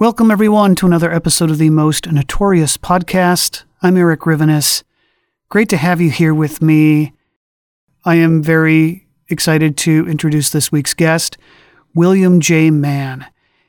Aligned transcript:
Welcome, 0.00 0.30
everyone, 0.30 0.74
to 0.76 0.86
another 0.86 1.12
episode 1.12 1.50
of 1.50 1.58
the 1.58 1.70
Most 1.70 2.10
Notorious 2.10 2.76
Podcast. 2.76 3.64
I'm 3.82 3.96
Erik 3.96 4.20
Rivenes. 4.20 4.82
Great 5.50 5.68
to 5.68 5.76
have 5.76 6.00
you 6.00 6.10
here 6.10 6.32
with 6.32 6.62
me. 6.62 7.12
I 8.04 8.14
am 8.14 8.40
very 8.40 9.08
excited 9.28 9.76
to 9.78 10.06
introduce 10.08 10.50
this 10.50 10.70
week's 10.70 10.94
guest, 10.94 11.36
William 11.92 12.38
J. 12.38 12.70
Mann. 12.70 13.26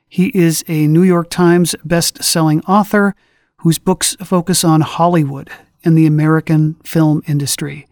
He 0.07 0.27
is 0.27 0.63
a 0.67 0.85
New 0.85 1.01
York 1.01 1.31
Times 1.31 1.73
best-selling 1.83 2.61
author 2.65 3.15
whose 3.61 3.79
books 3.79 4.15
focus 4.23 4.63
on 4.63 4.81
Hollywood 4.81 5.49
and 5.83 5.97
the 5.97 6.05
American 6.05 6.75
film 6.83 7.23
industry. 7.25 7.87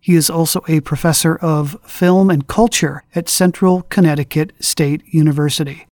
He 0.00 0.16
is 0.16 0.28
also 0.28 0.64
a 0.66 0.80
professor 0.80 1.36
of 1.36 1.76
film 1.86 2.30
and 2.30 2.48
culture 2.48 3.04
at 3.14 3.28
Central 3.28 3.82
Connecticut 3.82 4.52
State 4.58 5.04
University. 5.06 5.86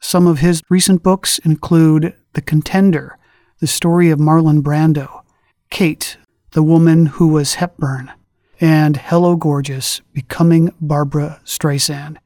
Some 0.00 0.26
of 0.26 0.40
his 0.40 0.60
recent 0.68 1.02
books 1.02 1.38
include 1.38 2.14
The 2.34 2.42
Contender, 2.42 3.16
the 3.60 3.66
story 3.66 4.10
of 4.10 4.18
Marlon 4.18 4.60
Brando, 4.60 5.22
Kate, 5.70 6.18
the 6.54 6.62
woman 6.62 7.06
who 7.06 7.26
was 7.26 7.54
Hepburn, 7.54 8.12
and 8.60 8.96
Hello 8.96 9.34
Gorgeous, 9.34 10.00
Becoming 10.12 10.72
Barbra 10.80 11.40
Streisand. 11.44 12.16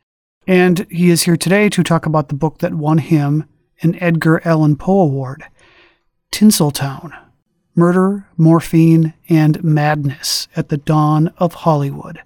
And 0.47 0.87
he 0.91 1.09
is 1.09 1.23
here 1.23 1.39
today 1.39 1.71
to 1.71 1.83
talk 1.83 2.05
about 2.05 2.29
the 2.29 2.35
book 2.35 2.59
that 2.59 2.75
won 2.75 2.99
him 2.99 3.47
an 3.81 4.01
Edgar 4.03 4.47
Allan 4.47 4.77
Poe 4.77 5.01
Award, 5.01 5.45
Tinseltown 6.31 7.19
Murder, 7.75 8.27
Morphine, 8.37 9.15
and 9.31 9.65
Madness 9.65 10.47
at 10.55 10.69
the 10.69 10.77
Dawn 10.77 11.33
of 11.39 11.55
Hollywood. 11.55 12.21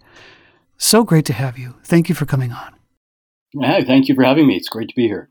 So 0.78 1.04
great 1.04 1.26
to 1.26 1.32
have 1.32 1.56
you. 1.56 1.76
Thank 1.84 2.08
you 2.08 2.16
for 2.16 2.26
coming 2.26 2.50
on. 2.50 2.74
Hey, 3.60 3.84
thank 3.84 4.08
you 4.08 4.16
for 4.16 4.24
having 4.24 4.48
me. 4.48 4.56
It's 4.56 4.68
great 4.68 4.88
to 4.88 4.94
be 4.96 5.06
here. 5.06 5.30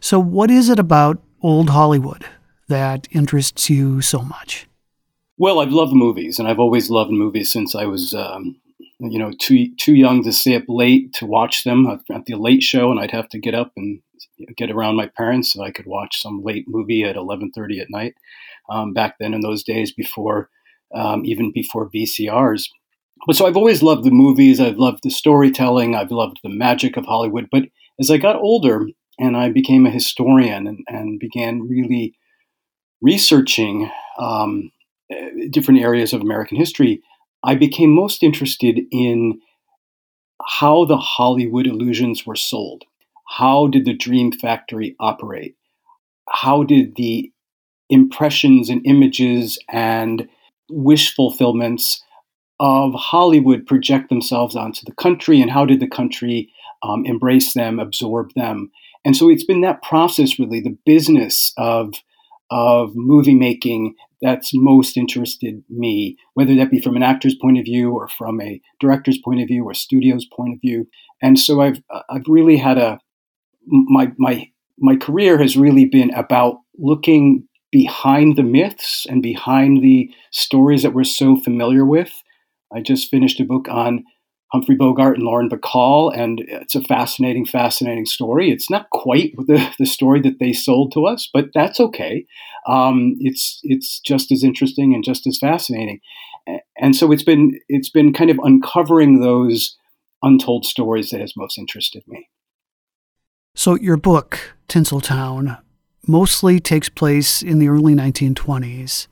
So, 0.00 0.18
what 0.18 0.50
is 0.50 0.68
it 0.68 0.78
about 0.78 1.22
old 1.40 1.70
Hollywood 1.70 2.26
that 2.68 3.08
interests 3.12 3.70
you 3.70 4.02
so 4.02 4.20
much? 4.20 4.66
Well, 5.42 5.58
I've 5.58 5.72
loved 5.72 5.92
movies, 5.92 6.38
and 6.38 6.46
I've 6.46 6.60
always 6.60 6.88
loved 6.88 7.10
movies 7.10 7.50
since 7.50 7.74
I 7.74 7.84
was, 7.84 8.14
um, 8.14 8.60
you 9.00 9.18
know, 9.18 9.32
too 9.40 9.74
too 9.74 9.92
young 9.92 10.22
to 10.22 10.32
stay 10.32 10.54
up 10.54 10.62
late 10.68 11.12
to 11.14 11.26
watch 11.26 11.64
them 11.64 11.88
at 11.88 12.26
the 12.26 12.36
late 12.36 12.62
show, 12.62 12.92
and 12.92 13.00
I'd 13.00 13.10
have 13.10 13.28
to 13.30 13.40
get 13.40 13.52
up 13.52 13.72
and 13.76 14.00
get 14.56 14.70
around 14.70 14.94
my 14.94 15.08
parents 15.08 15.52
so 15.52 15.64
I 15.64 15.72
could 15.72 15.86
watch 15.86 16.22
some 16.22 16.44
late 16.44 16.66
movie 16.68 17.02
at 17.02 17.16
eleven 17.16 17.50
thirty 17.50 17.80
at 17.80 17.90
night. 17.90 18.14
Um, 18.70 18.92
back 18.92 19.16
then, 19.18 19.34
in 19.34 19.40
those 19.40 19.64
days, 19.64 19.90
before 19.92 20.48
um, 20.94 21.24
even 21.24 21.50
before 21.52 21.90
VCRs. 21.90 22.68
But 23.26 23.34
so 23.34 23.44
I've 23.44 23.56
always 23.56 23.82
loved 23.82 24.04
the 24.04 24.12
movies. 24.12 24.60
I've 24.60 24.78
loved 24.78 25.00
the 25.02 25.10
storytelling. 25.10 25.96
I've 25.96 26.12
loved 26.12 26.38
the 26.44 26.50
magic 26.50 26.96
of 26.96 27.06
Hollywood. 27.06 27.48
But 27.50 27.64
as 27.98 28.12
I 28.12 28.16
got 28.16 28.36
older, 28.36 28.86
and 29.18 29.36
I 29.36 29.48
became 29.48 29.86
a 29.86 29.90
historian 29.90 30.68
and, 30.68 30.84
and 30.86 31.18
began 31.18 31.66
really 31.68 32.14
researching 33.00 33.90
um, 34.20 34.70
different 35.50 35.80
areas 35.80 36.12
of 36.12 36.20
American 36.20 36.56
history, 36.56 37.02
I 37.44 37.54
became 37.54 37.94
most 37.94 38.22
interested 38.22 38.80
in 38.90 39.40
how 40.44 40.84
the 40.84 40.96
Hollywood 40.96 41.66
illusions 41.66 42.26
were 42.26 42.36
sold. 42.36 42.84
How 43.28 43.66
did 43.66 43.84
the 43.84 43.94
dream 43.94 44.32
factory 44.32 44.94
operate? 45.00 45.56
How 46.28 46.62
did 46.62 46.96
the 46.96 47.30
impressions 47.88 48.68
and 48.68 48.84
images 48.86 49.58
and 49.70 50.28
wish 50.70 51.14
fulfillments 51.14 52.02
of 52.60 52.94
Hollywood 52.94 53.66
project 53.66 54.08
themselves 54.08 54.54
onto 54.54 54.84
the 54.86 54.94
country, 54.94 55.40
and 55.40 55.50
how 55.50 55.64
did 55.64 55.80
the 55.80 55.88
country 55.88 56.52
um, 56.82 57.04
embrace 57.04 57.54
them, 57.54 57.78
absorb 57.78 58.32
them? 58.34 58.70
And 59.04 59.16
so 59.16 59.28
it's 59.28 59.44
been 59.44 59.62
that 59.62 59.82
process, 59.82 60.38
really, 60.38 60.60
the 60.60 60.78
business 60.86 61.52
of 61.56 61.94
of 62.50 62.94
movie 62.94 63.34
making 63.34 63.94
that's 64.22 64.52
most 64.54 64.96
interested 64.96 65.62
me, 65.68 66.16
whether 66.34 66.54
that 66.54 66.70
be 66.70 66.80
from 66.80 66.96
an 66.96 67.02
actor's 67.02 67.34
point 67.34 67.58
of 67.58 67.64
view 67.64 67.90
or 67.90 68.08
from 68.08 68.40
a 68.40 68.60
director's 68.80 69.18
point 69.18 69.42
of 69.42 69.48
view 69.48 69.64
or 69.64 69.74
studio's 69.74 70.24
point 70.24 70.54
of 70.54 70.60
view. 70.60 70.86
And 71.20 71.38
so 71.38 71.60
I've 71.60 71.82
uh, 71.90 72.02
I've 72.08 72.26
really 72.28 72.56
had 72.56 72.78
a 72.78 72.98
my 73.66 74.12
my 74.18 74.48
my 74.78 74.96
career 74.96 75.38
has 75.38 75.56
really 75.56 75.84
been 75.84 76.10
about 76.14 76.56
looking 76.78 77.46
behind 77.70 78.36
the 78.36 78.42
myths 78.42 79.06
and 79.08 79.22
behind 79.22 79.82
the 79.82 80.10
stories 80.30 80.82
that 80.82 80.94
we're 80.94 81.04
so 81.04 81.36
familiar 81.36 81.84
with. 81.84 82.12
I 82.74 82.80
just 82.80 83.10
finished 83.10 83.40
a 83.40 83.44
book 83.44 83.66
on 83.68 84.04
Humphrey 84.52 84.74
Bogart 84.74 85.16
and 85.16 85.24
Lauren 85.24 85.48
Bacall, 85.48 86.14
and 86.14 86.42
it's 86.46 86.74
a 86.74 86.82
fascinating, 86.82 87.46
fascinating 87.46 88.04
story. 88.04 88.50
It's 88.50 88.68
not 88.68 88.90
quite 88.90 89.34
the, 89.36 89.74
the 89.78 89.86
story 89.86 90.20
that 90.20 90.38
they 90.40 90.52
sold 90.52 90.92
to 90.92 91.06
us, 91.06 91.28
but 91.32 91.46
that's 91.54 91.80
okay. 91.80 92.26
Um, 92.66 93.16
it's 93.18 93.60
it's 93.62 93.98
just 94.00 94.30
as 94.30 94.44
interesting 94.44 94.94
and 94.94 95.02
just 95.02 95.26
as 95.26 95.38
fascinating, 95.38 96.00
and 96.76 96.94
so 96.94 97.10
it's 97.10 97.22
been 97.22 97.58
it's 97.68 97.88
been 97.88 98.12
kind 98.12 98.30
of 98.30 98.38
uncovering 98.44 99.20
those 99.20 99.76
untold 100.22 100.66
stories 100.66 101.10
that 101.10 101.20
has 101.20 101.32
most 101.36 101.58
interested 101.58 102.04
me. 102.06 102.28
So 103.54 103.74
your 103.76 103.96
book, 103.96 104.54
Tinseltown, 104.68 105.60
mostly 106.06 106.60
takes 106.60 106.88
place 106.88 107.42
in 107.42 107.58
the 107.58 107.68
early 107.68 107.94
1920s, 107.94 109.08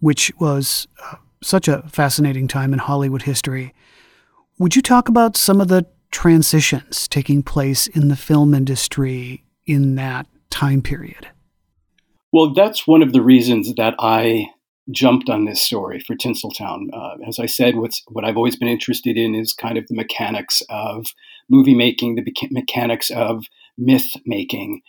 which 0.00 0.32
was 0.38 0.88
uh, 1.02 1.16
such 1.42 1.68
a 1.68 1.82
fascinating 1.88 2.48
time 2.48 2.72
in 2.72 2.78
Hollywood 2.78 3.22
history. 3.22 3.74
Would 4.58 4.76
you 4.76 4.82
talk 4.82 5.08
about 5.08 5.36
some 5.36 5.60
of 5.60 5.66
the 5.66 5.84
transitions 6.12 7.08
taking 7.08 7.42
place 7.42 7.88
in 7.88 8.06
the 8.06 8.16
film 8.16 8.54
industry 8.54 9.44
in 9.66 9.96
that 9.96 10.26
time 10.48 10.80
period? 10.80 11.26
Well, 12.32 12.54
that's 12.54 12.86
one 12.86 13.02
of 13.02 13.12
the 13.12 13.22
reasons 13.22 13.74
that 13.74 13.94
I 13.98 14.46
jumped 14.92 15.28
on 15.28 15.44
this 15.44 15.60
story 15.60 15.98
for 15.98 16.14
Tinseltown. 16.14 16.86
Uh, 16.92 17.16
as 17.26 17.40
I 17.40 17.46
said, 17.46 17.76
what's 17.76 18.02
what 18.08 18.24
I've 18.24 18.36
always 18.36 18.54
been 18.54 18.68
interested 18.68 19.16
in 19.16 19.34
is 19.34 19.52
kind 19.52 19.76
of 19.76 19.86
the 19.88 19.96
mechanics 19.96 20.62
of 20.68 21.06
movie 21.48 21.74
making, 21.74 22.14
the 22.14 22.22
beca- 22.22 22.52
mechanics 22.52 23.10
of 23.10 23.46
myth 23.76 24.12
making, 24.24 24.82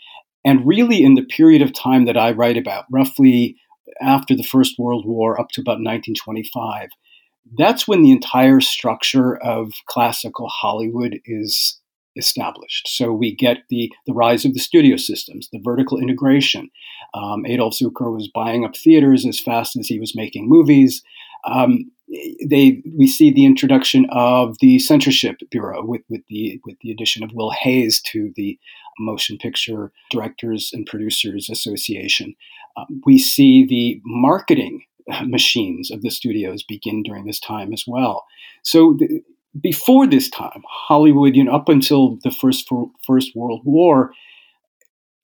and 0.44 0.66
really 0.66 1.04
in 1.04 1.16
the 1.16 1.24
period 1.24 1.64
of 1.64 1.74
time 1.74 2.06
that 2.06 2.18
I 2.18 2.32
write 2.32 2.58
about, 2.58 2.86
roughly 2.92 3.58
after 4.00 4.36
the 4.36 4.44
First 4.44 4.78
World 4.78 5.06
War 5.08 5.40
up 5.40 5.50
to 5.54 5.62
about 5.62 5.82
1925 5.82 6.90
that's 7.54 7.88
when 7.88 8.02
the 8.02 8.12
entire 8.12 8.60
structure 8.60 9.38
of 9.38 9.72
classical 9.88 10.48
Hollywood 10.48 11.20
is 11.26 11.80
established. 12.18 12.88
So 12.88 13.12
we 13.12 13.36
get 13.36 13.58
the, 13.70 13.92
the 14.08 14.14
rise 14.14 14.46
of 14.46 14.54
the 14.54 14.60
studio 14.60 14.96
systems, 14.98 15.50
the 15.52 15.62
vertical 15.64 15.98
integration. 15.98 16.70
Um, 17.14 17.46
Adolf 17.46 17.76
Zukor 17.76 18.14
was 18.14 18.30
buying 18.34 18.66
up 18.66 18.76
theaters 18.76 19.26
as 19.26 19.40
fast 19.40 19.76
as 19.76 19.88
he 19.88 20.00
was 20.00 20.16
making 20.16 20.50
movies. 20.50 21.04
Um, 21.46 21.92
they 22.48 22.82
we 22.96 23.08
see 23.08 23.32
the 23.32 23.46
introduction 23.46 24.06
of 24.12 24.58
the 24.62 24.80
censorship 24.80 25.38
bureau 25.50 25.84
with, 25.84 26.02
with 26.08 26.22
the 26.30 26.62
with 26.64 26.78
the 26.82 26.92
addition 26.92 27.24
of 27.24 27.32
Will 27.34 27.52
Hays 27.52 28.02
to 28.12 28.32
the 28.36 28.60
Motion 29.00 29.38
Picture 29.38 29.92
Directors 30.12 30.70
and 30.72 30.86
Producers 30.86 31.50
Association. 31.50 32.36
Um, 32.78 33.02
we 33.06 33.18
see 33.18 33.66
the 33.66 34.02
marketing 34.06 34.84
machines 35.26 35.92
of 35.92 36.02
the 36.02 36.12
studios 36.12 36.64
begin 36.64 37.04
during 37.04 37.26
this 37.26 37.40
time 37.40 37.74
as 37.74 37.84
well. 37.88 38.26
So 38.64 38.96
the, 38.98 39.22
before 39.60 40.06
this 40.06 40.30
time, 40.30 40.64
Hollywood, 40.68 41.36
you 41.36 41.44
know, 41.44 41.54
up 41.54 41.70
until 41.70 42.18
the 42.24 42.32
first 42.32 42.70
First 43.06 43.36
World 43.36 43.62
War, 43.64 44.12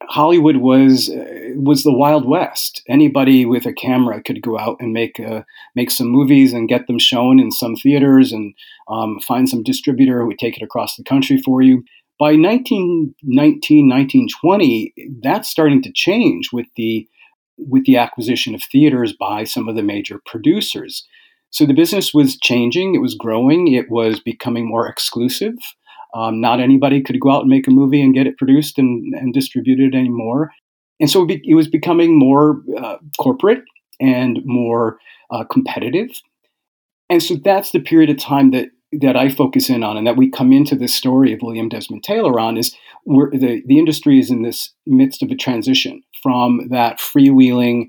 Hollywood 0.10 0.58
was 0.58 1.10
uh, 1.10 1.54
was 1.56 1.84
the 1.84 1.94
Wild 1.94 2.28
West. 2.28 2.82
Anybody 2.88 3.46
with 3.46 3.66
a 3.66 3.74
camera 3.74 4.22
could 4.22 4.42
go 4.42 4.58
out 4.58 4.78
and 4.80 4.94
make 4.94 5.20
uh, 5.20 5.44
make 5.76 5.92
some 5.92 6.08
movies 6.08 6.54
and 6.54 6.70
get 6.70 6.88
them 6.88 7.00
shown 7.00 7.40
in 7.40 7.52
some 7.52 7.76
theaters 7.76 8.32
and 8.32 8.54
um, 8.88 9.20
find 9.20 9.48
some 9.48 9.64
distributor 9.64 10.20
who 10.22 10.28
would 10.28 10.40
take 10.40 10.58
it 10.58 10.64
across 10.64 10.96
the 10.96 11.04
country 11.04 11.42
for 11.42 11.62
you. 11.62 11.84
By 12.20 12.34
1919, 12.36 13.90
1920, 13.90 14.94
that's 15.24 15.50
starting 15.50 15.82
to 15.82 15.92
change 15.92 16.50
with 16.54 16.68
the 16.76 17.08
with 17.58 17.86
the 17.86 17.98
acquisition 17.98 18.56
of 18.56 18.64
theaters 18.64 19.14
by 19.14 19.44
some 19.44 19.68
of 19.68 19.76
the 19.76 19.84
major 19.84 20.22
producers. 20.26 21.06
So 21.52 21.66
the 21.66 21.74
business 21.74 22.14
was 22.14 22.38
changing, 22.38 22.96
it 22.96 23.02
was 23.02 23.16
growing, 23.16 23.74
it 23.74 23.90
was 23.90 24.20
becoming 24.20 24.68
more 24.68 24.88
exclusive. 24.88 25.56
Um, 26.14 26.42
not 26.42 26.60
anybody 26.60 27.02
could 27.02 27.20
go 27.20 27.32
out 27.32 27.42
and 27.42 27.50
make 27.50 27.68
a 27.68 27.72
movie 27.72 28.02
and 28.02 28.14
get 28.14 28.28
it 28.28 28.38
produced 28.38 28.78
and, 28.78 29.14
and 29.16 29.34
distributed 29.34 29.96
anymore. 29.96 30.52
And 31.00 31.10
so 31.10 31.26
it, 31.28 31.56
was 31.56 31.68
becoming 31.68 32.18
more 32.18 32.62
uh, 32.78 32.98
corporate 33.20 33.64
and 34.00 34.40
more 34.46 34.98
uh, 35.32 35.44
competitive. 35.46 36.10
And 37.10 37.24
so 37.24 37.36
that's 37.36 37.72
the 37.72 37.80
period 37.80 38.10
of 38.10 38.18
time 38.18 38.52
that 38.52 38.68
that 38.92 39.16
I 39.16 39.30
focus 39.30 39.70
in 39.70 39.84
on 39.84 39.98
and 39.98 40.06
that 40.06 40.18
we 40.18 40.30
come 40.30 40.52
into 40.52 40.76
this 40.76 40.94
story 40.94 41.34
of 41.34 41.42
William 41.42 41.70
Desmond 41.70 42.04
Taylor 42.04 42.40
on 42.40 42.58
is 42.58 42.76
the, 43.06 43.62
the 43.66 43.80
industry 43.80 44.20
is 44.20 44.30
in 44.30 44.42
this 44.42 44.72
midst 44.86 45.24
of 45.24 45.32
a 45.32 45.36
transition 45.36 46.04
from 46.22 46.68
that 46.70 47.00
freewheeling 47.00 47.88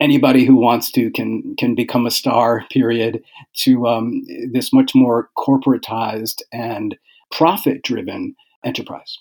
anybody 0.00 0.44
who 0.44 0.56
wants 0.56 0.90
to 0.92 1.10
can 1.10 1.54
can 1.56 1.74
become 1.74 2.06
a 2.06 2.10
star 2.10 2.64
period 2.70 3.22
to 3.54 3.86
um, 3.86 4.22
this 4.52 4.72
much 4.72 4.94
more 4.94 5.30
corporatized 5.36 6.42
and 6.52 6.96
profit 7.30 7.82
driven 7.82 8.34
enterprise. 8.64 9.18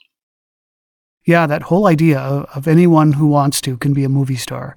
Yeah, 1.26 1.48
that 1.48 1.64
whole 1.64 1.88
idea 1.88 2.20
of, 2.20 2.46
of, 2.54 2.68
anyone 2.68 3.14
who 3.14 3.28
wants 3.28 3.62
to 3.62 3.78
can 3.78 3.94
be 3.94 4.04
a 4.04 4.10
movie 4.10 4.36
star. 4.36 4.76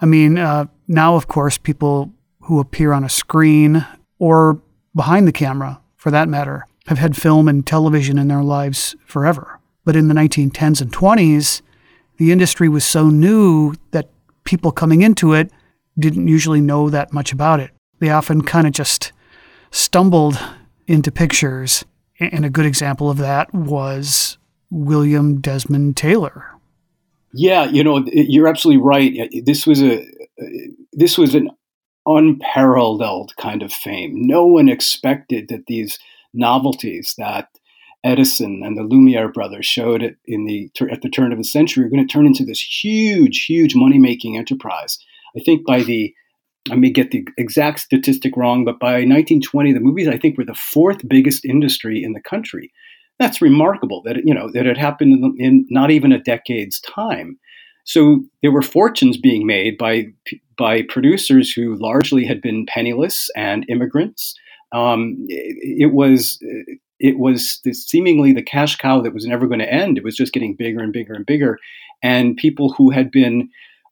I 0.00 0.06
mean, 0.06 0.38
uh, 0.38 0.66
now, 0.88 1.16
of 1.16 1.28
course, 1.28 1.58
people 1.58 2.14
who 2.42 2.60
appear 2.60 2.94
on 2.94 3.04
a 3.04 3.10
screen 3.10 3.84
or 4.18 4.62
behind 4.94 5.26
the 5.26 5.32
camera, 5.32 5.80
for 5.96 6.10
that 6.10 6.28
matter, 6.28 6.64
have 6.86 6.98
had 6.98 7.16
film 7.16 7.48
and 7.48 7.66
television 7.66 8.18
in 8.18 8.28
their 8.28 8.42
lives 8.42 8.96
forever. 9.06 9.60
But 9.84 9.96
in 9.96 10.08
the 10.08 10.14
1910s 10.14 10.80
and 10.80 10.92
20s, 10.92 11.62
the 12.18 12.32
industry 12.32 12.68
was 12.68 12.84
so 12.84 13.08
new 13.08 13.74
that 13.92 14.10
people 14.44 14.72
coming 14.72 15.02
into 15.02 15.32
it 15.32 15.50
didn't 15.98 16.28
usually 16.28 16.60
know 16.60 16.90
that 16.90 17.12
much 17.12 17.32
about 17.32 17.60
it. 17.60 17.70
They 17.98 18.10
often 18.10 18.42
kind 18.42 18.66
of 18.66 18.72
just 18.72 19.12
stumbled 19.70 20.38
into 20.86 21.12
pictures 21.12 21.84
and 22.20 22.44
a 22.44 22.50
good 22.50 22.66
example 22.66 23.08
of 23.10 23.16
that 23.18 23.52
was 23.54 24.36
William 24.70 25.40
Desmond 25.40 25.96
Taylor. 25.96 26.44
Yeah, 27.32 27.64
you 27.64 27.82
know, 27.82 28.04
you're 28.12 28.48
absolutely 28.48 28.82
right. 28.82 29.30
This 29.44 29.66
was 29.66 29.82
a 29.82 30.04
this 30.92 31.16
was 31.16 31.34
an 31.34 31.50
unparalleled 32.06 33.32
kind 33.36 33.62
of 33.62 33.72
fame. 33.72 34.12
No 34.14 34.46
one 34.46 34.68
expected 34.68 35.48
that 35.48 35.66
these 35.66 35.98
novelties 36.32 37.14
that 37.18 37.48
Edison 38.02 38.62
and 38.64 38.78
the 38.78 38.82
Lumiere 38.82 39.28
brothers 39.28 39.66
showed 39.66 40.02
it 40.02 40.16
in 40.26 40.46
the 40.46 40.70
at 40.90 41.02
the 41.02 41.10
turn 41.10 41.32
of 41.32 41.38
the 41.38 41.44
century 41.44 41.84
were 41.84 41.90
going 41.90 42.06
to 42.06 42.10
turn 42.10 42.26
into 42.26 42.44
this 42.44 42.60
huge, 42.60 43.44
huge 43.44 43.74
money 43.74 43.98
making 43.98 44.36
enterprise. 44.38 44.98
I 45.36 45.40
think 45.40 45.66
by 45.66 45.82
the 45.82 46.14
I 46.70 46.76
may 46.76 46.90
get 46.90 47.10
the 47.10 47.26
exact 47.38 47.80
statistic 47.80 48.36
wrong, 48.36 48.64
but 48.64 48.78
by 48.78 48.92
1920, 48.92 49.72
the 49.72 49.80
movies 49.80 50.08
I 50.08 50.18
think 50.18 50.36
were 50.36 50.44
the 50.44 50.54
fourth 50.54 51.06
biggest 51.08 51.44
industry 51.44 52.02
in 52.02 52.12
the 52.12 52.20
country. 52.20 52.70
That's 53.18 53.42
remarkable 53.42 54.02
that 54.04 54.18
it, 54.18 54.24
you 54.26 54.34
know 54.34 54.50
that 54.52 54.66
it 54.66 54.78
happened 54.78 55.22
in, 55.22 55.34
in 55.38 55.66
not 55.68 55.90
even 55.90 56.12
a 56.12 56.22
decade's 56.22 56.80
time. 56.80 57.38
So 57.84 58.24
there 58.42 58.52
were 58.52 58.62
fortunes 58.62 59.16
being 59.16 59.46
made 59.46 59.78
by 59.78 60.06
by 60.58 60.82
producers 60.82 61.50
who 61.52 61.76
largely 61.76 62.24
had 62.26 62.42
been 62.42 62.66
penniless 62.66 63.30
and 63.34 63.64
immigrants. 63.68 64.34
Um, 64.72 65.16
it, 65.28 65.86
it, 65.86 65.92
was 65.94 66.38
it 67.00 67.18
was 67.18 67.60
seemingly 67.72 68.32
the 68.32 68.42
cash 68.42 68.76
cow 68.76 69.00
that 69.00 69.14
was 69.14 69.26
never 69.26 69.46
going 69.46 69.60
to 69.60 69.72
end. 69.72 69.96
It 69.96 70.04
was 70.04 70.16
just 70.16 70.32
getting 70.32 70.54
bigger 70.54 70.80
and 70.80 70.92
bigger 70.92 71.14
and 71.14 71.26
bigger, 71.26 71.58
and 72.02 72.36
people 72.36 72.72
who 72.72 72.90
had 72.90 73.10
been 73.10 73.48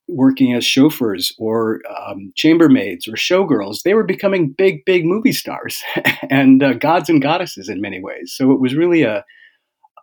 working 0.09 0.55
as 0.55 0.65
chauffeurs 0.65 1.33
or 1.39 1.81
um, 2.07 2.33
chambermaids 2.35 3.07
or 3.07 3.13
showgirls, 3.13 3.83
they 3.83 3.95
were 3.95 4.05
becoming 4.05 4.51
big, 4.51 4.85
big 4.85 5.05
movie 5.05 5.33
stars 5.33 5.83
and 6.31 6.63
uh, 6.63 6.73
gods 6.73 7.11
and 7.11 7.23
goddesses 7.23 7.69
in 7.69 7.81
many 7.81 8.01
ways. 8.01 8.33
So 8.35 8.51
it 8.51 8.61
was 8.61 8.75
really 8.75 9.03
a, 9.03 9.25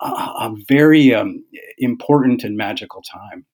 a, 0.02 0.06
a 0.06 0.56
very 0.68 1.14
um, 1.14 1.44
important 1.80 2.44
and 2.44 2.56
magical 2.56 3.02
time. 3.02 3.46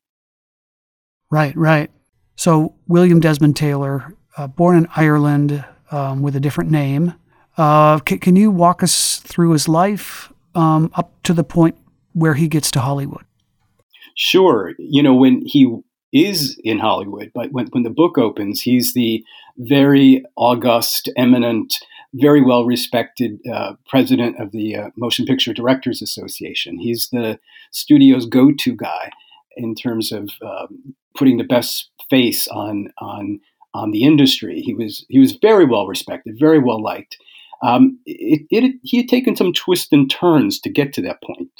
Right, 1.31 1.55
right. 1.55 1.89
So 2.35 2.75
William 2.87 3.19
Desmond 3.19 3.55
Taylor, 3.55 4.15
uh, 4.37 4.47
born 4.47 4.77
in 4.77 4.87
Ireland 4.95 5.65
um, 5.89 6.21
with 6.21 6.35
a 6.35 6.39
different 6.39 6.69
name. 6.69 7.13
Uh, 7.57 7.99
c- 8.07 8.17
can 8.17 8.35
you 8.35 8.51
walk 8.51 8.83
us 8.83 9.19
through 9.19 9.51
his 9.51 9.67
life 9.67 10.31
um, 10.53 10.91
up 10.93 11.11
to 11.23 11.33
the 11.33 11.43
point 11.43 11.77
where 12.13 12.33
he 12.33 12.47
gets 12.47 12.69
to 12.71 12.81
Hollywood? 12.81 13.25
Sure. 14.15 14.73
You 14.77 15.01
know, 15.01 15.15
when 15.15 15.43
he 15.45 15.81
is 16.13 16.59
in 16.63 16.79
Hollywood. 16.79 17.31
But 17.33 17.51
when, 17.51 17.67
when 17.67 17.83
the 17.83 17.89
book 17.89 18.17
opens, 18.17 18.61
he's 18.61 18.93
the 18.93 19.23
very 19.57 20.23
august, 20.35 21.09
eminent, 21.15 21.73
very 22.13 22.41
well 22.41 22.65
respected 22.65 23.39
uh, 23.51 23.73
president 23.87 24.39
of 24.39 24.51
the 24.51 24.75
uh, 24.75 24.89
Motion 24.97 25.25
Picture 25.25 25.53
Directors 25.53 26.01
Association. 26.01 26.77
He's 26.77 27.07
the 27.11 27.39
studio's 27.71 28.25
go 28.25 28.51
to 28.51 28.75
guy 28.75 29.11
in 29.57 29.75
terms 29.75 30.11
of 30.11 30.29
um, 30.45 30.95
putting 31.15 31.37
the 31.37 31.43
best 31.43 31.89
face 32.09 32.47
on, 32.47 32.91
on, 32.99 33.39
on 33.73 33.91
the 33.91 34.03
industry. 34.03 34.61
He 34.61 34.73
was, 34.73 35.05
he 35.09 35.19
was 35.19 35.33
very 35.33 35.65
well 35.65 35.87
respected, 35.87 36.37
very 36.39 36.59
well 36.59 36.81
liked. 36.81 37.17
Um, 37.63 37.99
it, 38.05 38.45
it, 38.49 38.75
he 38.83 38.97
had 38.97 39.07
taken 39.07 39.35
some 39.35 39.53
twists 39.53 39.91
and 39.91 40.09
turns 40.09 40.59
to 40.61 40.69
get 40.69 40.93
to 40.93 41.01
that 41.03 41.21
point. 41.21 41.51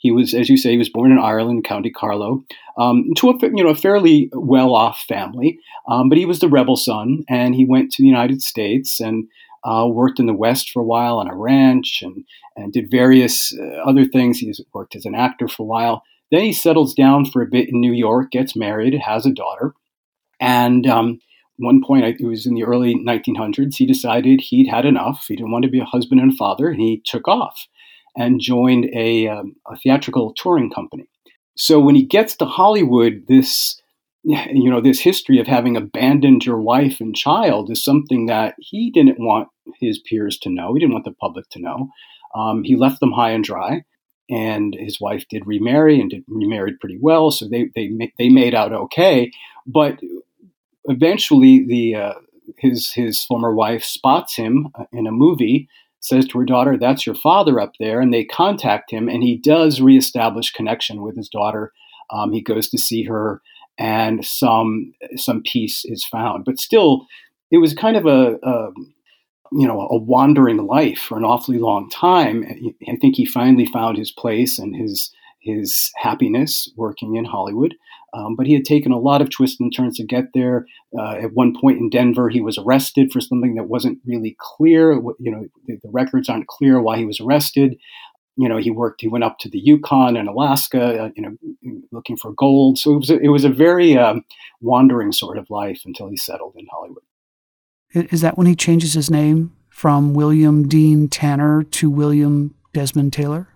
He 0.00 0.10
was, 0.10 0.32
as 0.32 0.48
you 0.48 0.56
say, 0.56 0.70
he 0.70 0.78
was 0.78 0.88
born 0.88 1.12
in 1.12 1.18
Ireland, 1.18 1.64
County 1.64 1.90
Carlow, 1.90 2.42
um, 2.78 3.10
to 3.16 3.28
a 3.28 3.34
you 3.42 3.62
know 3.62 3.68
a 3.68 3.74
fairly 3.74 4.30
well-off 4.32 5.04
family. 5.06 5.58
Um, 5.88 6.08
but 6.08 6.16
he 6.16 6.24
was 6.24 6.40
the 6.40 6.48
rebel 6.48 6.76
son, 6.76 7.24
and 7.28 7.54
he 7.54 7.66
went 7.66 7.92
to 7.92 8.02
the 8.02 8.08
United 8.08 8.40
States 8.40 8.98
and 8.98 9.28
uh, 9.62 9.86
worked 9.86 10.18
in 10.18 10.24
the 10.24 10.32
West 10.32 10.70
for 10.70 10.80
a 10.80 10.86
while 10.86 11.18
on 11.18 11.28
a 11.28 11.36
ranch 11.36 12.00
and 12.02 12.24
and 12.56 12.72
did 12.72 12.90
various 12.90 13.54
uh, 13.58 13.82
other 13.86 14.06
things. 14.06 14.38
He 14.38 14.52
worked 14.72 14.96
as 14.96 15.04
an 15.04 15.14
actor 15.14 15.48
for 15.48 15.64
a 15.64 15.66
while. 15.66 16.02
Then 16.30 16.42
he 16.42 16.52
settles 16.52 16.94
down 16.94 17.24
for 17.24 17.42
a 17.42 17.46
bit 17.46 17.68
in 17.68 17.80
New 17.80 17.92
York, 17.92 18.30
gets 18.30 18.54
married, 18.54 18.94
has 18.94 19.26
a 19.26 19.32
daughter, 19.32 19.74
and 20.40 20.86
um, 20.86 21.20
one 21.60 21.82
point, 21.82 22.04
it 22.04 22.24
was 22.24 22.46
in 22.46 22.54
the 22.54 22.64
early 22.64 22.94
1900s, 22.94 23.76
he 23.76 23.86
decided 23.86 24.40
he'd 24.40 24.68
had 24.68 24.86
enough. 24.86 25.26
He 25.28 25.36
didn't 25.36 25.52
want 25.52 25.64
to 25.64 25.70
be 25.70 25.80
a 25.80 25.84
husband 25.84 26.20
and 26.20 26.36
father, 26.36 26.68
and 26.68 26.80
he 26.80 27.02
took 27.04 27.28
off 27.28 27.66
and 28.16 28.40
joined 28.40 28.86
a, 28.94 29.28
um, 29.28 29.54
a 29.70 29.76
theatrical 29.76 30.32
touring 30.34 30.70
company. 30.70 31.08
So 31.56 31.78
when 31.78 31.94
he 31.94 32.04
gets 32.04 32.34
to 32.36 32.46
Hollywood, 32.46 33.24
this 33.28 33.80
you 34.22 34.70
know 34.70 34.82
this 34.82 35.00
history 35.00 35.38
of 35.38 35.46
having 35.46 35.78
abandoned 35.78 36.44
your 36.44 36.60
wife 36.60 37.00
and 37.00 37.16
child 37.16 37.70
is 37.70 37.82
something 37.82 38.26
that 38.26 38.54
he 38.58 38.90
didn't 38.90 39.18
want 39.18 39.48
his 39.80 39.98
peers 39.98 40.38
to 40.38 40.50
know. 40.50 40.74
He 40.74 40.80
didn't 40.80 40.92
want 40.92 41.06
the 41.06 41.12
public 41.12 41.48
to 41.50 41.60
know. 41.60 41.88
Um, 42.34 42.62
he 42.62 42.76
left 42.76 43.00
them 43.00 43.12
high 43.12 43.30
and 43.30 43.42
dry, 43.42 43.82
and 44.30 44.74
his 44.78 45.00
wife 45.00 45.24
did 45.28 45.46
remarry 45.46 46.00
and 46.00 46.10
did 46.10 46.24
remarried 46.28 46.80
pretty 46.80 46.98
well. 47.00 47.30
So 47.30 47.48
they 47.48 47.70
they 47.74 47.90
they 48.18 48.28
made 48.28 48.54
out 48.54 48.72
okay. 48.72 49.30
But 49.66 50.00
eventually, 50.84 51.64
the 51.66 51.94
uh, 51.96 52.14
his 52.58 52.92
his 52.92 53.22
former 53.24 53.54
wife 53.54 53.84
spots 53.84 54.36
him 54.36 54.68
uh, 54.74 54.84
in 54.92 55.06
a 55.06 55.12
movie 55.12 55.68
says 56.00 56.26
to 56.26 56.38
her 56.38 56.44
daughter, 56.44 56.76
That's 56.76 57.06
your 57.06 57.14
father 57.14 57.60
up 57.60 57.72
there. 57.78 58.00
And 58.00 58.12
they 58.12 58.24
contact 58.24 58.90
him, 58.90 59.08
and 59.08 59.22
he 59.22 59.36
does 59.36 59.80
reestablish 59.80 60.50
connection 60.50 61.02
with 61.02 61.16
his 61.16 61.28
daughter. 61.28 61.72
Um, 62.10 62.32
he 62.32 62.40
goes 62.40 62.68
to 62.70 62.78
see 62.78 63.04
her, 63.04 63.40
and 63.78 64.24
some 64.24 64.92
some 65.16 65.42
peace 65.42 65.84
is 65.84 66.04
found. 66.04 66.44
But 66.44 66.58
still, 66.58 67.06
it 67.50 67.58
was 67.58 67.74
kind 67.74 67.96
of 67.96 68.06
a, 68.06 68.38
a, 68.42 68.70
you 69.52 69.66
know, 69.66 69.80
a 69.80 69.98
wandering 69.98 70.66
life 70.66 70.98
for 70.98 71.18
an 71.18 71.24
awfully 71.24 71.58
long 71.58 71.88
time. 71.90 72.44
I 72.88 72.96
think 72.96 73.16
he 73.16 73.24
finally 73.26 73.66
found 73.66 73.98
his 73.98 74.12
place 74.12 74.58
and 74.58 74.74
his 74.76 75.10
his 75.40 75.90
happiness 75.96 76.70
working 76.76 77.16
in 77.16 77.24
Hollywood. 77.24 77.74
Um, 78.12 78.34
but 78.36 78.46
he 78.46 78.54
had 78.54 78.64
taken 78.64 78.92
a 78.92 78.98
lot 78.98 79.22
of 79.22 79.30
twists 79.30 79.60
and 79.60 79.74
turns 79.74 79.96
to 79.96 80.04
get 80.04 80.24
there. 80.34 80.66
Uh, 80.98 81.12
at 81.12 81.32
one 81.32 81.54
point 81.58 81.78
in 81.78 81.88
Denver, 81.88 82.28
he 82.28 82.40
was 82.40 82.58
arrested 82.58 83.12
for 83.12 83.20
something 83.20 83.54
that 83.54 83.68
wasn't 83.68 84.00
really 84.04 84.36
clear. 84.38 84.92
You 84.92 85.30
know, 85.30 85.46
the, 85.66 85.78
the, 85.82 85.90
records 85.90 86.28
aren't 86.28 86.48
clear 86.48 86.80
why 86.80 86.98
he 86.98 87.04
was 87.04 87.20
arrested. 87.20 87.76
You 88.36 88.48
know, 88.48 88.56
he 88.56 88.70
worked. 88.70 89.00
He 89.00 89.08
went 89.08 89.24
up 89.24 89.38
to 89.40 89.48
the 89.48 89.60
Yukon 89.60 90.16
and 90.16 90.28
Alaska. 90.28 91.04
Uh, 91.04 91.10
you 91.14 91.22
know, 91.22 91.80
looking 91.92 92.16
for 92.16 92.32
gold. 92.32 92.78
So 92.78 92.94
it 92.94 92.98
was 92.98 93.10
a, 93.10 93.18
it 93.18 93.28
was 93.28 93.44
a 93.44 93.50
very 93.50 93.96
um, 93.96 94.24
wandering 94.60 95.12
sort 95.12 95.38
of 95.38 95.48
life 95.48 95.82
until 95.84 96.08
he 96.08 96.16
settled 96.16 96.54
in 96.56 96.66
Hollywood. 96.70 97.04
Is 97.92 98.20
that 98.20 98.38
when 98.38 98.46
he 98.46 98.54
changes 98.54 98.94
his 98.94 99.10
name 99.10 99.52
from 99.68 100.14
William 100.14 100.68
Dean 100.68 101.08
Tanner 101.08 101.62
to 101.62 101.90
William 101.90 102.54
Desmond 102.72 103.12
Taylor? 103.12 103.48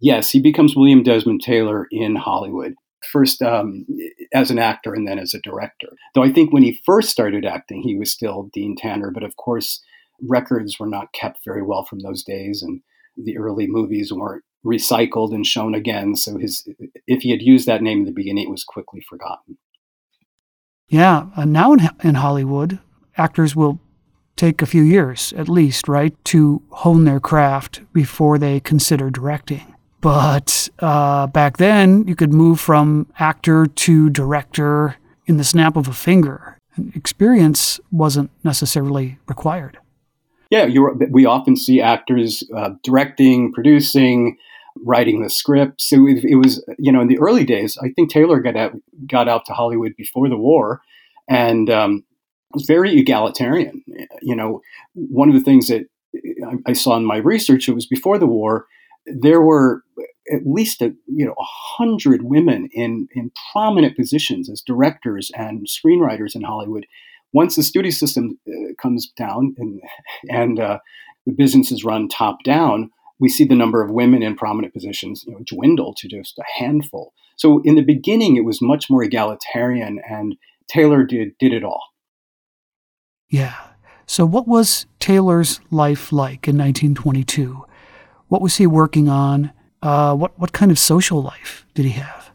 Yes, 0.00 0.30
he 0.30 0.40
becomes 0.40 0.76
William 0.76 1.02
Desmond 1.02 1.42
Taylor 1.42 1.86
in 1.90 2.16
Hollywood. 2.16 2.74
First 3.12 3.42
um, 3.42 3.86
as 4.34 4.50
an 4.50 4.58
actor 4.58 4.92
and 4.94 5.06
then 5.06 5.18
as 5.18 5.32
a 5.32 5.40
director. 5.40 5.88
Though 6.14 6.24
I 6.24 6.32
think 6.32 6.52
when 6.52 6.64
he 6.64 6.80
first 6.84 7.10
started 7.10 7.44
acting, 7.44 7.82
he 7.82 7.96
was 7.96 8.10
still 8.10 8.50
Dean 8.52 8.74
Tanner. 8.76 9.10
But 9.12 9.22
of 9.22 9.36
course, 9.36 9.80
records 10.20 10.78
were 10.78 10.86
not 10.86 11.12
kept 11.12 11.44
very 11.44 11.62
well 11.62 11.84
from 11.84 12.00
those 12.00 12.24
days, 12.24 12.62
and 12.62 12.80
the 13.16 13.38
early 13.38 13.66
movies 13.68 14.12
weren't 14.12 14.44
recycled 14.66 15.32
and 15.32 15.46
shown 15.46 15.74
again. 15.74 16.16
So 16.16 16.38
his, 16.38 16.68
if 17.06 17.22
he 17.22 17.30
had 17.30 17.42
used 17.42 17.66
that 17.66 17.82
name 17.82 18.00
in 18.00 18.04
the 18.04 18.12
beginning, 18.12 18.44
it 18.48 18.50
was 18.50 18.64
quickly 18.64 19.00
forgotten. 19.08 19.58
Yeah, 20.88 21.26
uh, 21.36 21.44
now 21.44 21.72
in, 21.74 21.88
in 22.02 22.14
Hollywood, 22.16 22.80
actors 23.18 23.54
will 23.54 23.80
take 24.36 24.62
a 24.62 24.66
few 24.66 24.82
years 24.82 25.34
at 25.36 25.48
least, 25.48 25.88
right, 25.88 26.14
to 26.24 26.62
hone 26.70 27.04
their 27.04 27.20
craft 27.20 27.82
before 27.92 28.38
they 28.38 28.60
consider 28.60 29.10
directing. 29.10 29.74
But 30.00 30.68
uh, 30.78 31.26
back 31.26 31.56
then, 31.56 32.06
you 32.06 32.14
could 32.14 32.32
move 32.32 32.60
from 32.60 33.12
actor 33.18 33.66
to 33.66 34.10
director 34.10 34.96
in 35.26 35.36
the 35.36 35.44
snap 35.44 35.76
of 35.76 35.88
a 35.88 35.92
finger. 35.92 36.56
Experience 36.94 37.80
wasn't 37.90 38.30
necessarily 38.44 39.18
required. 39.26 39.78
Yeah, 40.50 40.68
we 41.10 41.26
often 41.26 41.56
see 41.56 41.80
actors 41.80 42.42
uh, 42.56 42.70
directing, 42.82 43.52
producing, 43.52 44.38
writing 44.84 45.22
the 45.22 45.28
scripts. 45.28 45.88
So 45.88 46.06
it, 46.06 46.24
it, 46.24 46.36
was, 46.36 46.64
you 46.78 46.92
know, 46.92 47.00
in 47.00 47.08
the 47.08 47.18
early 47.18 47.44
days, 47.44 47.76
I 47.82 47.90
think 47.90 48.10
Taylor 48.10 48.40
got 48.40 48.56
out, 48.56 48.72
got 49.06 49.28
out 49.28 49.44
to 49.46 49.52
Hollywood 49.52 49.94
before 49.96 50.28
the 50.28 50.38
war, 50.38 50.80
and 51.28 51.68
um, 51.68 52.04
was 52.52 52.66
very 52.66 52.98
egalitarian. 52.98 53.82
You 54.22 54.36
know, 54.36 54.60
one 54.94 55.28
of 55.28 55.34
the 55.34 55.42
things 55.42 55.68
that 55.68 55.86
I, 56.66 56.72
saw 56.72 56.96
in 56.96 57.04
my 57.04 57.18
research, 57.18 57.68
it 57.68 57.74
was 57.74 57.86
before 57.86 58.18
the 58.18 58.26
war, 58.26 58.66
there 59.06 59.40
were 59.40 59.82
at 60.32 60.46
least 60.46 60.82
a 60.82 60.94
you 61.06 61.24
know 61.24 61.34
a 61.38 61.44
hundred 61.76 62.22
women 62.22 62.68
in 62.72 63.08
in 63.14 63.30
prominent 63.52 63.96
positions 63.96 64.50
as 64.50 64.62
directors 64.62 65.30
and 65.36 65.66
screenwriters 65.66 66.34
in 66.34 66.42
Hollywood. 66.42 66.86
Once 67.32 67.56
the 67.56 67.62
studio 67.62 67.90
system 67.90 68.38
uh, 68.48 68.72
comes 68.80 69.10
down 69.16 69.54
and 69.58 69.80
and 70.28 70.60
uh, 70.60 70.78
the 71.26 71.32
business 71.32 71.70
is 71.70 71.84
run 71.84 72.08
top 72.08 72.38
down, 72.44 72.90
we 73.18 73.28
see 73.28 73.44
the 73.44 73.54
number 73.54 73.82
of 73.82 73.90
women 73.90 74.22
in 74.22 74.36
prominent 74.36 74.72
positions 74.72 75.24
you 75.26 75.32
know, 75.32 75.40
dwindle 75.44 75.94
to 75.94 76.08
just 76.08 76.38
a 76.38 76.44
handful. 76.58 77.12
So 77.36 77.60
in 77.64 77.74
the 77.74 77.82
beginning, 77.82 78.36
it 78.36 78.44
was 78.44 78.60
much 78.62 78.90
more 78.90 79.02
egalitarian, 79.02 80.00
and 80.08 80.36
Taylor 80.68 81.04
did 81.04 81.36
did 81.38 81.52
it 81.52 81.64
all. 81.64 81.82
Yeah. 83.28 83.54
So 84.06 84.24
what 84.24 84.48
was 84.48 84.86
Taylor's 85.00 85.60
life 85.70 86.12
like 86.12 86.48
in 86.48 86.56
1922? 86.56 87.64
What 88.28 88.40
was 88.40 88.56
he 88.56 88.66
working 88.66 89.08
on? 89.08 89.52
Uh, 89.82 90.14
what 90.14 90.38
what 90.38 90.52
kind 90.52 90.70
of 90.70 90.78
social 90.78 91.22
life 91.22 91.66
did 91.74 91.84
he 91.84 91.92
have? 91.92 92.30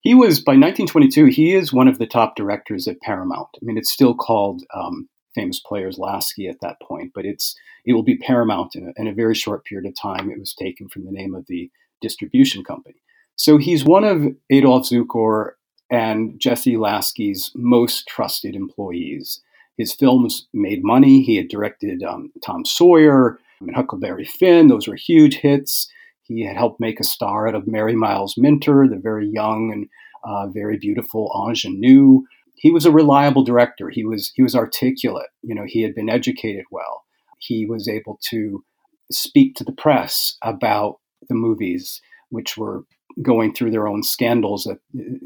He 0.00 0.14
was 0.14 0.40
by 0.40 0.52
1922. 0.52 1.26
He 1.26 1.54
is 1.54 1.72
one 1.72 1.88
of 1.88 1.98
the 1.98 2.06
top 2.06 2.36
directors 2.36 2.88
at 2.88 3.00
Paramount. 3.00 3.48
I 3.54 3.60
mean, 3.62 3.76
it's 3.76 3.90
still 3.90 4.14
called 4.14 4.62
um, 4.74 5.08
Famous 5.34 5.60
Players 5.60 5.98
Lasky 5.98 6.48
at 6.48 6.60
that 6.62 6.76
point, 6.80 7.12
but 7.14 7.26
it's 7.26 7.54
it 7.84 7.92
will 7.92 8.02
be 8.02 8.16
Paramount 8.16 8.74
in 8.74 8.88
a, 8.88 9.00
in 9.00 9.08
a 9.08 9.14
very 9.14 9.34
short 9.34 9.64
period 9.64 9.88
of 9.88 10.00
time. 10.00 10.30
It 10.30 10.38
was 10.38 10.54
taken 10.54 10.88
from 10.88 11.04
the 11.04 11.12
name 11.12 11.34
of 11.34 11.46
the 11.48 11.70
distribution 12.00 12.64
company. 12.64 13.02
So 13.36 13.56
he's 13.56 13.84
one 13.84 14.04
of 14.04 14.26
Adolph 14.50 14.88
Zukor 14.88 15.52
and 15.90 16.38
Jesse 16.38 16.76
Lasky's 16.76 17.50
most 17.54 18.06
trusted 18.06 18.54
employees. 18.54 19.40
His 19.80 19.94
films 19.94 20.46
made 20.52 20.84
money. 20.84 21.22
He 21.22 21.36
had 21.36 21.48
directed 21.48 22.02
um, 22.02 22.30
Tom 22.44 22.66
Sawyer 22.66 23.38
and 23.60 23.74
Huckleberry 23.74 24.26
Finn; 24.26 24.68
those 24.68 24.86
were 24.86 24.94
huge 24.94 25.36
hits. 25.36 25.90
He 26.22 26.44
had 26.44 26.56
helped 26.56 26.80
make 26.80 27.00
a 27.00 27.04
star 27.04 27.48
out 27.48 27.54
of 27.54 27.66
Mary 27.66 27.96
Miles 27.96 28.34
Minter, 28.36 28.86
the 28.86 29.00
very 29.02 29.26
young 29.26 29.72
and 29.72 29.88
uh, 30.22 30.48
very 30.48 30.76
beautiful 30.76 31.32
ingenue. 31.48 32.20
He 32.56 32.70
was 32.70 32.84
a 32.84 32.92
reliable 32.92 33.42
director. 33.42 33.88
He 33.88 34.04
was 34.04 34.32
he 34.34 34.42
was 34.42 34.54
articulate. 34.54 35.30
You 35.42 35.54
know, 35.54 35.64
he 35.66 35.80
had 35.80 35.94
been 35.94 36.10
educated 36.10 36.66
well. 36.70 37.04
He 37.38 37.64
was 37.64 37.88
able 37.88 38.18
to 38.28 38.62
speak 39.10 39.54
to 39.56 39.64
the 39.64 39.72
press 39.72 40.36
about 40.42 40.96
the 41.28 41.34
movies, 41.34 42.02
which 42.30 42.56
were 42.56 42.84
going 43.22 43.52
through 43.52 43.70
their 43.70 43.88
own 43.88 44.02
scandals 44.02 44.66
at, 44.66 44.78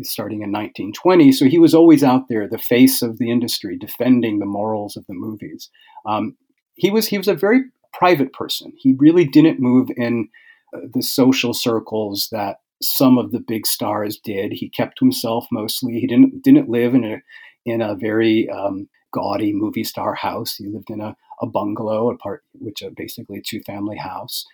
starting 0.02 0.42
in 0.42 0.50
1920. 0.50 1.32
So 1.32 1.46
he 1.46 1.58
was 1.58 1.74
always 1.74 2.02
out 2.02 2.28
there, 2.28 2.48
the 2.48 2.58
face 2.58 3.02
of 3.02 3.18
the 3.18 3.30
industry, 3.30 3.76
defending 3.76 4.38
the 4.38 4.46
morals 4.46 4.96
of 4.96 5.06
the 5.06 5.14
movies. 5.14 5.70
Um, 6.06 6.36
he 6.74 6.90
was 6.90 7.06
he 7.06 7.18
was 7.18 7.28
a 7.28 7.34
very 7.34 7.62
private 7.92 8.32
person. 8.32 8.72
He 8.76 8.94
really 8.98 9.24
didn't 9.24 9.60
move 9.60 9.88
in 9.96 10.28
uh, 10.74 10.80
the 10.92 11.02
social 11.02 11.54
circles 11.54 12.28
that 12.32 12.58
some 12.82 13.18
of 13.18 13.30
the 13.30 13.40
big 13.40 13.66
stars 13.66 14.18
did. 14.18 14.52
He 14.52 14.68
kept 14.68 14.98
himself 14.98 15.46
mostly. 15.52 16.00
He 16.00 16.06
didn't 16.06 16.42
didn't 16.42 16.68
live 16.68 16.94
in 16.94 17.04
a 17.04 17.22
in 17.64 17.80
a 17.80 17.94
very 17.94 18.48
um, 18.50 18.88
gaudy 19.12 19.52
movie 19.52 19.84
star 19.84 20.14
house. 20.14 20.56
He 20.56 20.66
lived 20.66 20.90
in 20.90 21.00
a, 21.00 21.16
a 21.40 21.46
bungalow, 21.46 22.10
a 22.10 22.16
part 22.16 22.44
which 22.52 22.82
is 22.82 22.92
basically 22.96 23.38
a 23.38 23.42
two 23.42 23.60
family 23.62 23.96
house. 23.96 24.44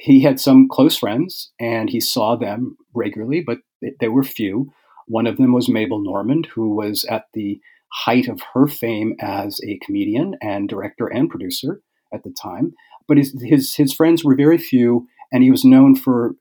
He 0.00 0.22
had 0.22 0.38
some 0.38 0.68
close 0.68 0.96
friends, 0.96 1.50
and 1.58 1.90
he 1.90 2.00
saw 2.00 2.36
them 2.36 2.76
regularly, 2.94 3.42
but 3.44 3.58
they 4.00 4.08
were 4.08 4.22
few. 4.22 4.70
One 5.06 5.26
of 5.26 5.38
them 5.38 5.52
was 5.52 5.68
Mabel 5.68 6.02
Normand, 6.02 6.46
who 6.54 6.74
was 6.74 7.04
at 7.06 7.24
the 7.34 7.60
height 7.92 8.28
of 8.28 8.40
her 8.54 8.66
fame 8.66 9.14
as 9.20 9.60
a 9.66 9.78
comedian 9.84 10.36
and 10.42 10.68
director 10.68 11.06
and 11.06 11.28
producer 11.28 11.80
at 12.12 12.22
the 12.22 12.34
time. 12.40 12.72
But 13.06 13.16
his, 13.16 13.34
his, 13.42 13.74
his 13.74 13.92
friends 13.92 14.24
were 14.24 14.36
very 14.36 14.58
few, 14.58 15.06
and 15.32 15.42
he 15.42 15.50
was 15.50 15.64
known 15.64 15.96
for 15.96 16.34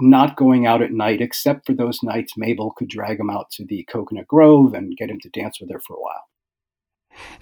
not 0.00 0.36
going 0.36 0.66
out 0.66 0.82
at 0.82 0.92
night, 0.92 1.20
except 1.20 1.66
for 1.66 1.74
those 1.74 2.02
nights 2.02 2.34
Mabel 2.36 2.72
could 2.76 2.88
drag 2.88 3.20
him 3.20 3.30
out 3.30 3.50
to 3.52 3.64
the 3.64 3.84
Coconut 3.84 4.26
Grove 4.26 4.74
and 4.74 4.96
get 4.96 5.10
him 5.10 5.20
to 5.20 5.28
dance 5.30 5.60
with 5.60 5.70
her 5.70 5.80
for 5.86 5.96
a 5.96 6.00
while. 6.00 6.24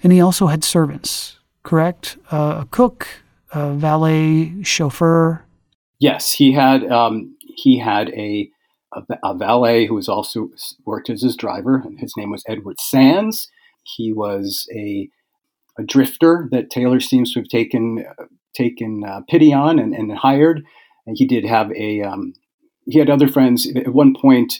And 0.03 0.13
he 0.13 0.21
also 0.21 0.47
had 0.47 0.63
servants, 0.63 1.39
correct? 1.63 2.17
Uh, 2.31 2.59
a 2.61 2.67
cook, 2.69 3.07
a 3.51 3.71
valet, 3.73 4.63
chauffeur. 4.63 5.44
Yes, 5.99 6.31
he 6.31 6.51
had. 6.51 6.85
Um, 6.91 7.35
he 7.39 7.79
had 7.79 8.09
a, 8.09 8.49
a, 8.93 9.01
a 9.23 9.37
valet 9.37 9.85
who 9.85 9.95
was 9.95 10.09
also 10.09 10.49
worked 10.85 11.09
as 11.09 11.21
his 11.21 11.35
driver. 11.35 11.81
and 11.85 11.99
His 11.99 12.13
name 12.17 12.31
was 12.31 12.43
Edward 12.47 12.79
Sands. 12.79 13.49
He 13.83 14.11
was 14.11 14.67
a 14.75 15.09
a 15.77 15.83
drifter 15.83 16.47
that 16.51 16.69
Taylor 16.69 16.99
seems 16.99 17.33
to 17.33 17.39
have 17.39 17.49
taken 17.49 18.05
uh, 18.07 18.25
taken 18.55 19.03
uh, 19.03 19.21
pity 19.29 19.53
on 19.53 19.79
and, 19.79 19.93
and, 19.93 20.11
hired. 20.17 20.63
And 21.05 21.17
he 21.17 21.25
did 21.25 21.45
have 21.45 21.71
a 21.73 22.01
um, 22.01 22.33
he 22.85 22.99
had 22.99 23.09
other 23.09 23.27
friends 23.27 23.67
at 23.75 23.93
one 23.93 24.15
point. 24.19 24.59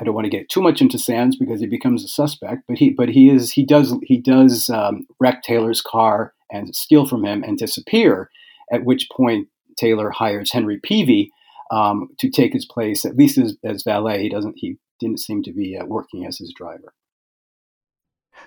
I 0.00 0.04
don't 0.04 0.14
want 0.14 0.24
to 0.24 0.30
get 0.30 0.48
too 0.48 0.62
much 0.62 0.80
into 0.80 0.98
Sands 0.98 1.36
because 1.36 1.60
he 1.60 1.66
becomes 1.66 2.04
a 2.04 2.08
suspect, 2.08 2.62
but 2.68 2.78
he 2.78 2.90
but 2.90 3.10
he 3.10 3.28
is 3.30 3.52
he 3.52 3.64
does 3.64 3.94
he 4.02 4.18
does 4.18 4.70
um, 4.70 5.06
wreck 5.18 5.42
Taylor's 5.42 5.82
car 5.82 6.32
and 6.50 6.74
steal 6.74 7.06
from 7.06 7.24
him 7.24 7.42
and 7.42 7.58
disappear. 7.58 8.30
At 8.72 8.84
which 8.84 9.08
point 9.10 9.48
Taylor 9.80 10.10
hires 10.10 10.52
Henry 10.52 10.78
Peavey 10.80 11.28
um, 11.70 12.08
to 12.18 12.30
take 12.30 12.52
his 12.52 12.66
place, 12.66 13.04
at 13.04 13.16
least 13.16 13.38
as, 13.38 13.56
as, 13.64 13.82
valet. 13.82 14.22
He 14.22 14.28
doesn't 14.28 14.56
he 14.56 14.76
didn't 14.98 15.20
seem 15.20 15.42
to 15.44 15.52
be 15.52 15.76
uh, 15.76 15.86
working 15.86 16.26
as 16.26 16.38
his 16.38 16.52
driver. 16.54 16.92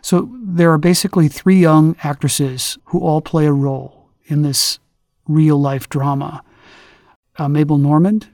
So 0.01 0.29
there 0.41 0.71
are 0.71 0.77
basically 0.77 1.27
three 1.27 1.59
young 1.59 1.95
actresses 2.03 2.77
who 2.85 2.99
all 2.99 3.21
play 3.21 3.45
a 3.45 3.53
role 3.53 4.09
in 4.25 4.41
this 4.41 4.79
real 5.27 5.59
life 5.59 5.89
drama. 5.89 6.43
Uh, 7.37 7.47
Mabel 7.47 7.77
Normand, 7.77 8.27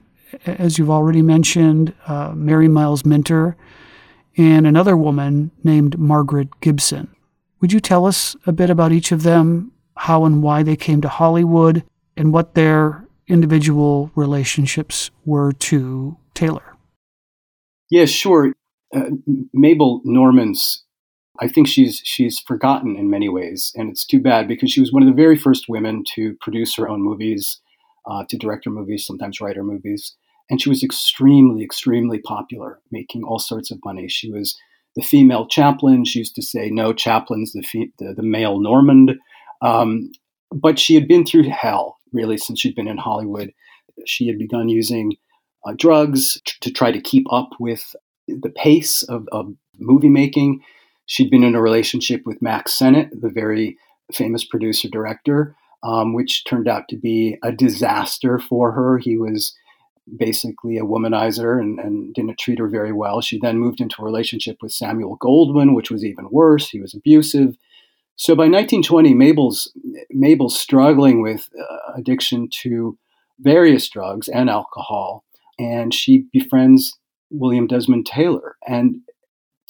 as 0.44 0.78
you've 0.78 0.90
already 0.90 1.22
mentioned, 1.22 1.94
uh, 2.06 2.32
Mary 2.34 2.68
Miles 2.68 3.04
Minter, 3.04 3.56
and 4.36 4.66
another 4.66 4.96
woman 4.96 5.50
named 5.64 5.98
Margaret 5.98 6.48
Gibson. 6.60 7.14
Would 7.60 7.72
you 7.72 7.80
tell 7.80 8.06
us 8.06 8.36
a 8.46 8.52
bit 8.52 8.70
about 8.70 8.92
each 8.92 9.12
of 9.12 9.22
them, 9.22 9.72
how 9.96 10.24
and 10.24 10.42
why 10.42 10.62
they 10.62 10.76
came 10.76 11.00
to 11.02 11.08
Hollywood, 11.08 11.84
and 12.20 12.34
what 12.34 12.52
their 12.52 13.06
individual 13.28 14.10
relationships 14.14 15.10
were 15.24 15.52
to 15.52 16.18
Taylor? 16.34 16.76
Yeah, 17.90 18.04
sure. 18.04 18.52
Uh, 18.94 19.10
Mabel 19.54 20.02
Normand's 20.04 20.84
I 21.40 21.48
think 21.48 21.66
she's 21.66 22.02
she's 22.04 22.38
forgotten 22.38 22.96
in 22.96 23.08
many 23.08 23.30
ways, 23.30 23.72
and 23.74 23.88
it's 23.88 24.04
too 24.04 24.20
bad 24.20 24.46
because 24.46 24.70
she 24.70 24.80
was 24.80 24.92
one 24.92 25.02
of 25.02 25.08
the 25.08 25.22
very 25.22 25.38
first 25.38 25.64
women 25.70 26.04
to 26.14 26.36
produce 26.42 26.76
her 26.76 26.86
own 26.86 27.00
movies, 27.02 27.60
uh, 28.06 28.24
to 28.28 28.36
direct 28.36 28.66
her 28.66 28.70
movies, 28.70 29.06
sometimes 29.06 29.40
write 29.40 29.56
her 29.56 29.64
movies, 29.64 30.14
and 30.50 30.60
she 30.60 30.68
was 30.68 30.82
extremely, 30.82 31.64
extremely 31.64 32.18
popular, 32.18 32.80
making 32.90 33.24
all 33.24 33.38
sorts 33.38 33.70
of 33.70 33.78
money. 33.86 34.06
She 34.06 34.30
was 34.30 34.58
the 34.96 35.02
female 35.02 35.46
Chaplin. 35.46 36.04
She 36.04 36.18
used 36.18 36.34
to 36.34 36.42
say, 36.42 36.68
"No, 36.68 36.92
Chaplin's 36.92 37.52
the 37.52 37.62
fe- 37.62 37.92
the, 37.98 38.12
the, 38.12 38.22
male 38.22 38.60
Normand," 38.60 39.12
um, 39.62 40.10
but 40.52 40.78
she 40.78 40.94
had 40.94 41.08
been 41.08 41.24
through 41.24 41.44
hell 41.44 41.99
really 42.12 42.36
since 42.36 42.60
she'd 42.60 42.74
been 42.74 42.88
in 42.88 42.98
Hollywood. 42.98 43.52
She 44.06 44.28
had 44.28 44.38
begun 44.38 44.68
using 44.68 45.16
uh, 45.66 45.74
drugs 45.76 46.40
t- 46.44 46.54
to 46.60 46.70
try 46.70 46.92
to 46.92 47.00
keep 47.00 47.26
up 47.32 47.50
with 47.58 47.94
the 48.26 48.50
pace 48.50 49.02
of, 49.02 49.26
of 49.32 49.52
movie 49.78 50.08
making. 50.08 50.62
She'd 51.06 51.30
been 51.30 51.44
in 51.44 51.54
a 51.54 51.62
relationship 51.62 52.22
with 52.24 52.42
Mack 52.42 52.68
Sennett, 52.68 53.08
the 53.20 53.30
very 53.30 53.76
famous 54.12 54.44
producer 54.44 54.88
director, 54.88 55.56
um, 55.82 56.14
which 56.14 56.44
turned 56.44 56.68
out 56.68 56.88
to 56.88 56.96
be 56.96 57.36
a 57.42 57.52
disaster 57.52 58.38
for 58.38 58.72
her. 58.72 58.98
He 58.98 59.16
was 59.16 59.54
basically 60.16 60.76
a 60.76 60.82
womanizer 60.82 61.60
and, 61.60 61.78
and, 61.78 62.12
didn't 62.14 62.38
treat 62.38 62.58
her 62.58 62.68
very 62.68 62.92
well. 62.92 63.20
She 63.20 63.38
then 63.38 63.58
moved 63.58 63.80
into 63.80 63.96
a 64.00 64.04
relationship 64.04 64.56
with 64.60 64.72
Samuel 64.72 65.18
Goldwyn, 65.18 65.74
which 65.74 65.90
was 65.90 66.04
even 66.04 66.28
worse. 66.30 66.68
He 66.68 66.80
was 66.80 66.94
abusive. 66.94 67.56
So 68.20 68.34
by 68.34 68.42
1920, 68.42 69.14
Mabel's 69.14 69.72
Mabel's 70.10 70.60
struggling 70.60 71.22
with 71.22 71.48
uh, 71.58 71.92
addiction 71.96 72.50
to 72.60 72.98
various 73.38 73.88
drugs 73.88 74.28
and 74.28 74.50
alcohol, 74.50 75.24
and 75.58 75.94
she 75.94 76.26
befriends 76.30 76.98
William 77.30 77.66
Desmond 77.66 78.04
Taylor. 78.04 78.58
And 78.68 78.96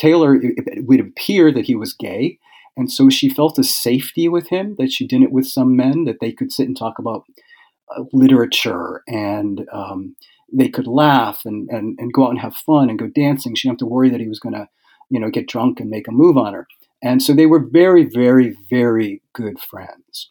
Taylor, 0.00 0.34
it 0.34 0.84
would 0.84 0.98
appear 0.98 1.52
that 1.52 1.66
he 1.66 1.76
was 1.76 1.94
gay, 1.94 2.40
and 2.76 2.90
so 2.90 3.08
she 3.08 3.28
felt 3.28 3.56
a 3.56 3.62
safety 3.62 4.28
with 4.28 4.48
him 4.48 4.74
that 4.80 4.90
she 4.90 5.06
didn't 5.06 5.30
with 5.30 5.46
some 5.46 5.76
men, 5.76 6.02
that 6.06 6.18
they 6.20 6.32
could 6.32 6.50
sit 6.50 6.66
and 6.66 6.76
talk 6.76 6.98
about 6.98 7.22
uh, 7.96 8.02
literature 8.12 9.04
and 9.06 9.64
um, 9.72 10.16
they 10.52 10.68
could 10.68 10.88
laugh 10.88 11.42
and, 11.44 11.68
and, 11.68 11.96
and 12.00 12.12
go 12.12 12.24
out 12.24 12.30
and 12.30 12.40
have 12.40 12.56
fun 12.56 12.90
and 12.90 12.98
go 12.98 13.06
dancing. 13.06 13.54
She 13.54 13.68
didn't 13.68 13.80
have 13.80 13.86
to 13.86 13.92
worry 13.94 14.10
that 14.10 14.20
he 14.20 14.26
was 14.26 14.40
going 14.40 14.56
to, 14.56 14.68
you 15.08 15.20
know, 15.20 15.30
get 15.30 15.46
drunk 15.46 15.78
and 15.78 15.88
make 15.88 16.08
a 16.08 16.12
move 16.12 16.36
on 16.36 16.54
her. 16.54 16.66
And 17.02 17.22
so 17.22 17.32
they 17.32 17.46
were 17.46 17.64
very, 17.70 18.04
very, 18.04 18.56
very 18.68 19.22
good 19.32 19.58
friends. 19.58 20.28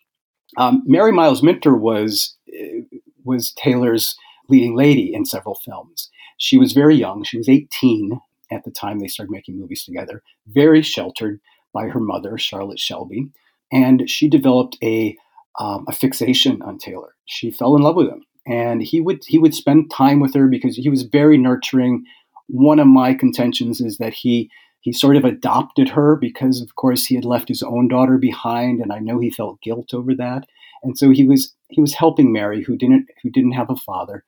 Um, 0.57 0.83
Mary 0.85 1.11
Miles 1.11 1.43
Minter 1.43 1.75
was 1.75 2.35
uh, 2.53 2.81
was 3.23 3.51
Taylor's 3.53 4.15
leading 4.49 4.75
lady 4.75 5.13
in 5.13 5.25
several 5.25 5.55
films. 5.55 6.09
She 6.37 6.57
was 6.57 6.73
very 6.73 6.95
young. 6.95 7.23
She 7.23 7.37
was 7.37 7.49
18 7.49 8.19
at 8.51 8.63
the 8.63 8.71
time 8.71 8.99
they 8.99 9.07
started 9.07 9.31
making 9.31 9.59
movies 9.59 9.83
together, 9.83 10.23
very 10.47 10.81
sheltered 10.81 11.39
by 11.73 11.87
her 11.87 11.99
mother, 11.99 12.37
Charlotte 12.37 12.79
Shelby. 12.79 13.29
And 13.71 14.09
she 14.09 14.27
developed 14.27 14.77
a, 14.81 15.15
um, 15.59 15.85
a 15.87 15.93
fixation 15.93 16.61
on 16.63 16.79
Taylor. 16.79 17.15
She 17.25 17.51
fell 17.51 17.75
in 17.75 17.83
love 17.83 17.95
with 17.95 18.07
him. 18.07 18.25
And 18.47 18.81
he 18.81 18.99
would 18.99 19.23
he 19.27 19.37
would 19.37 19.53
spend 19.53 19.91
time 19.91 20.19
with 20.19 20.33
her 20.33 20.47
because 20.47 20.75
he 20.75 20.89
was 20.89 21.03
very 21.03 21.37
nurturing. 21.37 22.05
One 22.47 22.79
of 22.79 22.87
my 22.87 23.13
contentions 23.13 23.79
is 23.79 23.97
that 23.97 24.13
he 24.13 24.49
he 24.81 24.93
sort 24.93 25.15
of 25.15 25.25
adopted 25.25 25.89
her 25.89 26.15
because 26.15 26.61
of 26.61 26.75
course 26.75 27.05
he 27.05 27.15
had 27.15 27.25
left 27.25 27.47
his 27.47 27.63
own 27.63 27.87
daughter 27.87 28.17
behind 28.17 28.79
and 28.79 28.93
I 28.93 28.99
know 28.99 29.19
he 29.19 29.29
felt 29.29 29.61
guilt 29.61 29.93
over 29.93 30.15
that. 30.15 30.45
And 30.83 30.97
so 30.97 31.09
he 31.09 31.25
was 31.25 31.53
he 31.69 31.81
was 31.81 31.93
helping 31.93 32.31
Mary 32.31 32.63
who 32.63 32.77
didn't 32.77 33.07
who 33.21 33.29
didn't 33.29 33.51
have 33.53 33.69
a 33.69 33.75
father 33.75 34.23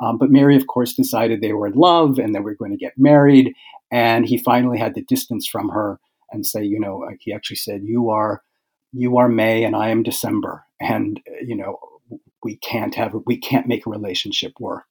um, 0.00 0.18
but 0.18 0.30
Mary, 0.30 0.56
of 0.56 0.66
course, 0.66 0.94
decided 0.94 1.40
they 1.40 1.52
were 1.52 1.66
in 1.66 1.74
love 1.74 2.18
and 2.18 2.34
they 2.34 2.40
were 2.40 2.54
going 2.54 2.72
to 2.72 2.76
get 2.76 2.98
married. 2.98 3.54
And 3.90 4.26
he 4.26 4.36
finally 4.36 4.78
had 4.78 4.94
to 4.94 5.02
distance 5.02 5.46
from 5.46 5.70
her 5.70 5.98
and 6.30 6.44
say, 6.44 6.62
you 6.62 6.78
know, 6.78 7.08
he 7.20 7.32
actually 7.32 7.56
said, 7.56 7.82
"You 7.84 8.10
are, 8.10 8.42
you 8.92 9.16
are 9.16 9.28
May, 9.28 9.64
and 9.64 9.76
I 9.76 9.88
am 9.88 10.02
December, 10.02 10.64
and 10.80 11.20
you 11.40 11.56
know, 11.56 11.78
we 12.42 12.56
can't 12.56 12.94
have, 12.96 13.14
we 13.26 13.38
can't 13.38 13.68
make 13.68 13.86
a 13.86 13.90
relationship 13.90 14.52
work." 14.58 14.86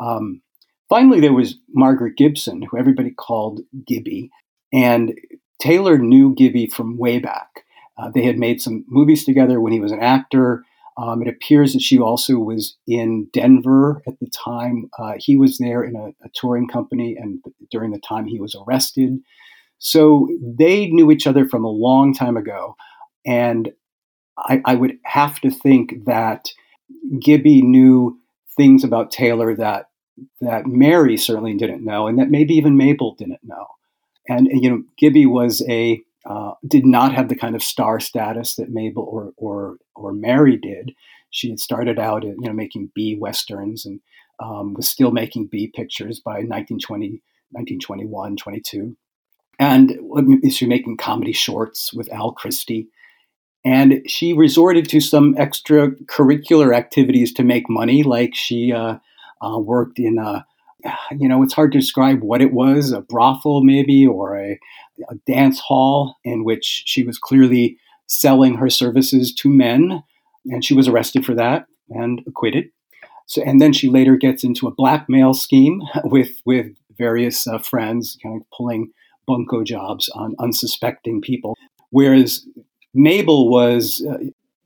Um, 0.00 0.40
finally, 0.88 1.20
there 1.20 1.34
was 1.34 1.56
Margaret 1.74 2.16
Gibson, 2.16 2.62
who 2.62 2.78
everybody 2.78 3.10
called 3.10 3.60
Gibby, 3.86 4.30
and 4.72 5.14
Taylor 5.60 5.98
knew 5.98 6.34
Gibby 6.34 6.66
from 6.66 6.98
way 6.98 7.18
back. 7.18 7.64
Uh, 7.96 8.10
they 8.10 8.22
had 8.22 8.38
made 8.38 8.60
some 8.60 8.84
movies 8.88 9.24
together 9.24 9.60
when 9.60 9.72
he 9.72 9.80
was 9.80 9.92
an 9.92 10.00
actor. 10.00 10.64
Um, 10.96 11.22
it 11.22 11.28
appears 11.28 11.72
that 11.72 11.82
she 11.82 11.98
also 11.98 12.36
was 12.36 12.76
in 12.86 13.28
Denver 13.32 14.02
at 14.06 14.18
the 14.20 14.28
time. 14.28 14.90
Uh, 14.98 15.14
he 15.18 15.36
was 15.36 15.58
there 15.58 15.82
in 15.82 15.96
a, 15.96 16.08
a, 16.24 16.30
touring 16.34 16.68
company, 16.68 17.16
and 17.16 17.42
during 17.70 17.92
the 17.92 18.00
time 18.00 18.26
he 18.26 18.40
was 18.40 18.54
arrested. 18.54 19.18
So 19.78 20.28
they 20.42 20.86
knew 20.88 21.10
each 21.10 21.26
other 21.26 21.48
from 21.48 21.64
a 21.64 21.70
long 21.70 22.14
time 22.14 22.36
ago. 22.36 22.76
And 23.24 23.72
I, 24.36 24.60
I 24.64 24.74
would 24.74 24.98
have 25.04 25.40
to 25.40 25.50
think 25.50 26.04
that 26.06 26.48
Gibby 27.20 27.62
knew 27.62 28.18
things 28.56 28.84
about 28.84 29.10
Taylor 29.10 29.54
that 29.56 29.88
that 30.40 30.66
Mary 30.66 31.16
certainly 31.16 31.54
didn't 31.56 31.84
know, 31.84 32.06
and 32.06 32.18
that 32.18 32.30
maybe 32.30 32.54
even 32.54 32.76
Mabel 32.76 33.14
didn't 33.14 33.40
know. 33.42 33.66
And, 34.28 34.48
you 34.52 34.70
know, 34.70 34.82
Gibby 34.98 35.26
was 35.26 35.62
a 35.68 36.00
uh, 36.24 36.52
did 36.68 36.86
not 36.86 37.12
have 37.12 37.28
the 37.28 37.36
kind 37.36 37.56
of 37.56 37.62
star 37.62 37.98
status 37.98 38.54
that 38.54 38.70
Mabel 38.70 39.02
or 39.02 39.32
or 39.36 39.78
or 39.96 40.12
Mary 40.12 40.56
did. 40.56 40.92
She 41.30 41.48
had 41.50 41.58
started 41.58 41.98
out, 41.98 42.22
you 42.22 42.36
know, 42.38 42.52
making 42.52 42.92
B 42.94 43.16
westerns 43.18 43.84
and 43.84 44.00
um, 44.38 44.74
was 44.74 44.88
still 44.88 45.10
making 45.10 45.46
B 45.46 45.72
pictures 45.74 46.20
by 46.20 46.42
1920, 46.44 47.22
1921, 47.50 48.36
22. 48.36 48.96
And 49.58 49.90
she 50.52 50.64
was 50.64 50.68
making 50.68 50.96
comedy 50.96 51.32
shorts 51.32 51.92
with 51.92 52.12
Al 52.12 52.32
Christie. 52.32 52.88
And 53.64 54.02
she 54.08 54.32
resorted 54.32 54.88
to 54.88 55.00
some 55.00 55.34
extracurricular 55.34 56.74
activities 56.74 57.32
to 57.34 57.44
make 57.44 57.68
money, 57.70 58.02
like 58.02 58.34
she 58.34 58.72
uh, 58.72 58.98
uh, 59.40 59.58
worked 59.58 59.98
in 59.98 60.18
a 60.18 60.44
you 61.18 61.28
know, 61.28 61.42
it's 61.42 61.54
hard 61.54 61.72
to 61.72 61.78
describe 61.78 62.22
what 62.22 62.42
it 62.42 62.52
was 62.52 62.92
a 62.92 63.00
brothel, 63.00 63.62
maybe, 63.62 64.06
or 64.06 64.36
a, 64.36 64.58
a, 65.08 65.14
dance 65.26 65.60
hall 65.60 66.16
in 66.24 66.44
which 66.44 66.84
she 66.86 67.02
was 67.02 67.18
clearly 67.18 67.78
selling 68.06 68.56
her 68.56 68.70
services 68.70 69.34
to 69.34 69.48
men. 69.48 70.02
And 70.46 70.64
she 70.64 70.74
was 70.74 70.88
arrested 70.88 71.24
for 71.24 71.34
that 71.34 71.66
and 71.88 72.22
acquitted. 72.26 72.70
So, 73.26 73.42
and 73.42 73.60
then 73.60 73.72
she 73.72 73.88
later 73.88 74.16
gets 74.16 74.44
into 74.44 74.66
a 74.66 74.74
blackmail 74.74 75.34
scheme 75.34 75.80
with, 76.04 76.40
with 76.44 76.74
various 76.98 77.46
uh, 77.46 77.58
friends, 77.58 78.18
kind 78.22 78.40
of 78.40 78.46
pulling 78.56 78.90
bunco 79.26 79.62
jobs 79.62 80.08
on 80.10 80.34
unsuspecting 80.40 81.20
people. 81.20 81.56
Whereas 81.90 82.44
Mabel 82.94 83.48
was, 83.48 84.04
uh, 84.08 84.18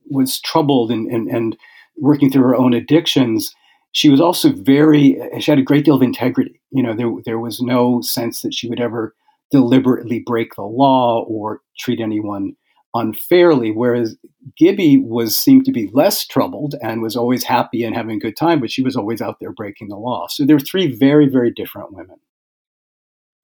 was 0.08 0.40
troubled 0.40 0.90
and, 0.90 1.10
and, 1.10 1.28
and 1.28 1.56
working 1.98 2.30
through 2.30 2.42
her 2.42 2.56
own 2.56 2.72
addictions 2.72 3.54
she 3.96 4.10
was 4.10 4.20
also 4.20 4.52
very 4.52 5.18
she 5.40 5.50
had 5.50 5.58
a 5.58 5.62
great 5.62 5.86
deal 5.86 5.94
of 5.94 6.02
integrity. 6.02 6.60
You 6.70 6.82
know 6.82 6.94
there, 6.94 7.10
there 7.24 7.38
was 7.38 7.62
no 7.62 8.02
sense 8.02 8.42
that 8.42 8.52
she 8.52 8.68
would 8.68 8.78
ever 8.78 9.14
deliberately 9.50 10.18
break 10.18 10.54
the 10.54 10.64
law 10.64 11.24
or 11.26 11.62
treat 11.78 11.98
anyone 11.98 12.56
unfairly 12.94 13.70
whereas 13.70 14.16
gibby 14.56 14.98
was 14.98 15.38
seemed 15.38 15.64
to 15.64 15.72
be 15.72 15.88
less 15.92 16.26
troubled 16.26 16.74
and 16.82 17.00
was 17.00 17.16
always 17.16 17.44
happy 17.44 17.84
and 17.84 17.94
having 17.94 18.16
a 18.16 18.20
good 18.20 18.36
time 18.36 18.60
but 18.60 18.70
she 18.70 18.82
was 18.82 18.96
always 18.96 19.22
out 19.22 19.38
there 19.40 19.52
breaking 19.52 19.88
the 19.88 19.96
law. 19.96 20.26
So 20.28 20.44
there 20.44 20.56
were 20.56 20.60
three 20.60 20.94
very 20.94 21.26
very 21.26 21.50
different 21.50 21.94
women. 21.94 22.16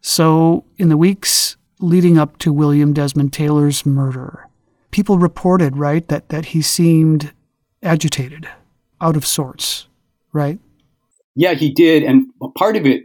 So 0.03 0.65
in 0.77 0.91
the 0.91 0.99
weeks 0.99 1.57
leading 1.79 2.19
up 2.19 2.37
to 2.39 2.53
william 2.53 2.93
desmond 2.93 3.33
taylor's 3.33 3.87
murder 3.87 4.49
people 4.91 5.17
reported 5.17 5.79
right 5.79 6.07
that 6.09 6.29
that 6.29 6.47
he 6.47 6.61
seemed 6.61 7.33
agitated 7.83 8.47
out 9.01 9.17
of 9.17 9.25
sorts 9.27 9.87
right? 10.33 10.59
Yeah, 11.35 11.55
he 11.55 11.71
did. 11.71 12.03
And 12.03 12.27
part 12.57 12.77
of 12.77 12.87
it, 12.87 13.05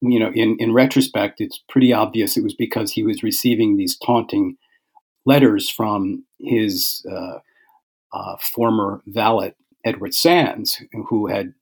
you 0.00 0.18
know, 0.18 0.30
in, 0.34 0.56
in 0.58 0.72
retrospect, 0.72 1.40
it's 1.40 1.62
pretty 1.68 1.92
obvious 1.92 2.36
it 2.36 2.44
was 2.44 2.54
because 2.54 2.92
he 2.92 3.02
was 3.02 3.22
receiving 3.22 3.76
these 3.76 3.96
taunting 3.96 4.56
letters 5.24 5.70
from 5.70 6.24
his 6.40 7.04
uh, 7.10 7.38
uh, 8.12 8.36
former 8.40 9.02
valet, 9.06 9.54
Edward 9.84 10.14
Sands, 10.14 10.82
who 11.08 11.28
had 11.28 11.54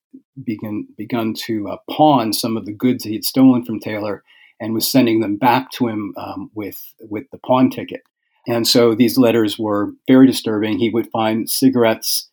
begun, 0.43 0.87
begun 0.97 1.35
to 1.35 1.69
uh, 1.69 1.77
pawn 1.91 2.33
some 2.33 2.57
of 2.57 2.67
the 2.67 2.73
goods 2.73 3.05
he 3.05 3.15
had 3.15 3.25
stolen 3.25 3.65
from 3.65 3.79
Taylor 3.79 4.23
and 4.59 4.75
was 4.75 4.91
sending 4.91 5.21
them 5.21 5.37
back 5.37 5.71
to 5.73 5.87
him 5.87 6.15
um, 6.17 6.51
with, 6.55 6.95
with 7.09 7.25
the 7.31 7.39
pawn 7.39 7.71
ticket. 7.71 8.03
And 8.47 8.67
so 8.67 8.95
these 8.95 9.19
letters 9.19 9.59
were 9.59 9.93
very 10.09 10.27
disturbing. 10.27 10.79
He 10.79 10.91
would 10.91 11.11
find 11.11 11.49
cigarettes 11.49 12.30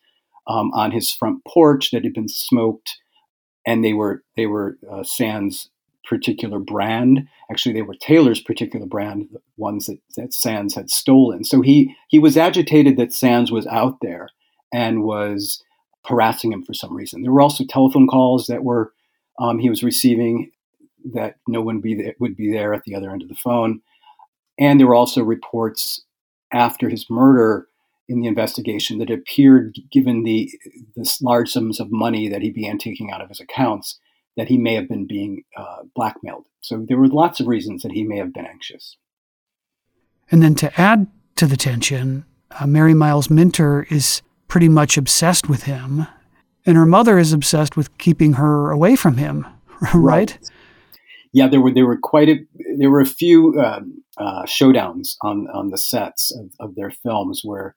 um, 0.48 0.72
on 0.74 0.92
his 0.92 1.12
front 1.12 1.44
porch 1.46 1.92
that 1.92 2.04
had 2.04 2.14
been 2.14 2.30
smoked, 2.30 2.98
and 3.66 3.84
they 3.84 3.94
were 3.94 4.24
they 4.36 4.46
were 4.46 4.78
uh, 4.92 5.04
Sands' 5.04 5.70
particular 6.08 6.60
brand. 6.60 7.28
Actually, 7.52 7.74
they 7.74 7.82
were 7.82 7.96
Taylor's 7.96 8.42
particular 8.42 8.86
brand, 8.86 9.28
the 9.32 9.40
ones 9.58 9.88
that, 9.88 10.00
that 10.16 10.34
Sands 10.34 10.76
had 10.76 10.90
stolen. 10.90 11.44
So 11.44 11.62
he 11.62 11.96
he 12.08 12.20
was 12.20 12.38
agitated 12.38 12.98
that 12.98 13.14
Sands 13.14 13.52
was 13.52 13.68
out 13.68 13.98
there 14.02 14.30
and 14.74 15.04
was 15.04 15.64
harassing 16.06 16.54
him 16.54 16.64
for 16.64 16.74
some 16.74 16.96
reason. 16.96 17.22
There 17.22 17.32
were 17.32 17.42
also 17.42 17.66
telephone 17.66 18.08
calls 18.08 18.48
that 18.48 18.64
were 18.64 18.94
um, 19.40 19.60
he 19.60 19.70
was 19.70 19.84
receiving 19.84 20.52
that 21.14 21.36
no 21.48 21.62
one 21.62 21.80
be 21.80 21.96
there, 21.96 22.16
would 22.20 22.36
be 22.36 22.52
there 22.52 22.74
at 22.74 22.84
the 22.84 22.96
other 22.96 23.12
end 23.12 23.22
of 23.22 23.30
the 23.30 23.36
phone. 23.36 23.82
And 24.60 24.80
there 24.80 24.88
were 24.88 24.96
also 24.96 25.22
reports 25.24 26.04
after 26.52 26.90
his 26.90 27.10
murder 27.10 27.68
in 28.08 28.22
the 28.22 28.28
investigation 28.28 29.00
that 29.00 29.10
appeared, 29.10 29.76
given 29.92 30.24
the, 30.24 30.50
the 30.96 31.18
large 31.22 31.52
sums 31.52 31.80
of 31.80 31.88
money 31.92 32.30
that 32.30 32.42
he 32.42 32.52
began 32.52 32.78
taking 32.78 33.12
out 33.12 33.22
of 33.22 33.30
his 33.30 33.40
accounts, 33.40 34.00
that 34.38 34.48
he 34.48 34.58
may 34.58 34.76
have 34.76 34.88
been 34.88 35.08
being 35.08 35.44
uh, 35.58 35.84
blackmailed. 35.96 36.46
So 36.62 36.86
there 36.88 36.98
were 36.98 37.08
lots 37.08 37.40
of 37.40 37.48
reasons 37.48 37.84
that 37.84 37.92
he 37.92 38.04
may 38.04 38.18
have 38.18 38.34
been 38.34 38.46
anxious. 38.46 38.98
And 40.32 40.42
then 40.42 40.56
to 40.56 40.80
add 40.80 41.08
to 41.38 41.46
the 41.46 41.58
tension, 41.58 42.26
uh, 42.60 42.68
Mary 42.68 42.94
Miles 42.94 43.30
Minter 43.30 43.88
is 43.90 44.22
pretty 44.48 44.70
much 44.70 44.98
obsessed 44.98 45.50
with 45.50 45.64
him, 45.64 46.08
and 46.66 46.78
her 46.78 46.86
mother 46.86 47.18
is 47.18 47.34
obsessed 47.34 47.78
with 47.78 47.98
keeping 47.98 48.34
her 48.34 48.72
away 48.72 48.96
from 48.96 49.18
him, 49.18 49.46
right? 49.94 49.96
right. 49.96 50.40
Yeah, 51.34 51.48
there 51.48 51.62
were 51.62 51.74
there 51.74 51.86
were 51.86 51.98
quite 51.98 52.30
a 52.30 52.38
there 52.78 52.90
were 52.90 53.02
a 53.02 53.06
few 53.06 53.60
um, 53.62 54.04
uh, 54.18 54.44
showdowns 54.44 55.16
on 55.22 55.48
on 55.54 55.70
the 55.70 55.78
sets 55.78 56.36
of, 56.36 56.52
of 56.60 56.76
their 56.76 56.90
films 56.90 57.42
where 57.44 57.76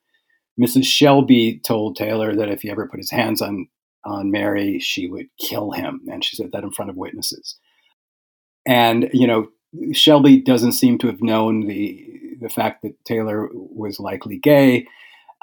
Mrs. 0.61 0.85
Shelby 0.85 1.59
told 1.65 1.95
Taylor 1.95 2.35
that 2.35 2.49
if 2.49 2.61
he 2.61 2.69
ever 2.69 2.87
put 2.87 2.99
his 2.99 3.11
hands 3.11 3.41
on 3.41 3.67
on 4.03 4.31
Mary, 4.31 4.79
she 4.79 5.07
would 5.07 5.27
kill 5.39 5.71
him, 5.71 6.01
and 6.11 6.23
she 6.25 6.35
said 6.35 6.51
that 6.51 6.63
in 6.63 6.71
front 6.71 6.89
of 6.89 6.97
witnesses. 6.97 7.57
And 8.65 9.09
you 9.13 9.27
know, 9.27 9.47
Shelby 9.93 10.41
doesn't 10.41 10.73
seem 10.73 10.97
to 10.99 11.07
have 11.07 11.21
known 11.21 11.67
the 11.67 12.07
the 12.39 12.49
fact 12.49 12.81
that 12.81 13.03
Taylor 13.05 13.49
was 13.53 13.99
likely 13.99 14.37
gay. 14.37 14.87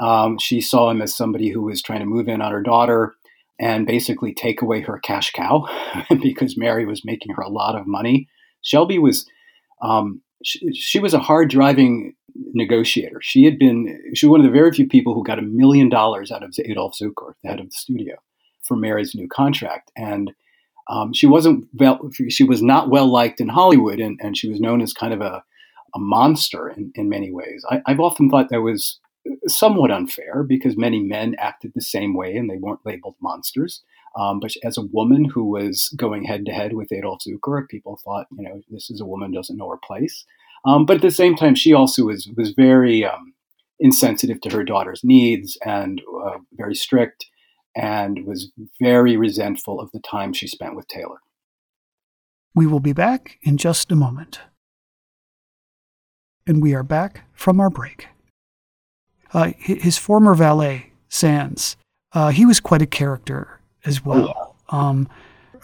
Um, 0.01 0.39
she 0.39 0.61
saw 0.61 0.91
him 0.91 1.03
as 1.03 1.15
somebody 1.15 1.49
who 1.49 1.63
was 1.63 1.83
trying 1.83 2.01
to 2.01 2.07
move 2.07 2.29
in 2.29 2.41
on 2.41 2.53
her 2.53 2.63
daughter 2.63 3.15
and 3.59 3.87
basically 3.87 4.33
take 4.33 4.63
away 4.63 4.81
her 4.81 4.99
cash 4.99 5.33
cow 5.33 5.67
because 6.23 6.57
Mary 6.57 6.87
was 6.87 7.05
making 7.05 7.35
her 7.35 7.43
a 7.43 7.49
lot 7.49 7.75
of 7.75 7.87
money. 7.87 8.29
Shelby 8.63 8.99
was 8.99 9.27
um, 9.83 10.23
she, 10.45 10.73
she, 10.73 10.99
was 11.01 11.15
a 11.15 11.19
hard 11.19 11.51
driving 11.51 12.15
negotiator. 12.53 13.21
She 13.23 13.45
had 13.45 13.59
been 13.59 13.99
she 14.15 14.27
was 14.27 14.31
one 14.31 14.41
of 14.41 14.47
the 14.47 14.59
very 14.59 14.73
few 14.73 14.87
people 14.87 15.15
who 15.15 15.25
got 15.25 15.39
a 15.39 15.43
million 15.43 15.89
dollars 15.89 16.31
out 16.31 16.43
of 16.43 16.55
Adolf 16.65 16.97
Zukor, 17.01 17.35
the 17.43 17.51
head 17.51 17.61
of 17.61 17.67
the 17.67 17.77
studio, 17.77 18.17
for 18.63 18.77
Mary's 18.77 19.15
new 19.15 19.29
contract. 19.29 19.91
And 19.97 20.33
um, 20.89 21.13
she 21.13 21.27
wasn't 21.27 21.67
well, 21.75 22.11
she 22.29 22.45
was 22.45 22.63
not 22.63 22.91
well 22.91 23.07
liked 23.07 23.41
in 23.41 23.49
Hollywood, 23.49 24.01
and, 24.01 24.19
and 24.23 24.37
she 24.37 24.49
was 24.49 24.61
known 24.61 24.81
as 24.81 24.93
kind 24.93 25.13
of 25.13 25.21
a, 25.21 25.43
a 25.95 25.99
monster 25.99 26.69
in, 26.69 26.93
in 26.95 27.09
many 27.09 27.33
ways. 27.33 27.65
I, 27.71 27.83
I've 27.87 28.01
often 28.01 28.31
thought 28.31 28.49
that 28.51 28.63
was 28.63 28.99
somewhat 29.47 29.91
unfair 29.91 30.43
because 30.43 30.77
many 30.77 31.01
men 31.01 31.35
acted 31.39 31.73
the 31.75 31.83
same 31.83 32.15
way 32.15 32.35
and 32.37 32.49
they 32.49 32.57
weren't 32.57 32.87
labeled 32.87 33.17
monsters. 33.21 33.83
Um, 34.17 34.41
but 34.41 34.53
as 34.65 34.79
a 34.79 34.83
woman 34.83 35.27
who 35.27 35.45
was 35.45 35.93
going 35.97 36.25
head 36.25 36.47
to 36.47 36.53
head 36.53 36.73
with 36.73 36.93
Adolf 36.93 37.21
Zukor, 37.27 37.69
people 37.69 38.01
thought, 38.03 38.27
you 38.37 38.43
know, 38.43 38.61
this 38.71 38.91
is 38.91 39.01
a 39.01 39.07
woman 39.07 39.33
doesn't 39.33 39.57
know 39.57 39.69
her 39.69 39.77
place. 39.77 40.25
Um, 40.69 40.85
but 40.85 40.97
at 40.97 41.03
the 41.03 41.11
same 41.11 41.35
time, 41.35 41.55
she 41.55 41.73
also 41.73 42.05
was 42.05 42.29
was 42.37 42.51
very 42.51 43.03
um, 43.05 43.33
insensitive 43.81 44.41
to 44.43 44.51
her 44.51 44.65
daughter's 44.65 45.03
needs 45.03 45.57
and 45.65 46.03
uh, 46.27 46.39
very 46.53 46.75
strict, 46.75 47.25
and 47.75 48.27
was 48.27 48.53
very 48.81 49.17
resentful 49.17 49.81
of 49.81 49.91
the 49.93 50.01
time 50.01 50.35
she 50.35 50.47
spent 50.47 50.77
with 50.77 50.87
Taylor. 50.87 51.21
We 52.55 52.67
will 52.67 52.81
be 52.81 52.93
back 52.93 53.39
in 53.43 53.57
just 53.57 53.91
a 53.91 53.97
moment. 53.97 54.41
And 56.47 56.63
we 56.63 56.75
are 56.75 56.83
back 56.83 57.23
from 57.33 57.61
our 57.61 57.71
break. 57.71 58.09
Uh, 59.33 59.53
his 59.59 59.99
former 59.99 60.35
valet, 60.35 60.93
Sands, 61.09 61.77
uh, 62.13 62.29
he 62.29 62.45
was 62.45 62.59
quite 62.59 62.83
a 62.83 62.87
character 62.87 63.61
as 63.85 64.05
well. 64.05 64.57
Um, 64.71 65.09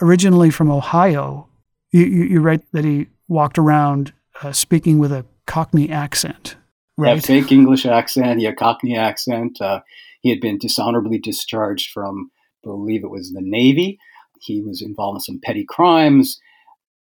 originally 0.01 0.51
from 0.51 0.71
Ohio, 0.71 1.49
you, 1.91 2.05
you, 2.05 2.25
you, 2.25 2.41
write 2.41 2.71
that 2.73 2.85
he 2.85 3.09
walked 3.29 3.59
around 3.59 4.13
uh, 4.43 4.53
speaking 4.53 4.99
with 4.99 5.13
a 5.13 5.25
Cockney 5.47 5.91
accent, 5.91 6.57
right? 6.97 7.17
Yeah, 7.17 7.21
fake 7.21 7.53
English 7.53 7.87
accent, 7.87 8.41
yeah, 8.41 8.53
Cockney 8.53 8.97
accent. 8.97 9.61
Uh, 9.61 9.81
he 10.21 10.31
had 10.31 10.41
been 10.41 10.59
dishonorably 10.59 11.19
discharged 11.19 11.91
from, 11.93 12.31
I 12.65 12.69
believe 12.69 13.05
it 13.05 13.11
was 13.11 13.33
the 13.33 13.43
Navy. 13.43 13.99
He 14.41 14.63
was 14.63 14.83
involved 14.83 15.17
in 15.17 15.21
some 15.21 15.41
petty 15.43 15.65
crimes. 15.65 16.39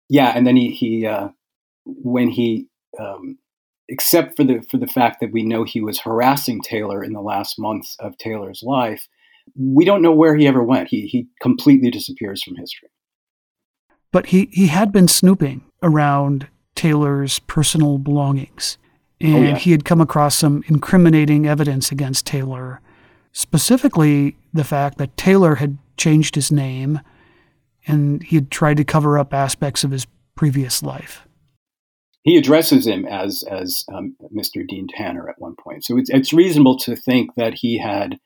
Yeah, 0.09 0.31
and 0.35 0.45
then 0.45 0.55
he, 0.55 0.71
he 0.71 1.05
uh, 1.05 1.29
when 1.85 2.29
he 2.29 2.67
um, 2.99 3.37
except 3.89 4.35
for 4.35 4.43
the 4.43 4.61
for 4.69 4.77
the 4.77 4.87
fact 4.87 5.19
that 5.21 5.31
we 5.31 5.43
know 5.43 5.63
he 5.63 5.81
was 5.81 5.99
harassing 5.99 6.61
Taylor 6.61 7.03
in 7.03 7.13
the 7.13 7.21
last 7.21 7.59
months 7.59 7.95
of 7.99 8.17
Taylor's 8.17 8.61
life, 8.63 9.07
we 9.55 9.85
don't 9.85 10.01
know 10.01 10.11
where 10.11 10.35
he 10.35 10.47
ever 10.47 10.63
went. 10.63 10.89
He 10.89 11.07
he 11.07 11.27
completely 11.41 11.89
disappears 11.89 12.43
from 12.43 12.55
history. 12.55 12.89
But 14.11 14.27
he 14.27 14.49
he 14.51 14.67
had 14.67 14.91
been 14.91 15.07
snooping 15.07 15.63
around 15.81 16.47
Taylor's 16.77 17.39
personal 17.39 17.97
belongings, 17.97 18.77
and 19.19 19.35
oh, 19.35 19.41
yeah. 19.41 19.57
he 19.57 19.71
had 19.71 19.83
come 19.83 19.99
across 19.99 20.35
some 20.37 20.63
incriminating 20.67 21.45
evidence 21.45 21.91
against 21.91 22.25
Taylor, 22.25 22.79
specifically 23.33 24.37
the 24.53 24.63
fact 24.63 24.97
that 24.97 25.17
Taylor 25.17 25.55
had 25.55 25.77
changed 25.97 26.35
his 26.35 26.51
name, 26.51 27.01
and 27.85 28.23
he 28.23 28.37
had 28.37 28.49
tried 28.49 28.77
to 28.77 28.85
cover 28.85 29.19
up 29.19 29.33
aspects 29.33 29.83
of 29.83 29.91
his 29.91 30.07
previous 30.35 30.81
life 30.81 31.27
he 32.27 32.35
addresses 32.35 32.85
him 32.85 33.05
as 33.05 33.43
as 33.49 33.85
um, 33.93 34.17
Mr. 34.35 34.67
Dean 34.67 34.87
Tanner 34.89 35.29
at 35.29 35.39
one 35.39 35.55
point. 35.55 35.85
So 35.85 35.97
it's, 35.97 36.09
it's 36.09 36.33
reasonable 36.33 36.77
to 36.79 36.93
think 36.93 37.35
that 37.35 37.53
he 37.53 37.77
had 37.77 38.19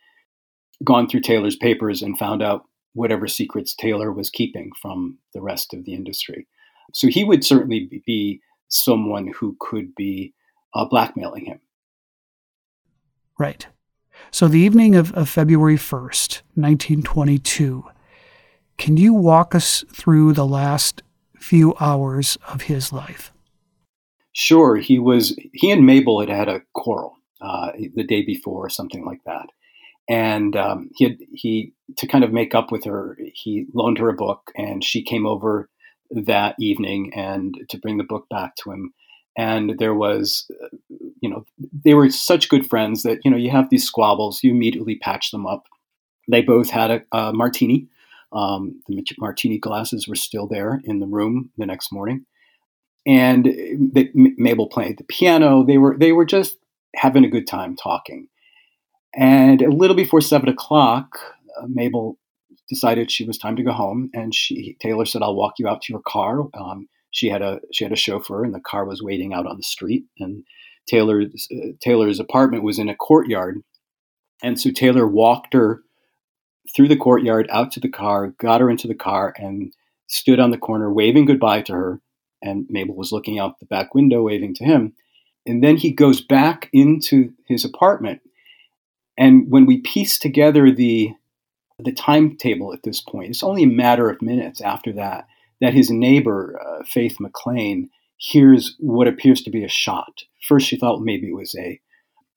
gone 0.84 1.08
through 1.08 1.22
Taylor's 1.22 1.56
papers 1.56 2.02
and 2.02 2.18
found 2.18 2.42
out 2.42 2.64
whatever 2.94 3.28
secrets 3.28 3.76
Taylor 3.76 4.12
was 4.12 4.32
keeping 4.32 4.72
from 4.82 5.20
the 5.36 5.42
rest 5.42 5.76
of 5.76 5.86
the 5.86 5.94
industry. 5.94 6.48
So 6.94 7.08
he 7.08 7.24
would 7.24 7.44
certainly 7.44 8.02
be 8.06 8.42
someone 8.68 9.28
who 9.28 9.56
could 9.60 9.96
be 9.96 10.34
uh, 10.74 10.86
blackmailing 10.86 11.46
him. 11.46 11.60
Right. 13.38 13.68
So 14.30 14.48
the 14.48 14.60
evening 14.60 14.96
of, 14.96 15.14
of 15.14 15.30
February 15.30 15.78
1st, 15.78 16.42
1922, 16.56 17.86
can 18.78 18.98
you 18.98 19.14
walk 19.14 19.54
us 19.56 19.84
through 19.92 20.34
the 20.34 20.46
last 20.46 21.02
few 21.38 21.76
hours 21.80 22.38
of 22.48 22.64
his 22.64 22.94
life? 22.94 23.32
Sure, 24.34 24.78
he 24.78 25.00
was. 25.00 25.38
He 25.54 25.72
and 25.72 25.86
Mabel 25.86 26.22
had 26.22 26.30
had 26.30 26.48
a 26.48 26.62
quarrel 26.74 27.18
uh, 27.42 27.72
the 27.96 28.04
day 28.04 28.22
before, 28.22 28.66
or 28.66 28.70
something 28.70 29.04
like 29.06 29.22
that, 29.26 29.48
and 30.08 30.56
um, 30.56 30.90
he 30.96 31.04
had 31.04 31.18
he 31.34 31.74
to 31.98 32.08
kind 32.08 32.24
of 32.24 32.32
make 32.32 32.56
up 32.56 32.72
with 32.72 32.86
her. 32.86 33.18
He 33.34 33.66
loaned 33.74 33.98
her 33.98 34.08
a 34.08 34.14
book, 34.14 34.52
and 34.56 34.84
she 34.84 35.04
came 35.04 35.26
over 35.26 35.70
that 36.12 36.56
evening 36.60 37.12
and 37.14 37.56
to 37.70 37.78
bring 37.78 37.98
the 37.98 38.04
book 38.04 38.28
back 38.30 38.56
to 38.58 38.72
him. 38.72 38.94
And 39.38 39.80
there 39.80 39.96
was, 39.96 40.50
you 41.22 41.30
know, 41.30 41.46
they 41.86 41.94
were 41.94 42.10
such 42.10 42.50
good 42.50 42.68
friends 42.68 43.04
that 43.04 43.20
you 43.24 43.32
know 43.32 43.38
you 43.38 43.50
have 43.52 43.70
these 43.70 43.86
squabbles, 43.86 44.44
you 44.44 44.52
immediately 44.52 44.96
patch 44.96 45.32
them 45.32 45.48
up. 45.48 45.68
They 46.30 46.42
both 46.42 46.70
had 46.70 46.92
a, 46.92 47.02
a 47.18 47.34
martini. 47.34 47.88
Um, 48.34 48.82
the 48.88 49.04
martini 49.20 49.58
glasses 49.58 50.08
were 50.08 50.16
still 50.16 50.48
there 50.48 50.82
in 50.86 51.00
the 51.00 51.08
room 51.08 51.50
the 51.58 51.66
next 51.66 51.92
morning 51.92 52.26
and 53.06 53.48
Mabel 54.14 54.68
played 54.68 54.98
the 54.98 55.04
piano. 55.04 55.64
They 55.64 55.78
were 55.78 55.98
they 55.98 56.12
were 56.12 56.26
just 56.26 56.58
having 56.96 57.26
a 57.26 57.30
good 57.30 57.48
time 57.48 57.76
talking. 57.76 58.28
And 59.14 59.62
a 59.62 59.70
little 59.70 59.96
before 59.96 60.22
seven 60.22 60.50
o'clock, 60.50 61.20
uh, 61.60 61.68
Mabel 61.68 62.18
decided 62.74 63.12
she 63.12 63.26
was 63.26 63.38
time 63.38 63.56
to 63.58 63.64
go 63.64 63.72
home, 63.72 64.10
and 64.14 64.34
she 64.34 64.78
Taylor 64.80 65.06
said, 65.06 65.22
"I'll 65.22 65.36
walk 65.36 65.54
you 65.60 65.68
out 65.68 65.82
to 65.84 65.94
your 65.94 66.02
car." 66.02 66.48
Um, 66.54 66.88
she 67.12 67.30
had 67.30 67.42
a 67.42 67.60
she 67.72 67.84
had 67.84 67.94
a 67.94 67.98
chauffeur, 67.98 68.44
and 68.44 68.54
the 68.54 68.60
car 68.60 68.86
was 68.86 69.04
waiting 69.04 69.34
out 69.34 69.46
on 69.46 69.58
the 69.58 69.64
street. 69.64 70.06
And 70.20 70.44
Taylor's 70.88 71.48
uh, 71.52 71.74
Taylor's 71.82 72.20
apartment 72.20 72.64
was 72.64 72.80
in 72.80 72.90
a 72.90 72.96
courtyard, 72.96 73.62
and 74.42 74.60
so 74.60 74.72
Taylor 74.72 75.08
walked 75.08 75.54
her 75.54 75.84
through 76.76 76.88
the 76.88 76.98
courtyard 76.98 77.48
out 77.52 77.72
to 77.74 77.80
the 77.80 77.90
car, 77.90 78.34
got 78.40 78.62
her 78.62 78.70
into 78.70 78.88
the 78.88 78.96
car, 78.96 79.34
and 79.38 79.74
stood 80.08 80.40
on 80.40 80.52
the 80.52 80.58
corner 80.58 80.92
waving 80.92 81.26
goodbye 81.26 81.62
to 81.62 81.74
her 81.74 82.02
and 82.42 82.66
Mabel 82.70 82.96
was 82.96 83.12
looking 83.12 83.40
out 83.40 83.60
the 83.60 83.66
back 83.66 83.94
window, 83.94 84.24
waving 84.24 84.56
to 84.56 84.66
him. 84.66 84.94
And 85.46 85.64
then 85.64 85.78
he 85.78 85.92
goes 85.92 86.22
back 86.22 86.70
into 86.74 87.34
his 87.48 87.66
apartment. 87.66 88.22
And 89.18 89.50
when 89.50 89.66
we 89.66 89.82
piece 89.82 90.18
together 90.18 90.72
the 90.72 91.12
the 91.84 91.92
timetable 91.92 92.74
at 92.74 92.84
this 92.84 93.02
point, 93.02 93.30
it's 93.30 93.44
only 93.44 93.64
a 93.64 93.68
matter 93.68 94.10
of 94.10 94.22
minutes 94.22 94.62
after 94.62 94.92
that 94.94 95.28
that 95.62 95.74
his 95.74 95.90
neighbor, 95.90 96.60
uh, 96.60 96.84
Faith 96.86 97.18
McLean, 97.20 97.90
hears 98.18 98.76
what 98.80 99.08
appears 99.08 99.42
to 99.44 99.52
be 99.52 99.64
a 99.64 99.70
shot. 99.70 100.24
First, 100.48 100.68
she 100.68 100.78
thought 100.78 101.02
maybe 101.02 101.28
it 101.28 101.36
was 101.36 101.56
a, 101.56 101.80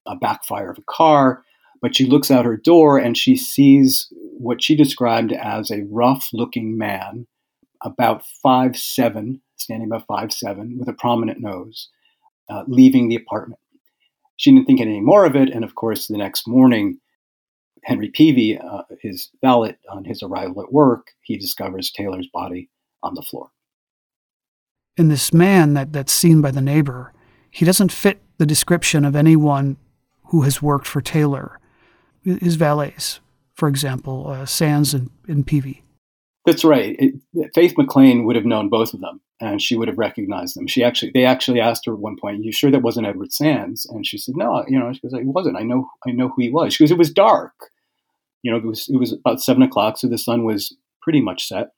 a 0.07 0.17
backfire 0.17 0.71
of 0.71 0.79
a 0.79 0.85
car, 0.89 1.43
but 1.81 1.97
she 1.97 2.07
looks 2.07 2.31
out 2.31 2.45
her 2.45 2.57
door 2.57 2.99
and 2.99 3.17
she 3.17 3.37
sees 3.37 4.13
what 4.39 4.63
she 4.63 4.77
described 4.77 5.33
as 5.33 5.71
a 5.71 5.85
rough 5.91 6.31
looking 6.33 6.79
man, 6.79 7.27
about 7.83 8.25
five 8.43 8.77
seven, 8.77 9.41
standing 9.57 9.89
about 9.89 10.07
five 10.07 10.33
seven, 10.33 10.79
with 10.79 10.89
a 10.89 10.95
prominent 10.95 11.41
nose, 11.41 11.89
uh, 12.49 12.65
leaving 12.67 13.09
the 13.09 13.17
apartment. 13.17 13.61
She 14.37 14.51
didn't 14.51 14.67
think 14.67 14.81
any 14.81 15.01
more 15.01 15.25
of 15.25 15.37
it, 15.37 15.51
and 15.51 15.65
of 15.65 15.75
course, 15.75 16.09
the 16.09 16.19
next 16.19 16.49
morning, 16.49 16.99
Henry 17.85 18.11
Peavey, 18.11 18.59
uh, 18.63 18.83
his 19.01 19.31
valet, 19.43 19.77
on 19.91 20.05
his 20.05 20.23
arrival 20.23 20.63
at 20.63 20.73
work, 20.73 21.09
he 21.23 21.37
discovers 21.37 21.91
Taylor's 21.91 22.29
body 22.33 22.71
on 23.03 23.15
the 23.15 23.23
floor. 23.23 23.51
And 24.97 25.11
this 25.11 25.33
man 25.33 25.75
that, 25.75 25.93
that's 25.93 26.13
seen 26.13 26.41
by 26.41 26.51
the 26.51 26.61
neighbor, 26.61 27.13
he 27.51 27.65
doesn't 27.65 27.93
fit 27.93 28.21
the 28.39 28.47
description 28.47 29.05
of 29.05 29.15
anyone 29.15 29.77
who 30.27 30.43
has 30.43 30.63
worked 30.63 30.87
for 30.87 31.01
Taylor. 31.01 31.59
His 32.23 32.57
valets, 32.57 33.21
for 33.55 33.69
example, 33.69 34.29
uh, 34.29 34.47
Sands 34.47 34.95
and, 34.95 35.11
and 35.29 35.47
Peavey. 35.47 35.83
That's 36.47 36.65
right. 36.65 36.97
It, 36.99 37.15
Faith 37.55 37.75
McLean 37.77 38.25
would 38.25 38.37
have 38.37 38.45
known 38.45 38.69
both 38.69 38.93
of 38.93 39.01
them, 39.01 39.21
and 39.41 39.63
she 39.63 39.77
would 39.77 39.89
have 39.89 39.99
recognized 39.99 40.57
them. 40.57 40.67
She 40.67 40.85
actually, 40.85 41.11
they 41.15 41.25
actually 41.25 41.61
asked 41.61 41.87
her 41.87 41.95
at 41.95 41.99
one 41.99 42.17
point, 42.21 42.45
"You 42.45 42.53
sure 42.53 42.71
that 42.71 42.83
wasn't 42.83 43.07
Edward 43.07 43.33
Sands?" 43.33 43.87
And 43.87 44.07
she 44.07 44.19
said, 44.19 44.37
"No, 44.37 44.63
you 44.69 44.79
know." 44.79 44.93
She 44.93 45.01
goes, 45.01 45.15
"It 45.15 45.25
wasn't. 45.25 45.57
I 45.57 45.63
know, 45.63 45.89
I 46.07 46.11
know 46.11 46.29
who 46.29 46.43
he 46.43 46.51
was." 46.51 46.75
She 46.75 46.85
goes, 46.85 46.91
"It 46.91 46.99
was 46.99 47.11
dark. 47.11 47.53
You 48.45 48.53
know, 48.53 48.59
it 48.59 48.65
was 48.65 48.89
it 48.89 48.99
was 48.99 49.13
about 49.13 49.43
seven 49.43 49.63
o'clock, 49.63 49.99
so 49.99 50.07
the 50.07 50.19
sun 50.19 50.45
was 50.45 50.77
pretty 51.03 51.21
much 51.21 51.49
set. 51.49 51.71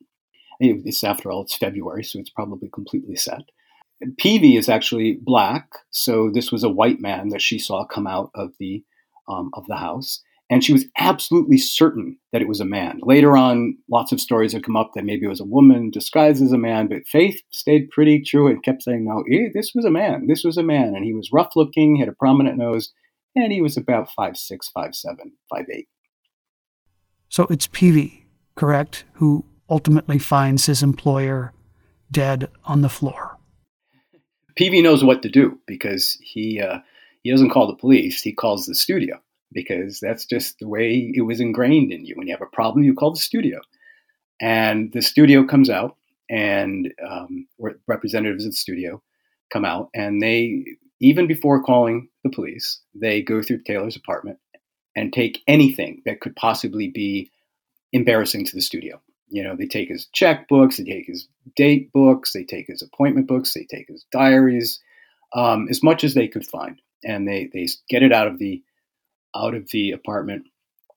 It's 0.61 1.05
after 1.05 1.31
all, 1.31 1.43
it's 1.43 1.57
February, 1.57 2.05
so 2.05 2.19
it's 2.19 2.31
probably 2.31 2.69
completely 2.75 3.17
set." 3.17 3.43
Peavey 4.21 4.59
is 4.59 4.69
actually 4.69 5.19
black, 5.23 5.69
so 5.91 6.31
this 6.31 6.53
was 6.53 6.63
a 6.63 6.69
white 6.69 7.01
man 7.01 7.31
that 7.31 7.41
she 7.41 7.59
saw 7.59 7.87
come 7.87 8.07
out 8.07 8.31
of 8.35 8.51
the 8.61 8.85
um, 9.29 9.51
of 9.55 9.65
the 9.69 9.77
house 9.77 10.23
and 10.49 10.63
she 10.63 10.73
was 10.73 10.85
absolutely 10.97 11.59
certain 11.59 12.19
that 12.33 12.41
it 12.41 12.49
was 12.49 12.61
a 12.61 12.65
man. 12.65 13.01
Later 13.03 13.37
on, 13.37 13.77
lots 13.91 14.13
of 14.13 14.21
stories 14.21 14.53
had 14.53 14.63
come 14.63 14.77
up 14.77 14.93
that 14.95 15.05
maybe 15.05 15.27
it 15.27 15.31
was 15.31 15.41
a 15.41 15.45
woman 15.45 15.91
disguised 15.91 16.43
as 16.43 16.53
a 16.53 16.59
man, 16.59 16.87
but 16.87 17.07
Faith 17.07 17.41
stayed 17.51 17.91
pretty 17.91 18.23
true 18.23 18.47
and 18.47 18.63
kept 18.63 18.83
saying, 18.83 19.05
no, 19.05 19.25
eh, 19.33 19.49
this 19.53 19.73
was 19.75 19.85
a 19.85 19.91
man. 19.91 20.29
This 20.29 20.45
was 20.45 20.57
a 20.57 20.63
man. 20.63 20.95
And 20.95 21.05
he 21.05 21.15
was 21.15 21.31
rough 21.33 21.57
looking, 21.57 21.97
had 21.97 22.09
a 22.09 22.13
prominent 22.13 22.59
nose, 22.59 22.93
and 23.35 23.53
he 23.53 23.61
was 23.61 23.77
about 23.77 24.11
five 24.13 24.37
six, 24.37 24.69
five 24.69 24.95
seven, 24.95 25.33
five 25.51 25.67
eight. 25.73 25.89
So 27.29 27.47
it's 27.51 27.67
Peavey, 27.67 28.23
correct, 28.55 29.05
who 29.15 29.45
ultimately 29.69 30.19
finds 30.19 30.67
his 30.67 30.83
employer 30.83 31.53
dead 32.11 32.49
on 32.65 32.83
the 32.83 32.89
floor. 32.89 33.37
Peavey 34.59 34.83
knows 34.83 35.05
what 35.05 35.23
to 35.23 35.29
do 35.29 35.59
because 35.67 36.17
he, 36.23 36.61
uh, 36.61 36.79
he 37.23 37.31
doesn't 37.31 37.51
call 37.51 37.67
the 37.67 37.75
police, 37.75 38.23
he 38.23 38.33
calls 38.33 38.67
the 38.67 38.75
studio 38.75 39.21
because 39.53 40.01
that's 40.01 40.25
just 40.25 40.59
the 40.59 40.69
way 40.69 41.13
it 41.15 41.23
was 41.23 41.41
ingrained 41.41 41.93
in 41.93 42.05
you. 42.05 42.15
When 42.17 42.27
you 42.27 42.35
have 42.35 42.47
a 42.47 42.57
problem, 42.57 42.85
you 42.85 42.95
call 42.95 43.13
the 43.13 43.21
studio. 43.21 43.61
And 44.41 44.93
the 44.93 45.03
studio 45.03 45.45
comes 45.45 45.71
out, 45.71 45.97
and 46.29 46.93
um, 47.09 47.47
representatives 47.87 48.45
of 48.45 48.53
the 48.53 48.57
studio 48.57 49.03
come 49.51 49.65
out, 49.65 49.89
and 49.95 50.21
they, 50.21 50.65
even 51.01 51.27
before 51.27 51.63
calling 51.63 52.09
the 52.23 52.31
police, 52.31 52.81
they 52.95 53.23
go 53.23 53.43
through 53.43 53.63
Taylor's 53.63 53.97
apartment 53.97 54.39
and 54.97 55.13
take 55.13 55.43
anything 55.47 56.03
that 56.07 56.21
could 56.21 56.35
possibly 56.35 56.89
be 56.89 57.31
embarrassing 57.93 58.45
to 58.47 58.57
the 58.57 58.63
studio. 58.63 59.01
You 59.29 59.45
know, 59.45 59.55
they 59.55 59.67
take 59.67 59.89
his 59.89 60.09
checkbooks, 60.15 60.77
they 60.77 60.85
take 60.85 61.07
his 61.07 61.29
date 61.55 61.93
books, 61.93 62.33
they 62.33 62.45
take 62.45 62.67
his 62.67 62.83
appointment 62.83 63.29
books, 63.29 63.55
they 63.55 63.65
take 63.65 63.89
his 63.89 64.05
diaries, 64.11 64.81
um, 65.35 65.69
as 65.69 65.83
much 65.83 66.03
as 66.03 66.15
they 66.15 66.27
could 66.27 66.47
find, 66.47 66.81
and 67.05 67.29
they 67.29 67.51
they 67.53 67.69
get 67.89 68.03
it 68.03 68.13
out 68.13 68.27
of 68.27 68.39
the 68.39 68.63
out 69.35 69.55
of 69.55 69.69
the 69.71 69.93
apartment 69.93 70.47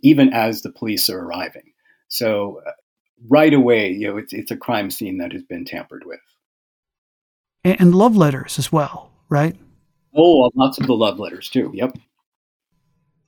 even 0.02 0.34
as 0.34 0.62
the 0.62 0.72
police 0.72 1.10
are 1.10 1.20
arriving. 1.20 1.74
So 2.08 2.62
uh, 2.66 2.72
right 3.28 3.54
away, 3.54 3.92
you 3.92 4.08
know, 4.08 4.18
it's 4.18 4.34
it's 4.34 4.52
a 4.52 4.58
crime 4.58 4.90
scene 4.90 5.18
that 5.18 5.32
has 5.32 5.44
been 5.44 5.66
tampered 5.66 6.06
with. 6.06 6.20
And, 7.64 7.80
and 7.82 7.96
love 7.96 8.16
letters 8.16 8.58
as 8.58 8.72
well, 8.72 9.12
right? 9.28 9.56
Oh, 10.16 10.50
lots 10.56 10.80
of 10.80 10.88
the 10.88 10.94
love 10.94 11.20
letters 11.20 11.50
too. 11.50 11.72
Yep. 11.74 11.98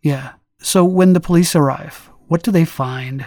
Yeah. 0.01 0.33
So 0.61 0.85
when 0.85 1.13
the 1.13 1.19
police 1.19 1.55
arrive, 1.55 2.09
what 2.27 2.43
do 2.43 2.51
they 2.51 2.65
find? 2.65 3.25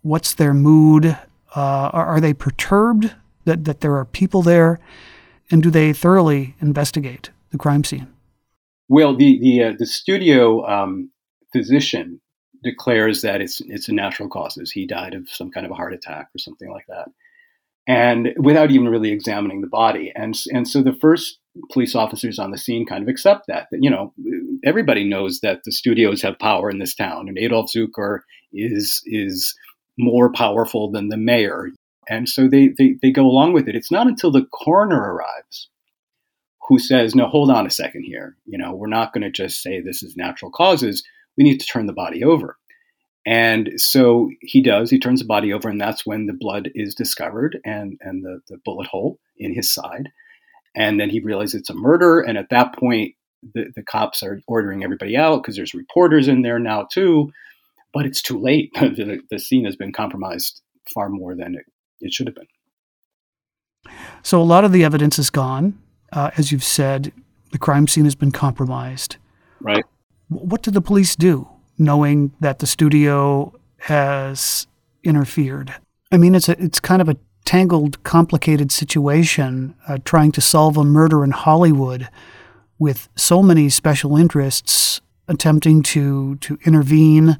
What's 0.00 0.34
their 0.34 0.54
mood? 0.54 1.16
Uh, 1.54 1.90
are, 1.92 2.20
they 2.20 2.32
perturbed 2.32 3.14
that, 3.44 3.64
that 3.66 3.80
there 3.80 3.94
are 3.96 4.06
people 4.06 4.42
there? 4.42 4.80
And 5.50 5.62
do 5.62 5.70
they 5.70 5.92
thoroughly 5.92 6.56
investigate 6.60 7.30
the 7.50 7.58
crime 7.58 7.84
scene? 7.84 8.08
Well, 8.88 9.16
the 9.16 9.38
the 9.40 9.64
uh, 9.64 9.72
the 9.78 9.86
studio 9.86 10.66
um, 10.66 11.10
physician 11.52 12.20
declares 12.62 13.22
that 13.22 13.40
it's 13.40 13.60
it's 13.62 13.88
a 13.88 13.94
natural 13.94 14.28
causes. 14.28 14.70
He 14.70 14.86
died 14.86 15.14
of 15.14 15.30
some 15.30 15.50
kind 15.50 15.64
of 15.64 15.72
a 15.72 15.74
heart 15.74 15.94
attack 15.94 16.28
or 16.34 16.38
something 16.38 16.70
like 16.70 16.86
that, 16.88 17.08
and 17.86 18.32
without 18.38 18.70
even 18.70 18.88
really 18.88 19.12
examining 19.12 19.60
the 19.60 19.66
body. 19.66 20.12
And 20.14 20.38
and 20.52 20.68
so 20.68 20.82
the 20.82 20.96
first 21.00 21.38
police 21.70 21.94
officers 21.94 22.38
on 22.38 22.50
the 22.50 22.58
scene 22.58 22.86
kind 22.86 23.02
of 23.02 23.08
accept 23.08 23.46
that. 23.48 23.68
That 23.70 23.82
you 23.82 23.90
know 23.90 24.12
everybody 24.64 25.08
knows 25.08 25.40
that 25.40 25.64
the 25.64 25.72
studios 25.72 26.22
have 26.22 26.38
power 26.38 26.70
in 26.70 26.78
this 26.78 26.94
town, 26.94 27.28
and 27.28 27.38
Adolf 27.38 27.70
Zukor 27.74 28.20
is 28.52 29.02
is 29.06 29.54
more 29.98 30.32
powerful 30.32 30.90
than 30.90 31.08
the 31.08 31.16
mayor. 31.16 31.68
And 32.08 32.28
so 32.28 32.48
they, 32.48 32.68
they, 32.78 32.96
they 33.00 33.10
go 33.10 33.24
along 33.24 33.52
with 33.52 33.68
it. 33.68 33.76
It's 33.76 33.92
not 33.92 34.06
until 34.06 34.30
the 34.30 34.46
coroner 34.52 35.00
arrives 35.00 35.68
who 36.68 36.78
says, 36.78 37.14
no, 37.14 37.28
hold 37.28 37.50
on 37.50 37.66
a 37.66 37.70
second 37.70 38.04
here. 38.04 38.36
You 38.46 38.58
know, 38.58 38.72
we're 38.74 38.88
not 38.88 39.12
going 39.12 39.22
to 39.22 39.30
just 39.30 39.62
say 39.62 39.80
this 39.80 40.02
is 40.02 40.16
natural 40.16 40.50
causes. 40.50 41.04
We 41.36 41.44
need 41.44 41.58
to 41.58 41.66
turn 41.66 41.86
the 41.86 41.92
body 41.92 42.24
over. 42.24 42.56
And 43.24 43.72
so 43.76 44.30
he 44.40 44.60
does. 44.62 44.90
He 44.90 44.98
turns 44.98 45.20
the 45.20 45.26
body 45.26 45.52
over, 45.52 45.68
and 45.68 45.80
that's 45.80 46.04
when 46.04 46.26
the 46.26 46.32
blood 46.32 46.70
is 46.74 46.94
discovered 46.94 47.58
and, 47.64 47.98
and 48.00 48.24
the, 48.24 48.40
the 48.48 48.58
bullet 48.64 48.88
hole 48.88 49.18
in 49.38 49.54
his 49.54 49.72
side. 49.72 50.08
And 50.74 50.98
then 50.98 51.10
he 51.10 51.20
realizes 51.20 51.60
it's 51.60 51.70
a 51.70 51.74
murder. 51.74 52.20
And 52.20 52.36
at 52.36 52.50
that 52.50 52.74
point, 52.76 53.14
the, 53.54 53.66
the 53.76 53.82
cops 53.82 54.22
are 54.22 54.40
ordering 54.48 54.82
everybody 54.82 55.16
out 55.16 55.42
because 55.42 55.56
there's 55.56 55.74
reporters 55.74 56.26
in 56.28 56.42
there 56.42 56.58
now, 56.58 56.88
too. 56.90 57.32
But 57.92 58.06
it's 58.06 58.22
too 58.22 58.40
late. 58.40 58.72
the, 58.74 59.20
the 59.30 59.38
scene 59.38 59.66
has 59.66 59.76
been 59.76 59.92
compromised 59.92 60.60
far 60.92 61.08
more 61.08 61.36
than 61.36 61.54
it, 61.54 61.66
it 62.00 62.12
should 62.12 62.26
have 62.26 62.34
been. 62.34 62.46
So 64.22 64.40
a 64.40 64.44
lot 64.44 64.64
of 64.64 64.72
the 64.72 64.84
evidence 64.84 65.18
is 65.18 65.30
gone. 65.30 65.78
Uh, 66.12 66.30
as 66.36 66.52
you've 66.52 66.64
said, 66.64 67.12
the 67.52 67.58
crime 67.58 67.86
scene 67.86 68.04
has 68.04 68.14
been 68.14 68.32
compromised. 68.32 69.16
Right. 69.60 69.84
What 70.28 70.62
did 70.62 70.74
the 70.74 70.80
police 70.80 71.14
do, 71.14 71.48
knowing 71.78 72.32
that 72.40 72.58
the 72.58 72.66
studio 72.66 73.52
has 73.78 74.66
interfered? 75.02 75.74
I 76.10 76.16
mean, 76.16 76.34
it's 76.34 76.48
a, 76.48 76.62
it's 76.62 76.80
kind 76.80 77.02
of 77.02 77.08
a 77.08 77.16
tangled, 77.44 78.02
complicated 78.04 78.70
situation 78.70 79.74
uh, 79.88 79.98
trying 80.04 80.32
to 80.32 80.40
solve 80.40 80.76
a 80.76 80.84
murder 80.84 81.24
in 81.24 81.30
Hollywood 81.30 82.08
with 82.78 83.08
so 83.16 83.42
many 83.42 83.68
special 83.68 84.16
interests 84.16 85.00
attempting 85.28 85.82
to 85.82 86.36
to 86.36 86.58
intervene 86.64 87.38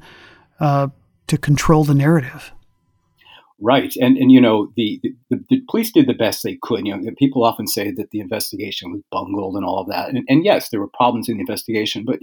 uh, 0.59 0.87
to 1.27 1.37
control 1.37 1.83
the 1.83 1.93
narrative. 1.93 2.51
Right, 3.59 3.93
and 4.01 4.17
and 4.17 4.31
you 4.31 4.41
know 4.41 4.71
the, 4.75 4.99
the, 5.29 5.39
the 5.49 5.61
police 5.69 5.91
did 5.91 6.07
the 6.07 6.13
best 6.13 6.43
they 6.43 6.57
could. 6.61 6.85
You 6.85 6.97
know, 6.97 7.11
people 7.17 7.43
often 7.45 7.67
say 7.67 7.91
that 7.91 8.11
the 8.11 8.19
investigation 8.19 8.91
was 8.91 9.01
bungled 9.11 9.55
and 9.55 9.63
all 9.63 9.79
of 9.79 9.87
that, 9.87 10.09
and, 10.09 10.23
and 10.27 10.43
yes, 10.43 10.69
there 10.69 10.79
were 10.79 10.89
problems 10.89 11.29
in 11.29 11.35
the 11.35 11.41
investigation, 11.41 12.03
but 12.05 12.19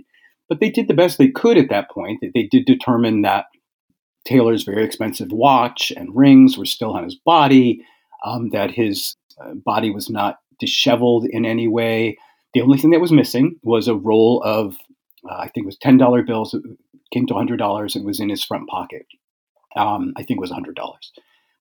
but 0.50 0.60
they 0.60 0.68
did 0.68 0.88
the 0.88 0.94
best 0.94 1.16
they 1.16 1.30
could 1.30 1.56
at 1.56 1.70
that 1.70 1.90
point. 1.90 2.22
They 2.34 2.42
did 2.42 2.66
determine 2.66 3.22
that 3.22 3.46
Taylor's 4.26 4.64
very 4.64 4.84
expensive 4.84 5.32
watch 5.32 5.90
and 5.96 6.14
rings 6.14 6.58
were 6.58 6.66
still 6.66 6.92
on 6.92 7.04
his 7.04 7.14
body, 7.14 7.82
um, 8.24 8.50
that 8.50 8.70
his 8.70 9.16
uh, 9.42 9.54
body 9.54 9.90
was 9.90 10.10
not 10.10 10.40
disheveled 10.58 11.24
in 11.30 11.46
any 11.46 11.66
way. 11.66 12.18
The 12.52 12.60
only 12.60 12.76
thing 12.76 12.90
that 12.90 13.00
was 13.00 13.12
missing 13.12 13.58
was 13.62 13.88
a 13.88 13.94
roll 13.94 14.42
of, 14.44 14.76
uh, 15.26 15.36
I 15.36 15.44
think 15.48 15.64
it 15.64 15.66
was 15.66 15.78
ten 15.78 15.96
dollar 15.96 16.22
bills. 16.22 16.52
It 16.52 16.62
came 17.14 17.26
to 17.28 17.34
hundred 17.34 17.56
dollars 17.56 17.96
and 17.96 18.04
was 18.04 18.20
in 18.20 18.28
his 18.28 18.44
front 18.44 18.68
pocket. 18.68 19.06
Um, 19.74 20.12
I 20.16 20.24
think 20.24 20.36
it 20.36 20.42
was 20.42 20.50
hundred 20.50 20.76
dollars 20.76 21.10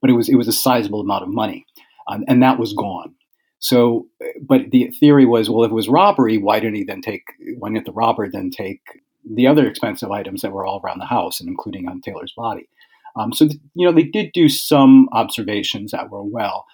but 0.02 0.10
it 0.10 0.14
was 0.14 0.30
it 0.30 0.36
was 0.36 0.48
a 0.48 0.54
sizable 0.54 1.02
amount 1.02 1.24
of 1.24 1.30
money, 1.30 1.66
um, 2.08 2.24
and 2.28 2.42
that 2.44 2.60
was 2.60 2.74
gone. 2.74 3.16
So, 3.60 4.08
but 4.42 4.72
the 4.72 4.88
theory 5.00 5.26
was, 5.26 5.50
well, 5.50 5.66
if 5.66 5.72
it 5.72 5.76
was 5.76 5.90
robbery, 5.90 6.38
why 6.38 6.60
didn't 6.60 6.76
he 6.76 6.84
then 6.84 7.02
take? 7.02 7.24
Why 7.58 7.70
didn't 7.70 7.86
the 7.86 7.92
robber 7.92 8.30
then 8.30 8.52
take 8.52 8.82
the 9.30 9.48
other 9.48 9.68
expensive 9.68 10.12
items 10.12 10.42
that 10.42 10.54
were 10.54 10.66
all 10.66 10.82
around 10.84 11.00
the 11.00 11.06
house, 11.06 11.40
and 11.40 11.50
including 11.50 11.88
on 11.88 12.02
Taylor's 12.02 12.34
body? 12.36 12.70
Um, 13.16 13.34
so, 13.34 13.50
you 13.74 13.86
know, 13.86 13.92
they 13.92 14.04
did 14.04 14.32
do 14.34 14.48
some 14.48 15.10
observations 15.12 15.92
that 15.92 16.10
were 16.10 16.24
well. 16.24 16.66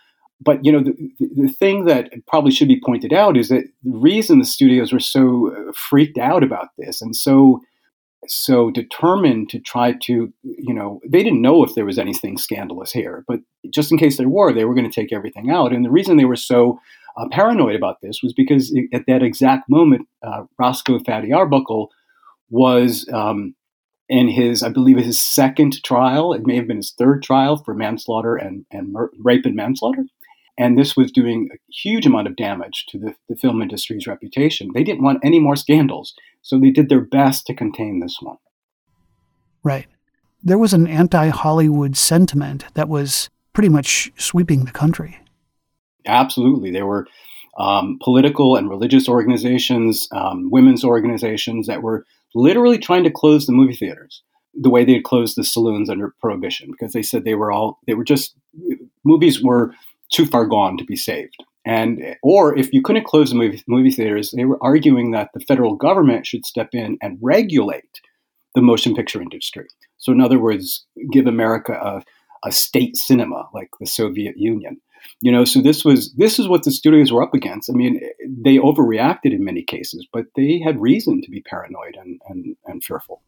But 0.42 0.64
you 0.64 0.72
know, 0.72 0.84
the, 0.84 0.94
the 1.20 1.48
thing 1.48 1.86
that 1.86 2.12
probably 2.28 2.52
should 2.52 2.68
be 2.68 2.80
pointed 2.80 3.14
out 3.14 3.38
is 3.38 3.50
that 3.50 3.64
the 3.84 3.98
reason 3.98 4.40
the 4.40 4.46
studios 4.46 4.92
were 4.92 5.00
so 5.00 5.52
uh, 5.52 5.72
freaked 5.74 6.18
out 6.18 6.44
about 6.44 6.70
this 6.78 7.02
and 7.02 7.16
so 7.16 7.62
so 8.28 8.72
determined 8.72 9.50
to 9.50 9.60
try 9.60 9.94
to, 10.04 10.34
you 10.44 10.74
know, 10.74 11.00
they 11.08 11.24
didn't 11.24 11.42
know 11.42 11.64
if 11.64 11.76
there 11.76 11.86
was 11.86 12.00
anything 12.00 12.38
scandalous 12.38 12.92
here, 12.92 13.24
but 13.28 13.40
just 13.70 13.92
in 13.92 13.98
case 13.98 14.18
there 14.18 14.30
were, 14.30 14.54
they 14.54 14.66
were 14.66 14.76
going 14.76 14.90
to 14.90 15.02
take 15.02 15.14
everything 15.14 15.50
out. 15.50 15.74
And 15.74 15.84
the 15.84 15.92
reason 15.92 16.18
they 16.18 16.26
were 16.26 16.36
so 16.36 16.80
uh, 17.18 17.28
paranoid 17.32 17.76
about 17.76 18.02
this 18.02 18.22
was 18.22 18.34
because 18.34 18.78
at 18.94 19.04
that 19.08 19.24
exact 19.24 19.70
moment, 19.70 20.08
uh, 20.26 20.44
Roscoe 20.60 21.00
Fatty 21.00 21.32
Arbuckle 21.32 21.92
was 22.50 23.08
um, 23.14 23.56
in 24.10 24.28
his, 24.28 24.64
I 24.64 24.70
believe, 24.70 24.98
his 24.98 25.20
second 25.20 25.84
trial. 25.84 26.34
It 26.34 26.46
may 26.46 26.56
have 26.56 26.68
been 26.68 26.78
his 26.78 26.94
third 26.98 27.24
trial 27.24 27.58
for 27.58 27.74
manslaughter 27.74 28.36
and, 28.36 28.66
and 28.72 28.92
mur- 28.92 29.12
rape 29.18 29.46
and 29.46 29.56
manslaughter. 29.56 30.06
And 30.58 30.78
this 30.78 30.96
was 30.96 31.12
doing 31.12 31.50
a 31.54 31.58
huge 31.70 32.06
amount 32.06 32.28
of 32.28 32.36
damage 32.36 32.86
to 32.90 32.98
the, 32.98 33.16
the 33.28 33.36
film 33.36 33.62
industry's 33.62 34.08
reputation. 34.08 34.72
They 34.74 34.84
didn't 34.84 35.04
want 35.04 35.20
any 35.24 35.40
more 35.40 35.58
scandals, 35.58 36.14
so 36.46 36.60
they 36.60 36.70
did 36.70 36.90
their 36.90 37.02
best 37.02 37.48
to 37.48 37.56
contain 37.56 38.00
this 38.00 38.20
one. 38.22 38.38
Right. 39.64 39.88
There 40.44 40.60
was 40.60 40.74
an 40.74 40.86
anti 40.86 41.30
Hollywood 41.30 41.98
sentiment 41.98 42.66
that 42.76 42.88
was 42.88 43.32
pretty 43.54 43.70
much 43.70 44.12
sweeping 44.16 44.66
the 44.66 44.72
country. 44.72 45.20
Absolutely. 46.06 46.70
There 46.70 46.86
were 46.86 47.08
um, 47.58 47.98
political 48.00 48.58
and 48.58 48.70
religious 48.70 49.10
organizations, 49.10 50.08
um, 50.12 50.52
women's 50.52 50.84
organizations 50.84 51.66
that 51.66 51.82
were 51.82 52.06
literally 52.36 52.78
trying 52.78 53.06
to 53.06 53.12
close 53.12 53.48
the 53.48 53.52
movie 53.52 53.74
theaters 53.74 54.22
the 54.54 54.70
way 54.70 54.86
they 54.86 54.94
had 54.94 55.04
closed 55.04 55.36
the 55.36 55.44
saloons 55.44 55.90
under 55.90 56.14
prohibition 56.22 56.70
because 56.70 56.94
they 56.94 57.02
said 57.02 57.24
they 57.24 57.34
were 57.34 57.52
all 57.52 57.80
they 57.88 57.96
were 57.96 58.04
just 58.04 58.36
movies 59.04 59.42
were 59.44 59.74
too 60.12 60.28
far 60.28 60.46
gone 60.46 60.78
to 60.78 60.86
be 60.86 60.96
saved 60.96 61.44
and 61.66 62.16
or 62.22 62.58
if 62.58 62.72
you 62.72 62.82
couldn't 62.82 63.06
close 63.06 63.30
the 63.30 63.36
movie, 63.36 63.64
movie 63.68 63.92
theaters 63.92 64.32
they 64.32 64.46
were 64.46 64.60
arguing 64.62 65.12
that 65.12 65.32
the 65.34 65.40
federal 65.42 65.76
government 65.76 66.26
should 66.26 66.46
step 66.46 66.70
in 66.74 66.98
and 67.02 67.18
regulate 67.22 68.02
the 68.54 68.62
motion 68.62 68.96
picture 68.96 69.22
industry. 69.22 69.68
So 69.98 70.12
in 70.12 70.22
other 70.22 70.40
words 70.40 70.86
give 71.12 71.28
america 71.28 71.74
a, 71.74 72.48
a 72.48 72.52
state 72.52 72.96
cinema 72.96 73.50
like 73.54 73.70
the 73.80 73.88
soviet 73.88 74.38
union. 74.38 74.80
You 75.22 75.32
know 75.32 75.44
so 75.44 75.62
this 75.62 75.84
was 75.84 76.14
this 76.14 76.40
is 76.40 76.48
what 76.48 76.64
the 76.64 76.72
studios 76.72 77.12
were 77.12 77.24
up 77.24 77.34
against. 77.34 77.70
I 77.70 77.74
mean 77.74 78.00
they 78.28 78.58
overreacted 78.58 79.34
in 79.34 79.44
many 79.44 79.64
cases 79.64 80.08
but 80.14 80.26
they 80.36 80.60
had 80.60 80.80
reason 80.80 81.22
to 81.24 81.32
be 81.32 81.42
paranoid 81.42 81.98
and, 82.00 82.22
and, 82.30 82.56
and 82.66 82.84
fearful. 82.84 83.22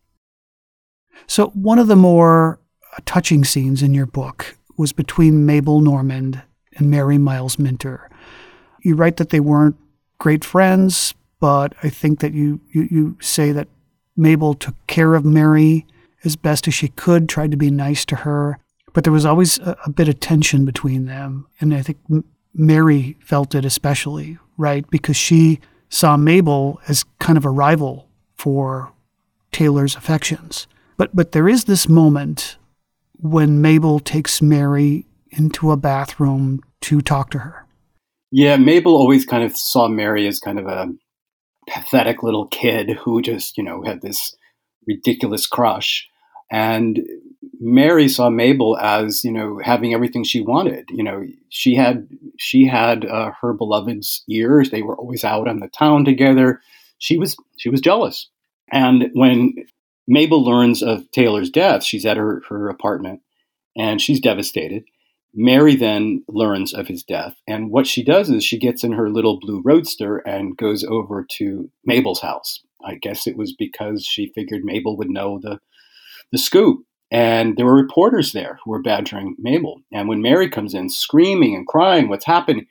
So 1.25 1.47
one 1.47 1.79
of 1.79 1.87
the 1.87 1.95
more 1.95 2.59
touching 3.05 3.43
scenes 3.43 3.81
in 3.81 3.93
your 3.95 4.05
book 4.05 4.55
was 4.77 4.93
between 4.93 5.45
mabel 5.45 5.81
normand 5.81 6.43
and 6.75 6.91
mary 6.91 7.17
miles 7.17 7.57
minter 7.57 8.06
you 8.87 8.95
write 8.95 9.17
that 9.17 9.29
they 9.29 9.39
weren't 9.39 9.75
great 10.17 10.43
friends 10.43 11.13
but 11.39 11.73
i 11.83 11.89
think 11.89 12.19
that 12.19 12.33
you, 12.33 12.59
you, 12.71 12.87
you 12.89 13.17
say 13.19 13.51
that 13.51 13.67
mabel 14.15 14.53
took 14.53 14.75
care 14.87 15.13
of 15.13 15.25
mary 15.25 15.85
as 16.23 16.35
best 16.35 16.67
as 16.67 16.73
she 16.73 16.87
could 16.87 17.29
tried 17.29 17.51
to 17.51 17.57
be 17.57 17.69
nice 17.69 18.05
to 18.05 18.17
her 18.17 18.59
but 18.97 19.03
there 19.03 19.13
was 19.13 19.27
always 19.27 19.59
a, 19.59 19.77
a 19.85 19.91
bit 19.91 20.09
of 20.09 20.19
tension 20.19 20.65
between 20.65 21.05
them. 21.05 21.45
And 21.61 21.71
I 21.71 21.83
think 21.83 21.99
Mary 22.51 23.15
felt 23.19 23.53
it 23.53 23.63
especially, 23.63 24.39
right? 24.57 24.89
Because 24.89 25.15
she 25.15 25.59
saw 25.87 26.17
Mabel 26.17 26.81
as 26.87 27.05
kind 27.19 27.37
of 27.37 27.45
a 27.45 27.51
rival 27.51 28.09
for 28.37 28.91
Taylor's 29.51 29.95
affections. 29.95 30.65
But, 30.97 31.15
but 31.15 31.31
there 31.31 31.47
is 31.47 31.65
this 31.65 31.87
moment 31.87 32.57
when 33.19 33.61
Mabel 33.61 33.99
takes 33.99 34.41
Mary 34.41 35.05
into 35.29 35.69
a 35.69 35.77
bathroom 35.77 36.63
to 36.81 36.99
talk 36.99 37.29
to 37.29 37.37
her. 37.37 37.66
Yeah, 38.31 38.57
Mabel 38.57 38.95
always 38.95 39.25
kind 39.25 39.43
of 39.43 39.55
saw 39.55 39.87
Mary 39.87 40.27
as 40.27 40.39
kind 40.39 40.59
of 40.59 40.67
a 40.67 40.89
pathetic 41.69 42.23
little 42.23 42.47
kid 42.47 42.91
who 42.91 43.21
just, 43.21 43.57
you 43.57 43.63
know, 43.63 43.83
had 43.83 44.01
this 44.01 44.35
ridiculous 44.85 45.47
crush. 45.47 46.07
And 46.51 47.01
Mary 47.59 48.07
saw 48.07 48.29
Mabel 48.29 48.77
as 48.77 49.23
you 49.23 49.31
know 49.31 49.59
having 49.63 49.93
everything 49.93 50.23
she 50.23 50.41
wanted. 50.41 50.89
You 50.89 51.03
know, 51.03 51.25
she 51.49 51.75
had 51.75 52.07
she 52.37 52.65
had 52.65 53.05
uh, 53.05 53.31
her 53.41 53.53
beloved's 53.53 54.23
ears. 54.29 54.69
They 54.69 54.81
were 54.81 54.95
always 54.95 55.23
out 55.23 55.47
on 55.47 55.59
the 55.59 55.67
town 55.67 56.05
together. 56.05 56.61
She 56.99 57.17
was 57.17 57.35
she 57.57 57.69
was 57.69 57.81
jealous. 57.81 58.29
And 58.71 59.09
when 59.13 59.55
Mabel 60.07 60.43
learns 60.43 60.81
of 60.81 61.09
Taylor's 61.11 61.49
death, 61.49 61.83
she's 61.83 62.05
at 62.05 62.17
her, 62.17 62.41
her 62.49 62.69
apartment 62.69 63.21
and 63.77 64.01
she's 64.01 64.19
devastated. 64.19 64.83
Mary 65.39 65.75
then 65.75 66.23
learns 66.27 66.73
of 66.73 66.87
his 66.87 67.03
death. 67.03 67.35
And 67.47 67.69
what 67.69 67.85
she 67.85 68.03
does 68.03 68.31
is 68.31 68.43
she 68.43 68.57
gets 68.57 68.83
in 68.83 68.93
her 68.93 69.07
little 69.11 69.39
blue 69.39 69.61
roadster 69.63 70.17
and 70.17 70.57
goes 70.57 70.83
over 70.83 71.23
to 71.33 71.69
Mabel's 71.85 72.21
house. 72.21 72.63
I 72.83 72.95
guess 72.95 73.27
it 73.27 73.37
was 73.37 73.53
because 73.53 74.03
she 74.03 74.31
figured 74.33 74.63
Mabel 74.63 74.97
would 74.97 75.11
know 75.11 75.39
the, 75.39 75.59
the 76.31 76.39
scoop. 76.39 76.83
And 77.11 77.55
there 77.55 77.67
were 77.67 77.75
reporters 77.75 78.31
there 78.31 78.57
who 78.65 78.71
were 78.71 78.81
badgering 78.81 79.35
Mabel. 79.37 79.79
And 79.93 80.09
when 80.09 80.23
Mary 80.23 80.49
comes 80.49 80.73
in 80.73 80.89
screaming 80.89 81.55
and 81.55 81.67
crying, 81.67 82.09
what's 82.09 82.25
happened? 82.25 82.65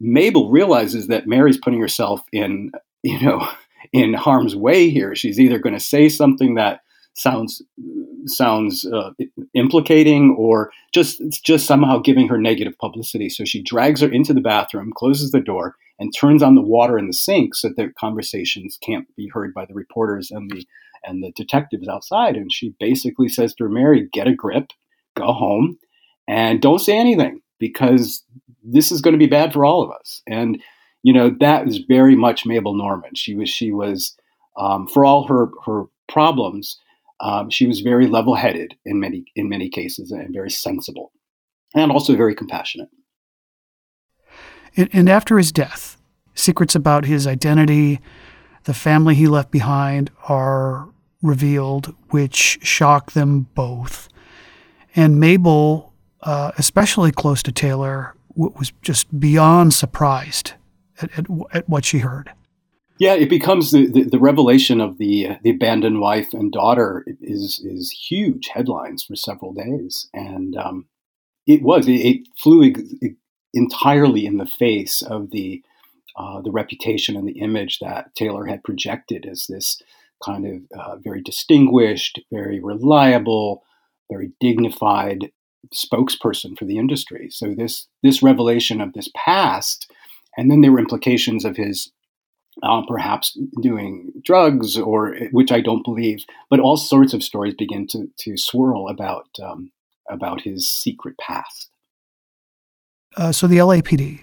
Mabel 0.00 0.50
realizes 0.50 1.08
that 1.08 1.26
Mary's 1.26 1.58
putting 1.58 1.80
herself 1.80 2.22
in, 2.32 2.72
you 3.02 3.20
know, 3.20 3.46
in 3.92 4.14
harm's 4.14 4.56
way 4.56 4.88
here. 4.88 5.14
She's 5.14 5.38
either 5.38 5.58
going 5.58 5.74
to 5.74 5.80
say 5.80 6.08
something 6.08 6.54
that 6.54 6.80
sounds 7.18 7.62
sounds 8.26 8.86
uh, 8.86 9.10
implicating 9.54 10.34
or 10.38 10.70
just 10.92 11.20
just 11.44 11.66
somehow 11.66 11.98
giving 11.98 12.28
her 12.28 12.38
negative 12.38 12.76
publicity. 12.78 13.28
So 13.28 13.44
she 13.44 13.62
drags 13.62 14.00
her 14.00 14.10
into 14.10 14.32
the 14.32 14.40
bathroom, 14.40 14.92
closes 14.94 15.30
the 15.30 15.40
door, 15.40 15.74
and 15.98 16.14
turns 16.14 16.42
on 16.42 16.54
the 16.54 16.62
water 16.62 16.98
in 16.98 17.06
the 17.06 17.12
sink 17.12 17.54
so 17.54 17.68
that 17.68 17.76
the 17.76 17.92
conversations 17.98 18.78
can't 18.82 19.06
be 19.16 19.28
heard 19.28 19.52
by 19.52 19.64
the 19.66 19.74
reporters 19.74 20.30
and 20.30 20.50
the 20.50 20.64
and 21.04 21.22
the 21.22 21.32
detectives 21.32 21.88
outside. 21.88 22.36
And 22.36 22.52
she 22.52 22.74
basically 22.80 23.28
says 23.28 23.54
to 23.54 23.64
her, 23.64 23.70
Mary, 23.70 24.08
get 24.12 24.26
a 24.26 24.34
grip, 24.34 24.72
go 25.16 25.32
home, 25.32 25.78
and 26.26 26.60
don't 26.60 26.80
say 26.80 26.98
anything 26.98 27.40
because 27.58 28.24
this 28.62 28.92
is 28.92 29.00
going 29.00 29.12
to 29.12 29.18
be 29.18 29.26
bad 29.26 29.52
for 29.52 29.64
all 29.64 29.82
of 29.82 29.90
us. 29.90 30.22
And 30.26 30.62
you 31.02 31.12
know 31.12 31.34
that 31.40 31.66
is 31.66 31.78
very 31.78 32.16
much 32.16 32.46
Mabel 32.46 32.74
Normand. 32.74 33.16
She 33.16 33.34
was 33.34 33.48
she 33.48 33.72
was 33.72 34.16
um, 34.56 34.86
for 34.88 35.04
all 35.04 35.26
her 35.26 35.48
her 35.64 35.84
problems, 36.08 36.80
um, 37.20 37.50
she 37.50 37.66
was 37.66 37.80
very 37.80 38.06
level 38.06 38.34
headed 38.34 38.74
in 38.84 39.00
many 39.00 39.24
in 39.34 39.48
many 39.48 39.68
cases 39.68 40.10
and 40.10 40.32
very 40.32 40.50
sensible, 40.50 41.12
and 41.74 41.90
also 41.90 42.16
very 42.16 42.34
compassionate. 42.34 42.88
And, 44.76 44.88
and 44.92 45.08
after 45.08 45.38
his 45.38 45.50
death, 45.50 45.96
secrets 46.34 46.74
about 46.74 47.04
his 47.04 47.26
identity, 47.26 48.00
the 48.64 48.74
family 48.74 49.14
he 49.14 49.26
left 49.26 49.50
behind 49.50 50.10
are 50.28 50.88
revealed, 51.22 51.94
which 52.10 52.58
shock 52.62 53.12
them 53.12 53.48
both. 53.54 54.08
And 54.94 55.18
Mabel, 55.18 55.92
uh, 56.22 56.52
especially 56.58 57.10
close 57.10 57.42
to 57.44 57.52
Taylor, 57.52 58.14
w- 58.36 58.54
was 58.58 58.72
just 58.82 59.18
beyond 59.18 59.74
surprised 59.74 60.52
at, 61.00 61.10
at, 61.18 61.26
at, 61.52 61.68
what 61.68 61.84
she 61.84 61.98
heard. 61.98 62.32
Yeah, 62.98 63.14
it 63.14 63.30
becomes 63.30 63.70
the, 63.70 63.86
the, 63.86 64.02
the 64.02 64.18
revelation 64.18 64.80
of 64.80 64.98
the 64.98 65.28
uh, 65.28 65.36
the 65.42 65.50
abandoned 65.50 66.00
wife 66.00 66.34
and 66.34 66.50
daughter 66.50 67.04
is 67.20 67.60
is 67.64 67.90
huge 67.90 68.48
headlines 68.48 69.04
for 69.04 69.14
several 69.14 69.52
days, 69.52 70.08
and 70.12 70.56
um, 70.56 70.86
it 71.46 71.62
was 71.62 71.86
it, 71.86 71.92
it 71.92 72.28
flew 72.36 72.72
entirely 73.54 74.26
in 74.26 74.38
the 74.38 74.46
face 74.46 75.00
of 75.02 75.30
the 75.30 75.62
uh, 76.16 76.40
the 76.40 76.50
reputation 76.50 77.16
and 77.16 77.28
the 77.28 77.38
image 77.38 77.78
that 77.78 78.14
Taylor 78.16 78.46
had 78.46 78.64
projected 78.64 79.26
as 79.26 79.46
this 79.46 79.80
kind 80.24 80.44
of 80.44 80.78
uh, 80.78 80.96
very 80.96 81.22
distinguished, 81.22 82.20
very 82.32 82.58
reliable, 82.60 83.62
very 84.10 84.32
dignified 84.40 85.30
spokesperson 85.72 86.58
for 86.58 86.64
the 86.64 86.78
industry. 86.78 87.28
So 87.30 87.54
this 87.54 87.86
this 88.02 88.24
revelation 88.24 88.80
of 88.80 88.92
this 88.92 89.08
past, 89.14 89.88
and 90.36 90.50
then 90.50 90.62
there 90.62 90.72
were 90.72 90.80
implications 90.80 91.44
of 91.44 91.56
his 91.56 91.92
uh, 92.62 92.82
perhaps 92.86 93.38
doing 93.62 94.12
drugs, 94.24 94.76
or 94.76 95.16
which 95.32 95.52
I 95.52 95.60
don't 95.60 95.84
believe, 95.84 96.24
but 96.50 96.60
all 96.60 96.76
sorts 96.76 97.14
of 97.14 97.22
stories 97.22 97.54
begin 97.54 97.86
to 97.88 98.08
to 98.20 98.36
swirl 98.36 98.88
about 98.88 99.26
um, 99.42 99.70
about 100.10 100.42
his 100.42 100.68
secret 100.68 101.16
past. 101.18 101.70
Uh, 103.16 103.32
so 103.32 103.46
the 103.46 103.58
LAPD 103.58 104.20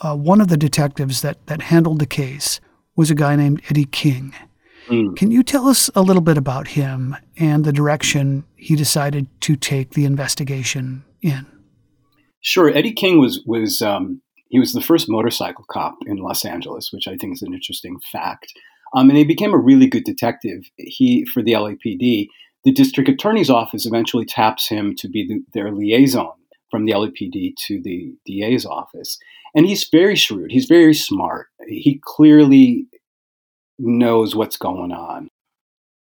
uh, 0.00 0.16
one 0.16 0.40
of 0.40 0.48
the 0.48 0.56
detectives 0.56 1.22
that, 1.22 1.44
that 1.46 1.62
handled 1.62 1.98
the 1.98 2.06
case 2.06 2.60
was 2.96 3.10
a 3.10 3.14
guy 3.14 3.36
named 3.36 3.62
Eddie 3.68 3.86
King. 3.86 4.34
Mm. 4.88 5.16
Can 5.16 5.30
you 5.30 5.42
tell 5.42 5.68
us 5.68 5.90
a 5.94 6.02
little 6.02 6.22
bit 6.22 6.36
about 6.36 6.68
him 6.68 7.16
and 7.36 7.64
the 7.64 7.72
direction 7.72 8.44
he 8.56 8.76
decided 8.76 9.28
to 9.42 9.56
take 9.56 9.90
the 9.90 10.04
investigation 10.04 11.04
in? 11.22 11.46
Sure. 12.40 12.74
Eddie 12.74 12.94
King 12.94 13.20
was 13.20 13.42
was 13.44 13.82
um, 13.82 14.22
he 14.50 14.58
was 14.58 14.72
the 14.72 14.80
first 14.80 15.08
motorcycle 15.08 15.64
cop 15.70 15.96
in 16.06 16.18
Los 16.18 16.44
Angeles, 16.44 16.92
which 16.92 17.08
I 17.08 17.16
think 17.16 17.34
is 17.34 17.42
an 17.42 17.54
interesting 17.54 17.98
fact. 18.12 18.52
Um, 18.94 19.08
and 19.08 19.16
he 19.16 19.24
became 19.24 19.54
a 19.54 19.58
really 19.58 19.86
good 19.86 20.04
detective. 20.04 20.64
He 20.76 21.24
for 21.24 21.42
the 21.42 21.52
LAPD. 21.52 22.28
The 22.64 22.72
district 22.72 23.08
attorney's 23.08 23.48
office 23.48 23.86
eventually 23.86 24.26
taps 24.26 24.68
him 24.68 24.94
to 24.96 25.08
be 25.08 25.26
the, 25.26 25.40
their 25.54 25.72
liaison 25.72 26.32
from 26.70 26.84
the 26.84 26.92
LAPD 26.92 27.54
to 27.66 27.80
the 27.80 28.12
DA's 28.26 28.66
office. 28.66 29.18
And 29.54 29.66
he's 29.66 29.88
very 29.90 30.14
shrewd. 30.14 30.52
He's 30.52 30.66
very 30.66 30.94
smart. 30.94 31.46
He 31.66 32.00
clearly 32.04 32.86
knows 33.78 34.36
what's 34.36 34.56
going 34.56 34.92
on. 34.92 35.28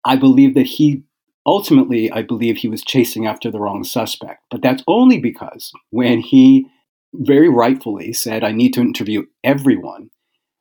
I 0.04 0.16
believe 0.16 0.54
that 0.56 0.66
he 0.66 1.04
ultimately, 1.46 2.12
I 2.12 2.24
believe 2.24 2.58
he 2.58 2.68
was 2.68 2.84
chasing 2.84 3.26
after 3.26 3.50
the 3.50 3.60
wrong 3.60 3.84
suspect. 3.84 4.44
But 4.52 4.62
that's 4.62 4.84
only 4.88 5.20
because 5.20 5.72
when 5.92 6.20
he 6.20 6.68
very 7.14 7.50
rightfully 7.50 8.14
said, 8.14 8.44
I 8.44 8.52
need 8.52 8.74
to 8.74 8.82
interview 8.82 9.26
everyone, 9.44 10.10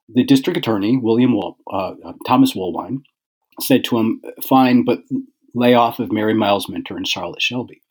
the 0.09 0.25
district 0.25 0.57
attorney, 0.57 0.97
William 0.97 1.35
Wol- 1.35 1.59
uh, 1.71 1.95
uh 2.05 2.13
Thomas 2.27 2.55
Woolwine, 2.55 3.03
said 3.61 3.85
to 3.85 3.99
him, 3.99 4.23
Fine, 4.43 4.85
but 4.85 5.01
lay 5.55 5.75
off 5.75 5.99
of 5.99 6.13
Mary 6.13 6.35
Miles 6.35 6.69
Minter 6.69 6.97
and 6.97 7.07
Charlotte 7.07 7.43
Shelby. 7.43 7.83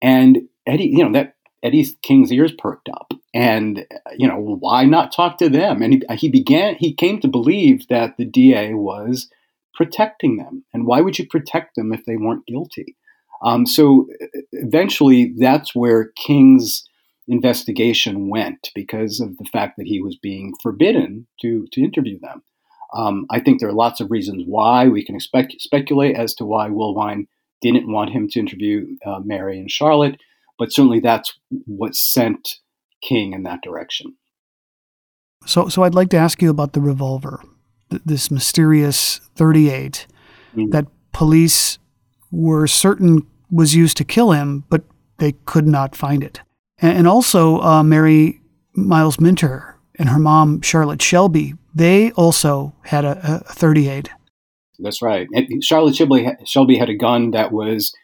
And 0.00 0.48
Eddie, 0.66 0.86
you 0.92 1.04
know, 1.04 1.12
that 1.12 1.34
Eddie 1.62 1.86
King's 2.02 2.32
ears 2.32 2.52
perked 2.56 2.88
up. 2.88 3.12
And, 3.34 3.86
you 4.16 4.28
know, 4.28 4.38
why 4.38 4.84
not 4.84 5.12
talk 5.12 5.38
to 5.38 5.48
them? 5.48 5.82
And 5.82 5.94
he, 5.94 6.16
he 6.16 6.28
began, 6.28 6.76
he 6.76 6.94
came 6.94 7.20
to 7.20 7.28
believe 7.28 7.88
that 7.88 8.16
the 8.16 8.24
DA 8.24 8.74
was 8.74 9.28
protecting 9.74 10.36
them. 10.36 10.64
And 10.72 10.86
why 10.86 11.00
would 11.00 11.18
you 11.18 11.26
protect 11.26 11.74
them 11.74 11.92
if 11.92 12.04
they 12.04 12.16
weren't 12.16 12.46
guilty? 12.46 12.96
Um, 13.42 13.66
so 13.66 14.08
eventually, 14.52 15.34
that's 15.38 15.74
where 15.74 16.12
King's 16.16 16.84
investigation 17.28 18.28
went 18.28 18.70
because 18.74 19.20
of 19.20 19.36
the 19.38 19.44
fact 19.44 19.76
that 19.76 19.86
he 19.86 20.00
was 20.00 20.16
being 20.16 20.54
forbidden 20.62 21.26
to, 21.40 21.66
to 21.72 21.82
interview 21.82 22.18
them. 22.20 22.42
Um, 22.94 23.26
I 23.30 23.40
think 23.40 23.60
there 23.60 23.68
are 23.68 23.74
lots 23.74 24.00
of 24.00 24.10
reasons 24.10 24.44
why. 24.46 24.88
We 24.88 25.04
can 25.04 25.16
expect, 25.16 25.54
speculate 25.58 26.16
as 26.16 26.34
to 26.34 26.44
why 26.44 26.68
Woolwine 26.68 27.26
didn't 27.60 27.90
want 27.90 28.10
him 28.10 28.28
to 28.28 28.40
interview 28.40 28.86
uh, 29.04 29.20
Mary 29.24 29.58
and 29.58 29.70
Charlotte, 29.70 30.20
but 30.58 30.72
certainly 30.72 31.00
that's 31.00 31.36
what 31.66 31.94
sent 31.94 32.56
King 33.02 33.32
in 33.32 33.42
that 33.42 33.62
direction. 33.62 34.16
So, 35.46 35.68
so 35.68 35.82
I'd 35.82 35.94
like 35.94 36.10
to 36.10 36.16
ask 36.16 36.40
you 36.40 36.50
about 36.50 36.72
the 36.72 36.80
revolver, 36.80 37.42
th- 37.90 38.02
this 38.04 38.30
mysterious 38.30 39.20
38 39.36 40.06
mm-hmm. 40.54 40.70
that 40.70 40.86
police 41.12 41.78
were 42.30 42.66
certain 42.66 43.26
was 43.50 43.74
used 43.74 43.96
to 43.96 44.04
kill 44.04 44.32
him, 44.32 44.64
but 44.68 44.82
they 45.18 45.32
could 45.44 45.66
not 45.66 45.94
find 45.94 46.22
it. 46.22 46.40
And, 46.78 47.06
also, 47.06 47.60
uh, 47.60 47.82
Mary 47.82 48.40
Miles 48.74 49.18
Minter 49.18 49.78
and 49.98 50.08
her 50.10 50.18
mom, 50.18 50.60
Charlotte 50.60 51.00
Shelby, 51.00 51.54
they 51.74 52.10
also 52.12 52.74
had 52.84 53.04
a, 53.04 53.42
a 53.48 53.52
38. 53.54 54.10
That's 54.78 55.00
right. 55.00 55.26
And 55.32 55.64
Charlotte 55.64 55.96
Shelby, 55.96 56.28
Shelby 56.44 56.76
had 56.76 56.90
a 56.90 56.96
gun 56.96 57.30
that 57.30 57.50
was 57.52 57.94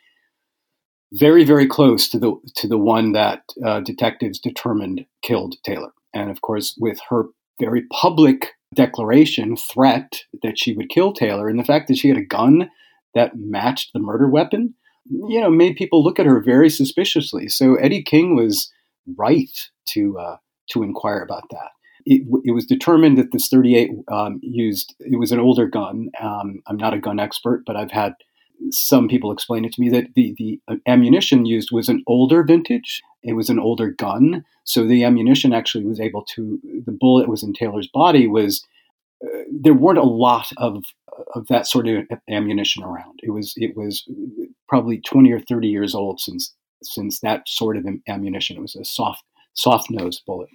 very, 1.12 1.45
very 1.45 1.66
close 1.66 2.09
to 2.09 2.18
the 2.18 2.35
to 2.57 2.66
the 2.66 2.79
one 2.79 3.12
that 3.12 3.43
uh, 3.64 3.81
detectives 3.81 4.39
determined 4.39 5.05
killed 5.23 5.57
Taylor. 5.64 5.91
And 6.14 6.31
of 6.31 6.41
course, 6.41 6.75
with 6.81 6.99
her 7.11 7.25
very 7.61 7.83
public 7.93 8.53
declaration, 8.75 9.57
threat 9.57 10.23
that 10.43 10.59
she 10.59 10.75
would 10.75 10.89
kill 10.89 11.12
Taylor, 11.12 11.49
and 11.49 11.59
the 11.59 11.64
fact 11.64 11.89
that 11.89 11.99
she 11.99 12.09
had 12.09 12.16
a 12.16 12.25
gun 12.25 12.70
that 13.14 13.37
matched 13.37 13.93
the 13.93 14.01
murder 14.01 14.29
weapon, 14.29 14.75
you 15.05 15.40
know, 15.40 15.50
made 15.50 15.76
people 15.76 16.03
look 16.03 16.18
at 16.18 16.26
her 16.26 16.40
very 16.40 16.70
suspiciously. 16.70 17.48
So 17.48 17.74
Eddie 17.76 18.03
King 18.03 18.36
was 18.36 18.70
right 19.16 19.50
to 19.88 20.18
uh, 20.18 20.36
to 20.70 20.82
inquire 20.82 21.22
about 21.22 21.44
that. 21.50 21.70
It, 22.05 22.22
it, 22.44 22.50
was 22.50 22.66
determined 22.66 23.16
that 23.16 23.30
this 23.30 23.48
38 23.48 23.90
um, 24.11 24.40
used 24.42 24.94
it 24.98 25.18
was 25.18 25.30
an 25.30 25.38
older 25.38 25.66
gun. 25.66 26.11
Um, 26.20 26.61
I'm 26.66 26.76
not 26.76 26.94
a 26.94 26.98
gun 26.98 27.20
expert, 27.20 27.62
but 27.64 27.76
I've 27.76 27.92
had 27.92 28.14
some 28.70 29.09
people 29.09 29.32
explain 29.32 29.64
it 29.64 29.72
to 29.72 29.80
me 29.80 29.88
that 29.90 30.07
the, 30.14 30.34
the 30.38 30.61
ammunition 30.86 31.46
used 31.46 31.70
was 31.72 31.88
an 31.88 32.03
older 32.07 32.42
vintage. 32.42 33.03
It 33.22 33.34
was 33.34 33.50
an 33.50 33.59
older 33.59 33.90
gun. 33.90 34.44
So 34.64 34.86
the 34.86 35.05
ammunition 35.05 35.53
actually 35.53 35.84
was 35.84 36.00
able 36.00 36.24
to, 36.34 36.61
the 36.84 36.92
bullet 36.92 37.28
was 37.28 37.42
in 37.42 37.53
Taylor's 37.53 37.88
body 37.88 38.28
was, 38.28 38.64
uh, 38.64 38.68
there 39.51 39.75
weren't 39.75 39.99
a 39.99 40.03
lot 40.03 40.51
of, 40.57 40.85
of 41.35 41.47
that 41.49 41.66
sort 41.66 41.89
of 41.89 42.05
ammunition 42.29 42.83
around. 42.83 43.20
It 43.23 43.31
was, 43.31 43.55
it 43.57 43.77
was 43.77 44.09
probably 44.68 45.01
20 45.01 45.33
or 45.33 45.41
30 45.41 45.68
years 45.68 45.95
old 45.95 46.20
since, 46.20 46.55
since 46.83 47.20
that 47.20 47.43
sort 47.47 47.77
of 47.77 47.87
ammunition. 48.09 48.57
It 48.57 48.62
was 48.62 48.77
a 48.77 48.85
soft, 48.85 49.23
soft 49.55 49.91
nosed 49.91 50.23
bullet 50.27 50.49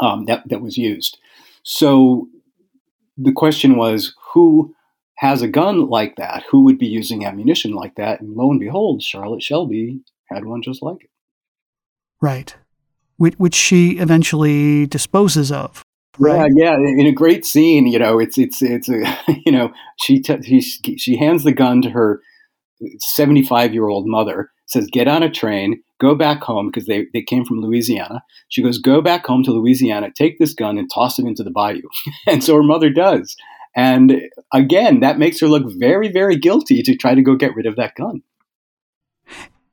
um, 0.00 0.24
that, 0.26 0.48
that 0.48 0.62
was 0.62 0.76
used. 0.76 1.18
So 1.62 2.28
the 3.16 3.32
question 3.32 3.76
was 3.76 4.14
who 4.32 4.74
has 5.18 5.42
a 5.42 5.48
gun 5.48 5.88
like 5.88 6.16
that, 6.16 6.44
who 6.50 6.62
would 6.64 6.78
be 6.78 6.86
using 6.86 7.26
ammunition 7.26 7.72
like 7.72 7.94
that? 7.96 8.20
And 8.20 8.34
lo 8.34 8.50
and 8.50 8.58
behold, 8.58 9.02
Charlotte 9.02 9.42
Shelby 9.42 10.00
had 10.30 10.46
one 10.46 10.62
just 10.62 10.82
like 10.82 11.04
it. 11.04 11.10
Right. 12.22 12.56
Which 13.18 13.54
she 13.54 13.98
eventually 13.98 14.86
disposes 14.86 15.52
of. 15.52 15.84
Right. 16.18 16.50
Yeah, 16.54 16.76
yeah. 16.78 17.00
In 17.00 17.06
a 17.06 17.12
great 17.12 17.46
scene, 17.46 17.86
you 17.86 17.98
know, 17.98 18.18
it's 18.18 18.36
it's 18.36 18.62
it's 18.62 18.88
a 18.88 19.18
you 19.46 19.52
know 19.52 19.72
she 20.02 20.20
t- 20.20 20.60
she 20.60 20.98
she 20.98 21.16
hands 21.16 21.44
the 21.44 21.52
gun 21.52 21.82
to 21.82 21.90
her 21.90 22.20
seventy 22.98 23.44
five 23.44 23.72
year 23.72 23.88
old 23.88 24.06
mother, 24.06 24.50
says, 24.66 24.88
"Get 24.92 25.08
on 25.08 25.22
a 25.22 25.30
train, 25.30 25.82
go 26.00 26.14
back 26.14 26.42
home," 26.42 26.66
because 26.66 26.86
they 26.86 27.06
they 27.12 27.22
came 27.22 27.44
from 27.44 27.60
Louisiana. 27.60 28.22
She 28.48 28.62
goes, 28.62 28.78
"Go 28.78 29.00
back 29.00 29.26
home 29.26 29.44
to 29.44 29.52
Louisiana, 29.52 30.10
take 30.14 30.38
this 30.38 30.54
gun 30.54 30.78
and 30.78 30.90
toss 30.92 31.18
it 31.18 31.26
into 31.26 31.44
the 31.44 31.50
bayou," 31.50 31.82
and 32.26 32.42
so 32.42 32.56
her 32.56 32.62
mother 32.62 32.90
does. 32.90 33.36
And 33.76 34.22
again, 34.52 35.00
that 35.00 35.18
makes 35.18 35.40
her 35.40 35.46
look 35.46 35.62
very, 35.78 36.10
very 36.10 36.36
guilty 36.36 36.82
to 36.82 36.96
try 36.96 37.14
to 37.14 37.22
go 37.22 37.36
get 37.36 37.54
rid 37.54 37.66
of 37.66 37.76
that 37.76 37.94
gun. 37.94 38.22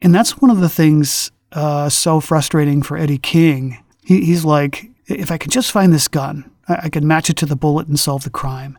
And 0.01 0.13
that's 0.13 0.37
one 0.37 0.51
of 0.51 0.59
the 0.59 0.69
things 0.69 1.31
uh, 1.51 1.89
so 1.89 2.19
frustrating 2.19 2.83
for 2.83 2.95
Eddie 2.97 3.17
King. 3.17 3.83
He, 4.03 4.23
he's 4.23 4.45
like, 4.45 4.91
if 5.07 5.31
I 5.31 5.37
could 5.37 5.51
just 5.51 5.71
find 5.71 5.93
this 5.93 6.07
gun, 6.07 6.49
I, 6.67 6.75
I 6.83 6.89
could 6.89 7.03
match 7.03 7.29
it 7.29 7.37
to 7.37 7.45
the 7.45 7.55
bullet 7.55 7.87
and 7.87 7.99
solve 7.99 8.23
the 8.23 8.29
crime. 8.29 8.77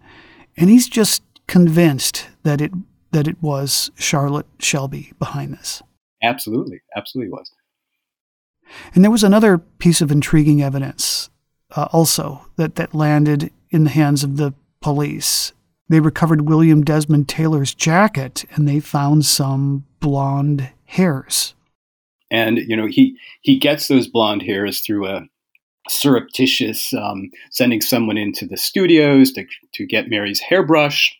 And 0.57 0.70
he's 0.70 0.89
just 0.89 1.22
convinced 1.47 2.29
that 2.43 2.61
it 2.61 2.72
that 3.11 3.26
it 3.26 3.43
was 3.43 3.91
Charlotte 3.97 4.47
Shelby 4.59 5.12
behind 5.18 5.55
this. 5.55 5.83
Absolutely, 6.22 6.81
absolutely 6.95 7.31
was. 7.31 7.51
And 8.95 9.03
there 9.03 9.11
was 9.11 9.24
another 9.24 9.59
piece 9.59 10.03
of 10.03 10.11
intriguing 10.11 10.62
evidence 10.62 11.31
uh, 11.74 11.89
also 11.93 12.47
that, 12.57 12.74
that 12.74 12.95
landed 12.95 13.51
in 13.70 13.85
the 13.85 13.91
hands 13.91 14.24
of 14.24 14.37
the 14.37 14.53
police. 14.81 15.53
They 15.89 16.01
recovered 16.01 16.49
William 16.49 16.85
Desmond 16.85 17.29
Taylor's 17.29 17.74
jacket 17.74 18.45
and 18.51 18.68
they 18.68 18.81
found 18.81 19.24
some 19.24 19.87
blonde 20.01 20.70
hairs. 20.85 21.55
And, 22.31 22.59
you 22.59 22.76
know, 22.76 22.87
he, 22.87 23.16
he 23.41 23.59
gets 23.59 23.89
those 23.89 24.07
blonde 24.07 24.43
hairs 24.43 24.81
through 24.81 25.07
a 25.07 25.22
surreptitious 25.89 26.93
um, 26.95 27.30
sending 27.51 27.80
someone 27.80 28.16
into 28.16 28.47
the 28.47 28.57
studios 28.57 29.32
to, 29.32 29.45
to 29.72 29.86
get 29.86 30.09
Mary's 30.09 30.41
hairbrush 30.41 31.16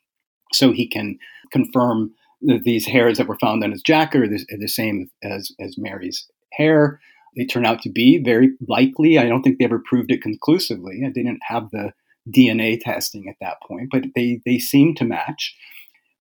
so 0.53 0.73
he 0.73 0.87
can 0.87 1.19
confirm 1.51 2.13
that 2.43 2.63
these 2.63 2.87
hairs 2.87 3.19
that 3.19 3.27
were 3.27 3.39
found 3.39 3.65
on 3.65 3.73
his 3.73 3.83
jacket 3.83 4.23
are 4.23 4.29
the, 4.29 4.45
are 4.53 4.59
the 4.59 4.69
same 4.69 5.11
as, 5.23 5.53
as 5.61 5.77
Mary's 5.77 6.29
hair. 6.53 7.01
They 7.37 7.45
turn 7.45 7.67
out 7.67 7.83
to 7.83 7.91
be 7.91 8.19
very 8.23 8.51
likely. 8.69 9.19
I 9.19 9.27
don't 9.27 9.43
think 9.43 9.59
they 9.59 9.65
ever 9.65 9.83
proved 9.85 10.11
it 10.11 10.23
conclusively. 10.23 11.01
They 11.03 11.23
didn't 11.23 11.43
have 11.47 11.71
the 11.71 11.93
DNA 12.29 12.81
testing 12.81 13.29
at 13.29 13.37
that 13.41 13.57
point, 13.67 13.89
but 13.91 14.05
they 14.15 14.41
they 14.45 14.59
seem 14.59 14.95
to 14.97 15.05
match. 15.05 15.57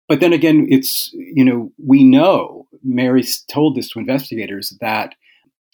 But 0.08 0.20
then 0.20 0.34
again, 0.34 0.68
it's 0.70 1.10
you 1.14 1.44
know 1.44 1.72
we 1.84 2.04
know 2.04 2.68
Mary 2.84 3.24
told 3.50 3.76
this 3.76 3.90
to 3.90 4.00
investigators 4.00 4.78
that 4.80 5.16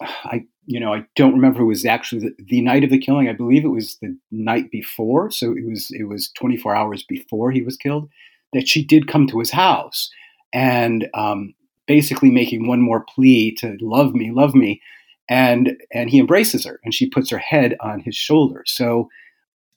I 0.01 0.45
you 0.65 0.79
know 0.79 0.93
I 0.93 1.05
don't 1.15 1.33
remember 1.33 1.61
it 1.61 1.65
was 1.65 1.85
actually 1.85 2.29
the, 2.29 2.43
the, 2.45 2.61
night 2.61 2.83
of 2.83 2.89
the 2.89 2.99
killing. 2.99 3.29
I 3.29 3.33
believe 3.33 3.63
it 3.63 3.69
was 3.69 3.97
the 4.01 4.15
night 4.31 4.71
before, 4.71 5.31
so 5.31 5.51
it 5.51 5.65
was 5.65 5.89
it 5.91 6.05
was 6.05 6.31
24 6.37 6.75
hours 6.75 7.03
before 7.03 7.51
he 7.51 7.61
was 7.61 7.77
killed. 7.77 8.09
That 8.53 8.67
she 8.67 8.85
did 8.85 9.07
come 9.07 9.27
to 9.27 9.39
his 9.39 9.51
house 9.51 10.09
and 10.53 11.07
um, 11.15 11.55
basically 11.87 12.29
making 12.29 12.67
one 12.67 12.81
more 12.81 13.03
plea 13.03 13.55
to 13.55 13.77
love 13.81 14.13
me, 14.13 14.31
love 14.31 14.53
me, 14.53 14.81
and 15.29 15.77
and 15.93 16.09
he 16.09 16.19
embraces 16.19 16.65
her 16.65 16.79
and 16.83 16.93
she 16.93 17.09
puts 17.09 17.29
her 17.29 17.37
head 17.37 17.75
on 17.79 17.99
his 17.99 18.15
shoulder. 18.15 18.63
So 18.65 19.09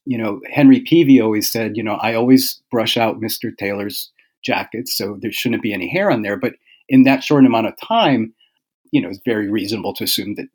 you 0.06 0.16
know, 0.16 0.40
Henry 0.50 0.80
Peavey 0.80 1.20
always 1.22 1.50
said, 1.50 1.76
you 1.76 1.82
know, 1.82 1.94
I 1.94 2.14
always 2.14 2.62
brush 2.70 2.96
out 2.96 3.20
Mr. 3.20 3.54
Taylor's 3.56 4.10
jackets, 4.42 4.96
so 4.96 5.18
there 5.20 5.32
shouldn't 5.32 5.62
be 5.62 5.74
any 5.74 5.88
hair 5.88 6.10
on 6.10 6.22
there. 6.22 6.36
But 6.36 6.54
in 6.88 7.02
that 7.02 7.24
short 7.24 7.44
amount 7.44 7.66
of 7.66 7.74
time, 7.82 8.32
you 8.96 9.02
know, 9.02 9.10
it's 9.10 9.20
very 9.26 9.50
reasonable 9.50 9.92
to 9.92 10.04
assume 10.04 10.36
that 10.36 10.48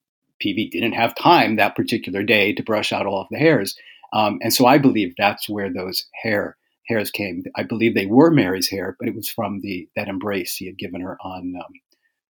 Peavey 0.43 0.71
didn't 0.71 0.93
have 0.93 1.13
time 1.13 1.55
that 1.55 1.75
particular 1.75 2.23
day 2.23 2.53
to 2.53 2.63
brush 2.63 2.91
out 2.91 3.05
all 3.05 3.21
of 3.21 3.27
the 3.29 3.37
hairs. 3.37 3.77
Um, 4.13 4.39
and 4.41 4.51
so 4.51 4.65
I 4.65 4.79
believe 4.79 5.13
that's 5.15 5.47
where 5.47 5.71
those 5.71 6.07
hair 6.23 6.57
hairs 6.87 7.11
came. 7.11 7.43
I 7.55 7.61
believe 7.61 7.93
they 7.93 8.07
were 8.07 8.31
Mary's 8.31 8.67
hair, 8.67 8.95
but 8.99 9.07
it 9.07 9.15
was 9.15 9.29
from 9.29 9.61
the 9.61 9.87
that 9.95 10.07
embrace 10.07 10.55
he 10.55 10.65
had 10.65 10.79
given 10.79 11.01
her 11.01 11.19
on, 11.23 11.53
um, 11.55 11.71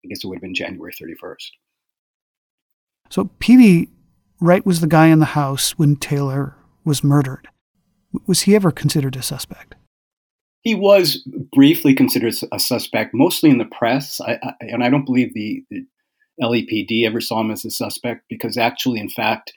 I 0.05 0.09
guess 0.09 0.25
it 0.25 0.27
would 0.27 0.39
have 0.39 0.43
been 0.43 0.53
January 0.53 0.93
31st. 0.93 1.51
So 3.09 3.31
Peavey 3.39 3.89
right 4.41 4.67
was 4.67 4.81
the 4.81 4.89
guy 4.89 5.07
in 5.07 5.21
the 5.21 5.27
house 5.27 5.79
when 5.79 5.95
Taylor 5.95 6.57
was 6.85 7.05
murdered. 7.05 7.47
Was 8.27 8.43
he 8.43 8.57
ever 8.57 8.73
considered 8.73 9.15
a 9.15 9.23
suspect? 9.23 9.77
He 10.63 10.75
was 10.75 11.27
briefly 11.53 11.95
considered 11.95 12.35
a 12.53 12.59
suspect, 12.59 13.15
mostly 13.15 13.51
in 13.51 13.59
the 13.59 13.65
press. 13.65 14.21
I, 14.21 14.39
I, 14.43 14.55
and 14.61 14.85
I 14.85 14.91
don't 14.91 15.07
believe 15.07 15.33
the, 15.33 15.65
the, 15.71 15.87
LAPD 16.41 17.05
ever 17.05 17.21
saw 17.21 17.41
him 17.41 17.51
as 17.51 17.65
a 17.65 17.71
suspect 17.71 18.25
because, 18.29 18.57
actually, 18.57 19.01
in 19.01 19.09
fact, 19.09 19.53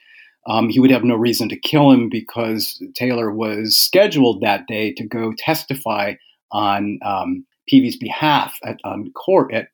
um, 0.48 0.70
he 0.70 0.80
would 0.80 0.92
have 0.92 1.04
no 1.04 1.16
reason 1.16 1.48
to 1.50 1.58
kill 1.58 1.92
him 1.92 2.10
because 2.10 2.82
Taylor 2.96 3.32
was 3.32 3.78
scheduled 3.78 4.42
that 4.42 4.68
day 4.68 4.94
to 4.94 5.06
go 5.06 5.34
testify 5.38 6.16
on 6.52 7.00
um, 7.04 7.46
Peavey's 7.72 7.98
behalf 7.98 8.58
at 8.64 8.78
on 8.84 9.12
court. 9.14 9.54
At, 9.54 9.70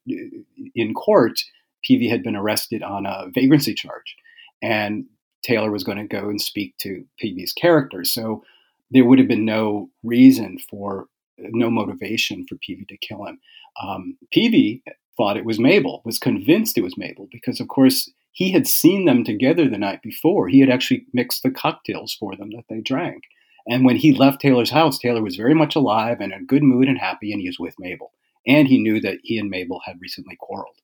in 0.76 0.94
court, 0.94 1.40
Peavey 1.88 2.10
had 2.10 2.24
been 2.24 2.36
arrested 2.36 2.84
on 2.84 3.06
a 3.06 3.28
vagrancy 3.34 3.74
charge, 3.74 4.16
and 4.62 5.06
Taylor 5.44 5.72
was 5.72 5.84
going 5.84 5.98
to 5.98 6.08
go 6.08 6.30
and 6.30 6.42
speak 6.42 6.78
to 6.80 7.06
Peavey's 7.22 7.54
character. 7.54 8.04
So 8.04 8.44
there 8.92 9.06
would 9.06 9.20
have 9.20 9.28
been 9.28 9.46
no 9.46 9.90
reason 10.04 10.58
for, 10.70 11.08
no 11.38 11.70
motivation 11.70 12.46
for 12.48 12.56
Peavey 12.56 12.88
to 12.88 12.98
kill 12.98 13.26
him. 13.26 13.40
Um, 13.82 14.18
Peavey 14.36 14.82
thought 15.20 15.36
it 15.36 15.44
was 15.44 15.60
Mabel, 15.60 16.02
was 16.06 16.18
convinced 16.18 16.78
it 16.78 16.82
was 16.82 16.98
Mabel, 16.98 17.28
because 17.30 17.60
of 17.60 17.68
course 17.68 18.10
he 18.32 18.52
had 18.52 18.68
seen 18.68 19.04
them 19.04 19.26
together 19.26 19.68
the 19.68 19.78
night 19.78 20.02
before. 20.02 20.48
He 20.48 20.62
had 20.62 20.70
actually 20.70 21.06
mixed 21.12 21.44
the 21.44 21.52
cocktails 21.52 22.14
for 22.14 22.38
them 22.38 22.52
that 22.52 22.64
they 22.70 22.80
drank. 22.80 23.24
And 23.68 23.84
when 23.84 23.98
he 23.98 24.14
left 24.14 24.40
Taylor's 24.40 24.70
house, 24.70 24.98
Taylor 24.98 25.22
was 25.22 25.36
very 25.36 25.54
much 25.54 25.76
alive 25.76 26.22
and 26.22 26.32
in 26.32 26.46
good 26.46 26.64
mood 26.64 26.88
and 26.88 26.98
happy, 26.98 27.34
and 27.34 27.42
he 27.42 27.50
was 27.50 27.60
with 27.60 27.76
Mabel. 27.78 28.14
And 28.48 28.70
he 28.70 28.82
knew 28.82 29.02
that 29.02 29.18
he 29.22 29.38
and 29.38 29.50
Mabel 29.50 29.82
had 29.86 29.98
recently 30.00 30.38
quarreled. 30.40 30.78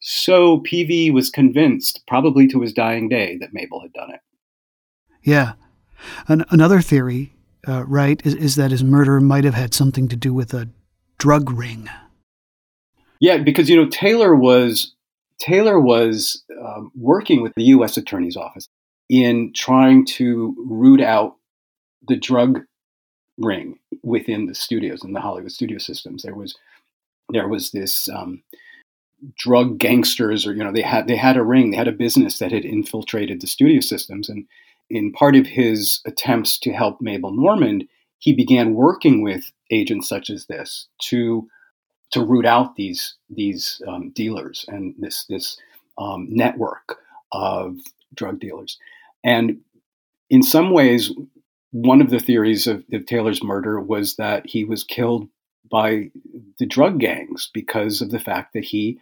So 0.00 0.60
Peavey 0.60 1.12
was 1.12 1.28
convinced, 1.28 2.00
probably 2.06 2.48
to 2.48 2.62
his 2.62 2.72
dying 2.72 3.10
day, 3.10 3.36
that 3.38 3.52
Mabel 3.52 3.82
had 3.82 3.92
done 3.92 4.14
it. 4.14 4.20
Yeah. 5.22 5.52
An- 6.26 6.46
another 6.48 6.80
theory, 6.80 7.34
uh, 7.66 7.84
right, 7.84 8.24
is, 8.24 8.34
is 8.34 8.56
that 8.56 8.70
his 8.70 8.82
murder 8.82 9.20
might 9.20 9.44
have 9.44 9.54
had 9.54 9.74
something 9.74 10.08
to 10.08 10.16
do 10.16 10.32
with 10.32 10.54
a 10.54 10.70
drug 11.18 11.50
ring. 11.50 11.90
Yeah, 13.20 13.38
because 13.38 13.68
you 13.68 13.76
know 13.76 13.88
Taylor 13.88 14.34
was 14.34 14.94
Taylor 15.38 15.80
was 15.80 16.44
um, 16.60 16.90
working 16.96 17.42
with 17.42 17.52
the 17.54 17.64
U.S. 17.64 17.96
Attorney's 17.96 18.36
Office 18.36 18.68
in 19.08 19.52
trying 19.54 20.04
to 20.04 20.54
root 20.58 21.00
out 21.00 21.36
the 22.06 22.16
drug 22.16 22.60
ring 23.38 23.78
within 24.02 24.46
the 24.46 24.54
studios 24.54 25.04
in 25.04 25.12
the 25.12 25.20
Hollywood 25.20 25.52
studio 25.52 25.78
systems. 25.78 26.22
There 26.22 26.34
was 26.34 26.56
there 27.30 27.48
was 27.48 27.70
this 27.70 28.08
um, 28.08 28.42
drug 29.36 29.78
gangsters, 29.78 30.46
or 30.46 30.52
you 30.52 30.64
know, 30.64 30.72
they 30.72 30.82
had 30.82 31.06
they 31.06 31.16
had 31.16 31.36
a 31.36 31.42
ring, 31.42 31.70
they 31.70 31.76
had 31.76 31.88
a 31.88 31.92
business 31.92 32.38
that 32.38 32.52
had 32.52 32.64
infiltrated 32.64 33.40
the 33.40 33.46
studio 33.46 33.80
systems, 33.80 34.28
and 34.28 34.46
in 34.90 35.12
part 35.12 35.36
of 35.36 35.46
his 35.46 36.00
attempts 36.06 36.58
to 36.60 36.72
help 36.72 37.00
Mabel 37.00 37.32
Normand, 37.32 37.86
he 38.18 38.32
began 38.32 38.74
working 38.74 39.22
with 39.22 39.52
agents 39.70 40.08
such 40.08 40.30
as 40.30 40.46
this 40.46 40.88
to 41.02 41.48
to 42.12 42.24
root 42.24 42.46
out 42.46 42.76
these 42.76 43.14
these 43.30 43.82
um, 43.86 44.10
dealers 44.10 44.64
and 44.68 44.94
this 44.98 45.24
this 45.26 45.58
um, 45.98 46.26
network 46.30 46.98
of 47.32 47.78
drug 48.14 48.40
dealers. 48.40 48.78
And 49.24 49.58
in 50.30 50.42
some 50.42 50.70
ways, 50.70 51.12
one 51.72 52.00
of 52.00 52.10
the 52.10 52.20
theories 52.20 52.66
of, 52.66 52.84
of 52.92 53.06
Taylor's 53.06 53.42
murder 53.42 53.80
was 53.80 54.16
that 54.16 54.46
he 54.46 54.64
was 54.64 54.84
killed 54.84 55.28
by 55.70 56.10
the 56.58 56.66
drug 56.66 56.98
gangs 56.98 57.50
because 57.52 58.00
of 58.00 58.10
the 58.10 58.20
fact 58.20 58.54
that 58.54 58.64
he 58.64 58.98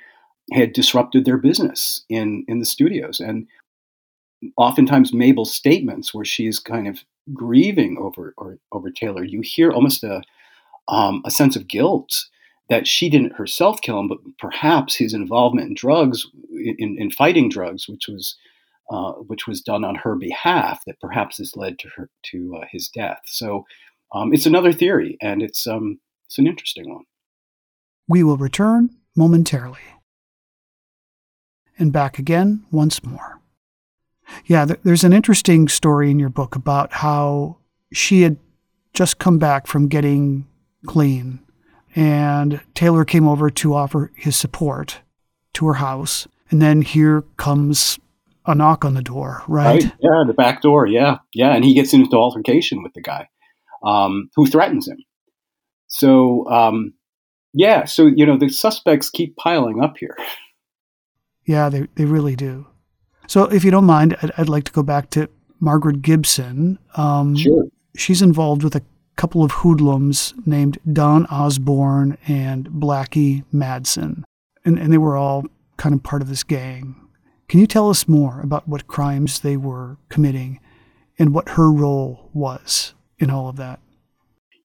had 0.53 0.73
disrupted 0.73 1.25
their 1.25 1.39
business 1.39 2.05
in 2.09 2.45
in 2.49 2.59
the 2.59 2.65
studios 2.65 3.21
and 3.21 3.47
oftentimes 4.57 5.13
Mabel's 5.13 5.53
statements 5.53 6.15
where 6.15 6.25
she's 6.25 6.59
kind 6.59 6.87
of 6.87 7.01
grieving 7.33 7.99
over 7.99 8.35
or, 8.37 8.59
over 8.73 8.91
Taylor 8.91 9.25
you 9.25 9.41
hear 9.41 9.71
almost 9.71 10.05
a 10.05 10.23
um, 10.89 11.23
a 11.25 11.31
sense 11.31 11.57
of 11.57 11.67
guilt 11.67 12.27
that 12.69 12.87
she 12.87 13.09
didn't 13.09 13.35
herself 13.35 13.81
kill 13.81 14.01
him 14.01 14.09
but 14.09 14.19
perhaps 14.39 14.95
his 14.95 15.15
involvement 15.15 15.69
in 15.69 15.75
drugs 15.75 16.27
in, 16.53 16.97
in 16.99 17.11
fighting 17.11 17.49
drugs 17.49 17.89
which 17.89 18.09
was 18.09 18.37
uh, 18.91 19.13
which 19.13 19.47
was 19.49 19.61
done 19.61 19.85
on 19.85 19.97
her 19.97 20.15
behalf 20.15 20.81
that 20.87 21.01
perhaps 21.01 21.39
has 21.39 21.57
led 21.57 21.79
to 21.79 21.89
her 21.97 22.09
to 22.23 22.57
uh, 22.61 22.67
his 22.71 22.89
death 22.89 23.21
so 23.27 23.65
um, 24.15 24.33
it's 24.33 24.47
another 24.47 24.73
theory 24.73 25.17
and 25.21 25.43
it's 25.43 25.67
um, 25.67 25.99
it's 26.27 26.39
an 26.39 26.47
interesting 26.47 26.93
one. 26.93 27.05
We 28.09 28.23
will 28.23 28.37
return 28.37 28.91
momentarily. 29.17 29.81
And 31.79 31.93
back 31.93 32.19
again 32.19 32.65
once 32.71 33.05
more. 33.05 33.41
Yeah, 34.47 34.65
there's 34.65 35.05
an 35.05 35.13
interesting 35.13 35.69
story 35.69 36.11
in 36.11 36.19
your 36.19 36.31
book 36.31 36.57
about 36.57 36.93
how 36.93 37.59
she 37.93 38.23
had 38.23 38.39
just 38.93 39.19
come 39.19 39.39
back 39.39 39.67
from 39.67 39.89
getting 39.89 40.47
clean, 40.87 41.41
and 41.97 42.61
Taylor 42.75 43.05
came 43.05 43.27
over 43.27 43.51
to 43.51 43.75
offer 43.75 44.13
his 44.15 44.37
support 44.37 45.01
to 45.55 45.67
her 45.67 45.75
house. 45.75 46.29
And 46.51 46.63
then 46.63 46.83
here 46.83 47.23
comes 47.39 47.99
a 48.45 48.55
knock 48.55 48.85
on 48.85 48.95
the 48.95 49.03
door, 49.03 49.43
right? 49.49 49.83
right? 49.83 49.93
Yeah, 50.01 50.25
the 50.27 50.35
back 50.35 50.63
door. 50.63 50.87
Yeah, 50.87 51.19
yeah, 51.35 51.53
and 51.53 51.65
he 51.65 51.75
gets 51.75 51.93
into 51.93 52.17
altercation 52.17 52.83
with 52.83 52.93
the 52.93 53.01
guy 53.01 53.29
um, 53.83 54.31
who 54.37 54.47
threatens 54.47 54.87
him. 54.87 54.99
So, 55.89 56.49
um, 56.49 56.95
yeah, 57.53 57.85
so, 57.87 58.07
you 58.07 58.27
know, 58.27 58.37
the 58.37 58.49
suspects 58.49 59.11
keep 59.11 59.37
piling 59.37 59.83
up 59.83 59.97
here. 59.99 60.17
Yeah, 61.47 61.69
they, 61.69 61.89
they 61.95 62.05
really 62.05 62.37
do. 62.37 62.67
So, 63.27 63.45
if 63.45 63.65
you 63.65 63.71
don't 63.71 63.85
mind, 63.85 64.17
I'd, 64.23 64.33
I'd 64.37 64.49
like 64.49 64.65
to 64.65 64.73
go 64.73 64.83
back 64.83 65.11
to 65.11 65.29
Margaret 65.59 66.03
Gibson. 66.03 66.79
Um, 66.97 67.35
sure. 67.35 67.65
She's 67.97 68.23
involved 68.23 68.63
with 68.63 68.77
a 68.77 68.83
couple 69.17 69.43
of 69.43 69.51
hoodlums 69.51 70.35
named 70.45 70.79
Don 70.91 71.27
Osborne 71.27 72.19
and 72.29 72.69
Blackie 72.69 73.45
Madsen, 73.53 74.23
and, 74.65 74.79
and 74.79 74.93
they 74.93 74.99
were 74.99 75.17
all 75.17 75.47
kind 75.77 75.95
of 75.95 76.03
part 76.03 76.23
of 76.23 76.29
this 76.29 76.45
gang. 76.45 76.97
Can 77.49 77.61
you 77.61 77.67
tell 77.67 77.91
us 77.91 78.09
more 78.09 78.41
about 78.41 78.69
what 78.69 78.89
crimes 78.89 79.41
they 79.41 79.57
were 79.57 79.99
committing 80.09 80.61
and 81.19 81.33
what 81.33 81.51
her 81.51 81.71
role 81.71 82.31
was 82.35 82.95
in 83.19 83.31
all 83.31 83.49
of 83.49 83.57
that? 83.57 83.81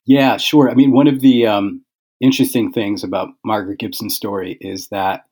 Yeah, 0.05 0.37
sure. 0.37 0.69
I 0.69 0.73
mean, 0.73 0.91
one 0.91 1.07
of 1.07 1.21
the 1.21 1.45
um, 1.47 1.85
interesting 2.19 2.71
things 2.71 3.03
about 3.03 3.29
Margaret 3.45 3.79
Gibson's 3.79 4.15
story 4.15 4.57
is 4.59 4.87
that 4.87 5.25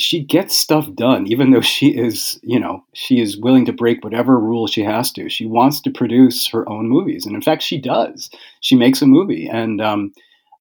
she 0.00 0.24
gets 0.24 0.56
stuff 0.56 0.92
done, 0.94 1.26
even 1.26 1.50
though 1.50 1.60
she 1.60 1.88
is, 1.88 2.40
you 2.42 2.58
know, 2.58 2.84
she 2.94 3.20
is 3.20 3.38
willing 3.38 3.64
to 3.66 3.72
break 3.72 4.02
whatever 4.02 4.38
rules 4.38 4.70
she 4.70 4.82
has 4.82 5.12
to. 5.12 5.28
She 5.28 5.46
wants 5.46 5.80
to 5.82 5.90
produce 5.90 6.46
her 6.48 6.68
own 6.68 6.88
movies, 6.88 7.26
and 7.26 7.34
in 7.34 7.42
fact, 7.42 7.62
she 7.62 7.80
does. 7.80 8.30
She 8.60 8.74
makes 8.74 9.02
a 9.02 9.06
movie, 9.06 9.46
and 9.46 9.80
um, 9.80 10.12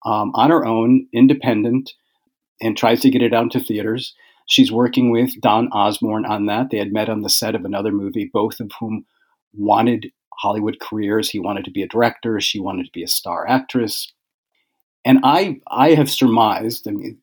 um, 0.05 0.31
on 0.35 0.49
her 0.49 0.65
own, 0.65 1.07
independent, 1.13 1.93
and 2.61 2.77
tries 2.77 3.01
to 3.01 3.09
get 3.09 3.21
it 3.21 3.33
out 3.33 3.43
into 3.43 3.59
theaters. 3.59 4.13
She's 4.47 4.71
working 4.71 5.11
with 5.11 5.39
Don 5.41 5.67
Osborne 5.69 6.25
on 6.25 6.47
that. 6.47 6.71
They 6.71 6.77
had 6.77 6.91
met 6.91 7.09
on 7.09 7.21
the 7.21 7.29
set 7.29 7.55
of 7.55 7.65
another 7.65 7.91
movie, 7.91 8.29
both 8.31 8.59
of 8.59 8.71
whom 8.79 9.05
wanted 9.53 10.11
Hollywood 10.39 10.79
careers. 10.79 11.29
He 11.29 11.39
wanted 11.39 11.65
to 11.65 11.71
be 11.71 11.83
a 11.83 11.87
director. 11.87 12.39
She 12.41 12.59
wanted 12.59 12.85
to 12.85 12.91
be 12.91 13.03
a 13.03 13.07
star 13.07 13.47
actress. 13.47 14.11
And 15.05 15.19
I, 15.23 15.59
I 15.69 15.91
have 15.91 16.09
surmised 16.09 16.87
I 16.87 16.91
mean, 16.91 17.19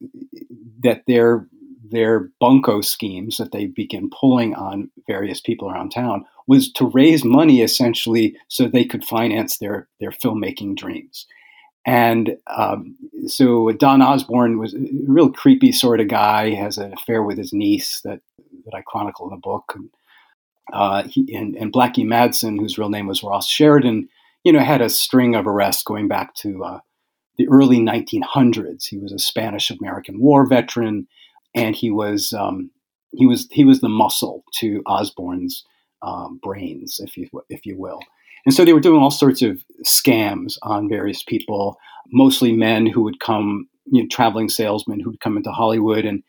that 0.83 1.03
their 1.07 1.47
their 1.91 2.31
bunco 2.41 2.81
schemes 2.81 3.37
that 3.37 3.53
they 3.53 3.67
begin 3.67 4.11
pulling 4.11 4.55
on 4.55 4.91
various 5.07 5.41
people 5.41 5.71
around 5.71 5.91
town 5.91 6.25
was 6.47 6.71
to 6.73 6.87
raise 6.87 7.25
money 7.25 7.63
essentially 7.63 8.37
so 8.49 8.67
they 8.67 8.85
could 8.85 9.05
finance 9.05 9.59
their 9.59 9.89
their 10.01 10.11
filmmaking 10.11 10.77
dreams. 10.77 11.27
And 11.85 12.37
um, 12.49 12.97
so 13.29 13.71
Don 13.73 14.03
Osborne 14.03 14.59
was 14.59 14.75
a 14.75 14.79
real 15.07 15.31
creepy 15.31 15.71
sort 15.71 16.01
of 16.01 16.09
guy. 16.09 16.51
Has 16.51 16.79
an 16.79 16.93
affair 16.93 17.23
with 17.23 17.39
his 17.39 17.53
niece 17.53 18.01
that 18.05 18.21
that 18.65 18.75
I 18.75 18.83
chronicle 18.83 19.27
in 19.27 19.35
the 19.35 19.41
book. 19.41 19.73
And 19.75 19.91
uh, 20.73 21.05
he, 21.05 21.33
and, 21.35 21.55
and, 21.57 21.73
Blackie 21.73 22.05
Madsen, 22.05 22.59
whose 22.59 22.77
real 22.77 22.89
name 22.89 23.07
was 23.07 23.23
Ross 23.23 23.49
Sheridan, 23.49 24.09
you 24.43 24.53
know, 24.53 24.59
had 24.59 24.83
a 24.83 24.89
string 24.89 25.37
of 25.37 25.47
arrests 25.47 25.85
going 25.85 26.09
back 26.09 26.35
to 26.37 26.65
uh, 26.65 26.81
the 27.39 27.49
early 27.49 27.79
1900s. 27.79 28.87
He 28.89 28.99
was 28.99 29.13
a 29.13 29.19
Spanish 29.19 29.71
American 29.71 30.19
War 30.19 30.45
veteran, 30.45 31.07
and 31.57 31.75
he 31.75 31.91
was 31.91 32.33
um, 32.33 32.71
he 33.13 33.27
was 33.27 33.49
he 33.51 33.65
was 33.65 33.81
the 33.81 33.89
muscle 33.89 34.45
to 34.57 34.83
Osborne's 34.87 35.65
um, 36.03 36.39
brains, 36.43 37.01
if 37.03 37.17
you 37.17 37.29
if 37.49 37.67
you 37.67 37.77
will. 37.77 38.01
And 38.45 38.55
so 38.55 38.65
they 38.65 38.73
were 38.73 38.81
doing 38.81 39.03
all 39.03 39.11
sorts 39.11 39.43
of 39.43 39.65
scams 39.85 40.57
on 40.63 40.89
various 40.89 41.25
people, 41.25 41.79
mostly 42.13 42.53
men 42.53 42.87
who 42.87 43.03
would 43.03 43.19
come, 43.19 43.69
you 43.87 44.03
know, 44.03 44.09
traveling 44.09 44.49
salesmen 44.49 45.01
who 45.01 45.11
would 45.11 45.21
come 45.21 45.37
into 45.37 45.51
Hollywood, 45.51 46.05
and 46.05 46.23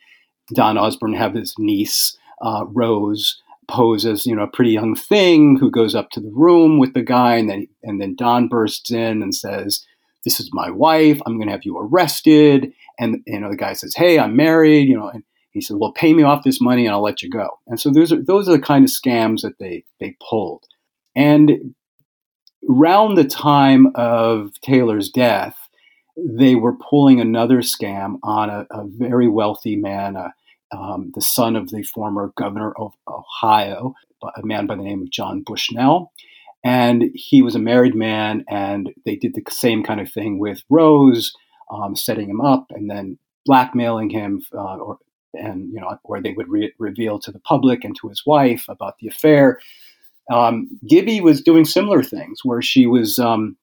Don 0.55 0.79
Osborne 0.79 1.13
have 1.13 1.35
his 1.35 1.53
niece 1.59 2.17
uh, 2.41 2.65
Rose 2.67 3.39
pose 3.67 4.05
as 4.05 4.25
you 4.25 4.33
know 4.33 4.43
a 4.43 4.47
pretty 4.47 4.71
young 4.71 4.95
thing 4.95 5.57
who 5.57 5.69
goes 5.69 5.93
up 5.93 6.09
to 6.11 6.21
the 6.21 6.31
room 6.33 6.79
with 6.79 6.93
the 6.93 7.03
guy, 7.03 7.35
and 7.35 7.49
then 7.49 7.67
and 7.83 8.01
then 8.01 8.15
Don 8.15 8.47
bursts 8.47 8.91
in 8.91 9.21
and 9.21 9.35
says, 9.35 9.85
"This 10.23 10.39
is 10.39 10.49
my 10.53 10.69
wife. 10.69 11.21
I'm 11.25 11.37
going 11.37 11.47
to 11.47 11.53
have 11.53 11.65
you 11.65 11.77
arrested." 11.77 12.73
And 12.99 13.21
you 13.25 13.39
know 13.39 13.49
the 13.49 13.57
guy 13.57 13.73
says, 13.73 13.95
"Hey, 13.95 14.19
I'm 14.19 14.35
married." 14.35 14.87
You 14.87 14.97
know, 14.97 15.09
and 15.09 15.23
he 15.51 15.61
said, 15.61 15.77
"Well, 15.77 15.93
pay 15.93 16.13
me 16.13 16.23
off 16.23 16.43
this 16.43 16.61
money, 16.61 16.85
and 16.85 16.93
I'll 16.93 17.03
let 17.03 17.21
you 17.21 17.29
go." 17.29 17.59
And 17.67 17.79
so 17.79 17.89
those 17.91 18.11
are 18.11 18.21
those 18.21 18.47
are 18.47 18.53
the 18.53 18.61
kind 18.61 18.83
of 18.83 18.91
scams 18.91 19.41
that 19.41 19.59
they 19.59 19.83
they 19.99 20.15
pulled. 20.29 20.65
And 21.15 21.73
around 22.69 23.15
the 23.15 23.23
time 23.23 23.91
of 23.95 24.51
Taylor's 24.61 25.09
death, 25.09 25.57
they 26.17 26.55
were 26.55 26.75
pulling 26.75 27.19
another 27.19 27.57
scam 27.57 28.17
on 28.23 28.49
a, 28.49 28.65
a 28.71 28.85
very 28.85 29.27
wealthy 29.27 29.75
man, 29.75 30.15
a, 30.15 30.33
um, 30.71 31.11
the 31.15 31.21
son 31.21 31.55
of 31.55 31.69
the 31.69 31.83
former 31.83 32.33
governor 32.35 32.73
of 32.73 32.93
Ohio, 33.07 33.93
a 34.23 34.45
man 34.45 34.65
by 34.65 34.75
the 34.75 34.83
name 34.83 35.03
of 35.03 35.11
John 35.11 35.43
Bushnell. 35.45 36.11
And 36.63 37.05
he 37.13 37.41
was 37.41 37.55
a 37.55 37.59
married 37.59 37.95
man, 37.95 38.43
and 38.49 38.91
they 39.05 39.15
did 39.15 39.35
the 39.35 39.43
same 39.49 39.83
kind 39.83 40.01
of 40.01 40.11
thing 40.11 40.39
with 40.39 40.63
Rose, 40.69 41.33
um, 41.71 41.95
setting 41.95 42.29
him 42.29 42.41
up 42.41 42.65
and 42.71 42.89
then 42.89 43.17
blackmailing 43.45 44.09
him, 44.09 44.41
uh, 44.53 44.77
or 44.77 44.97
and 45.33 45.71
you 45.71 45.79
know, 45.79 45.97
or 46.03 46.21
they 46.21 46.33
would 46.33 46.49
re- 46.49 46.73
reveal 46.79 47.19
to 47.19 47.31
the 47.31 47.39
public 47.39 47.83
and 47.83 47.95
to 48.01 48.09
his 48.09 48.23
wife 48.25 48.65
about 48.69 48.95
the 48.99 49.07
affair. 49.07 49.59
Um, 50.31 50.67
Gibby 50.89 51.21
was 51.21 51.41
doing 51.41 51.63
similar 51.63 52.03
things, 52.03 52.39
where 52.43 52.61
she 52.61 52.85
was 52.85 53.17
um, 53.19 53.55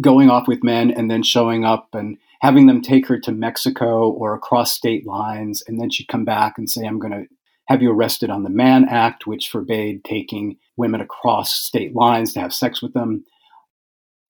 going 0.00 0.30
off 0.30 0.48
with 0.48 0.64
men 0.64 0.90
and 0.90 1.10
then 1.10 1.22
showing 1.22 1.64
up 1.64 1.88
and 1.92 2.16
having 2.40 2.66
them 2.66 2.82
take 2.82 3.06
her 3.06 3.18
to 3.20 3.32
Mexico 3.32 4.10
or 4.10 4.34
across 4.34 4.72
state 4.72 5.06
lines, 5.06 5.62
and 5.66 5.80
then 5.80 5.90
she'd 5.90 6.08
come 6.08 6.24
back 6.24 6.54
and 6.58 6.68
say, 6.68 6.84
I'm 6.84 6.98
going 6.98 7.12
to 7.12 7.26
have 7.68 7.80
you 7.80 7.90
arrested 7.90 8.28
on 8.28 8.42
the 8.42 8.50
Mann 8.50 8.86
Act, 8.88 9.26
which 9.26 9.48
forbade 9.48 10.04
taking 10.04 10.56
women 10.76 11.00
across 11.00 11.52
state 11.52 11.94
lines 11.94 12.32
to 12.32 12.40
have 12.40 12.52
sex 12.52 12.82
with 12.82 12.92
them. 12.94 13.24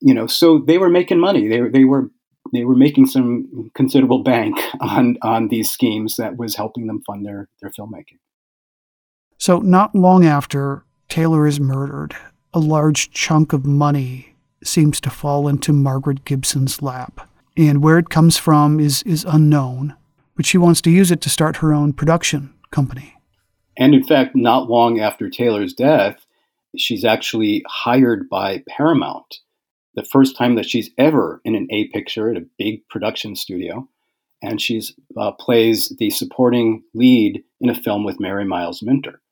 You 0.00 0.14
know, 0.14 0.26
so 0.26 0.58
they 0.58 0.78
were 0.78 0.90
making 0.90 1.18
money. 1.18 1.48
They, 1.48 1.60
they 1.68 1.84
were 1.84 2.10
they 2.52 2.64
were 2.64 2.76
making 2.76 3.06
some 3.06 3.70
considerable 3.74 4.22
bank 4.22 4.58
on 4.80 5.16
on 5.22 5.48
these 5.48 5.70
schemes 5.70 6.16
that 6.16 6.36
was 6.36 6.56
helping 6.56 6.86
them 6.86 7.02
fund 7.06 7.24
their 7.24 7.48
their 7.60 7.70
filmmaking. 7.70 8.18
So 9.38 9.58
not 9.58 9.94
long 9.94 10.24
after 10.24 10.84
Taylor 11.08 11.46
is 11.46 11.60
murdered, 11.60 12.14
a 12.52 12.60
large 12.60 13.10
chunk 13.10 13.52
of 13.52 13.66
money 13.66 14.34
seems 14.62 15.00
to 15.00 15.10
fall 15.10 15.48
into 15.48 15.72
Margaret 15.72 16.24
Gibson's 16.24 16.80
lap. 16.80 17.28
And 17.56 17.82
where 17.82 17.98
it 17.98 18.10
comes 18.10 18.36
from 18.36 18.80
is 18.80 19.02
is 19.04 19.24
unknown, 19.28 19.94
but 20.36 20.46
she 20.46 20.58
wants 20.58 20.80
to 20.82 20.90
use 20.90 21.10
it 21.10 21.20
to 21.22 21.30
start 21.30 21.56
her 21.56 21.72
own 21.72 21.92
production 21.92 22.52
company. 22.70 23.14
And 23.76 23.94
in 23.94 24.04
fact, 24.04 24.36
not 24.36 24.68
long 24.68 25.00
after 25.00 25.28
Taylor's 25.28 25.72
death, 25.72 26.23
she's 26.76 27.04
actually 27.04 27.62
hired 27.68 28.28
by 28.28 28.62
Paramount 28.68 29.40
the 29.94 30.04
first 30.04 30.36
time 30.36 30.56
that 30.56 30.68
she's 30.68 30.90
ever 30.98 31.40
in 31.44 31.54
an 31.54 31.68
A 31.70 31.88
picture 31.88 32.30
at 32.30 32.36
a 32.36 32.46
big 32.58 32.86
production 32.88 33.36
studio. 33.36 33.88
And 34.42 34.60
she 34.60 34.82
uh, 35.16 35.32
plays 35.32 35.94
the 35.98 36.10
supporting 36.10 36.82
lead 36.92 37.42
in 37.60 37.70
a 37.70 37.74
film 37.74 38.04
with 38.04 38.20
Mary 38.20 38.44
Miles 38.44 38.82
Minter. 38.82 39.22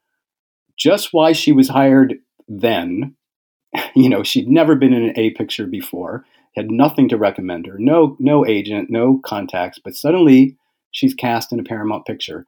Just 0.78 1.12
why 1.12 1.32
she 1.32 1.53
was 1.53 1.68
hired 1.68 2.14
then, 2.49 3.14
you 3.95 4.09
know, 4.09 4.22
she'd 4.22 4.49
never 4.49 4.74
been 4.74 4.93
in 4.93 5.05
an 5.05 5.18
A 5.18 5.30
picture 5.30 5.66
before, 5.66 6.24
had 6.57 6.70
nothing 6.70 7.09
to 7.09 7.16
recommend 7.16 7.66
her, 7.66 7.76
no, 7.78 8.16
no 8.18 8.47
agent, 8.47 8.90
no 8.90 9.20
contacts, 9.24 9.78
but 9.82 9.95
suddenly 9.95 10.57
she's 10.90 11.14
cast 11.14 11.53
in 11.53 11.61
a 11.61 11.64
Paramount 11.64 12.07
picture. 12.07 12.45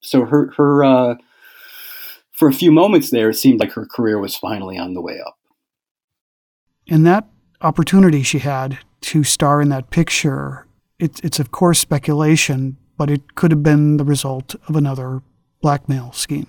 So 0.00 0.24
her, 0.24 0.52
her, 0.56 0.84
uh, 0.84 1.14
for 2.34 2.48
a 2.48 2.52
few 2.52 2.72
moments 2.72 3.10
there, 3.10 3.30
it 3.30 3.34
seemed 3.34 3.60
like 3.60 3.72
her 3.72 3.86
career 3.86 4.18
was 4.18 4.36
finally 4.36 4.76
on 4.76 4.94
the 4.94 5.00
way 5.00 5.20
up. 5.24 5.38
And 6.88 7.06
that 7.06 7.26
opportunity 7.60 8.22
she 8.22 8.40
had 8.40 8.78
to 9.02 9.24
star 9.24 9.62
in 9.62 9.68
that 9.70 9.90
picture, 9.90 10.66
it, 10.98 11.20
it's 11.24 11.38
of 11.38 11.50
course 11.50 11.78
speculation, 11.78 12.76
but 12.96 13.10
it 13.10 13.34
could 13.34 13.50
have 13.50 13.62
been 13.62 13.96
the 13.96 14.04
result 14.04 14.54
of 14.68 14.76
another 14.76 15.22
blackmail 15.62 16.12
scheme. 16.12 16.46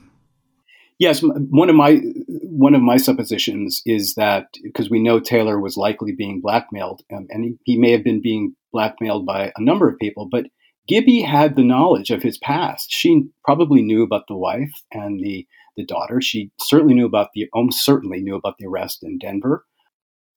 Yes, 0.98 1.22
one 1.22 1.70
of 1.70 1.76
my 1.76 2.02
one 2.32 2.74
of 2.74 2.82
my 2.82 2.96
suppositions 2.96 3.82
is 3.86 4.16
that 4.16 4.48
because 4.64 4.90
we 4.90 5.02
know 5.02 5.20
Taylor 5.20 5.60
was 5.60 5.76
likely 5.76 6.14
being 6.14 6.40
blackmailed, 6.40 7.02
um, 7.14 7.28
and 7.30 7.44
he, 7.44 7.58
he 7.66 7.78
may 7.78 7.92
have 7.92 8.04
been 8.04 8.22
being 8.22 8.56
blackmailed 8.72 9.26
by 9.26 9.52
a 9.58 9.62
number 9.62 9.90
of 9.90 10.00
people, 10.00 10.30
but 10.32 10.46
Gibby 10.88 11.22
had 11.22 11.56
the 11.56 11.64
knowledge 11.64 12.12
of 12.12 12.24
his 12.24 12.38
past. 12.38 12.92
She 12.92 13.24
probably 13.44 13.82
knew 13.82 14.04
about 14.04 14.28
the 14.28 14.38
wife 14.38 14.72
and 14.92 15.20
the 15.20 15.46
the 15.76 15.86
daughter. 15.86 16.22
She 16.22 16.52
certainly 16.60 16.94
knew 16.94 17.06
about 17.06 17.30
the 17.34 17.48
almost 17.54 17.84
certainly 17.84 18.22
knew 18.22 18.36
about 18.36 18.56
the 18.60 18.68
arrest 18.68 19.04
in 19.04 19.18
Denver 19.18 19.66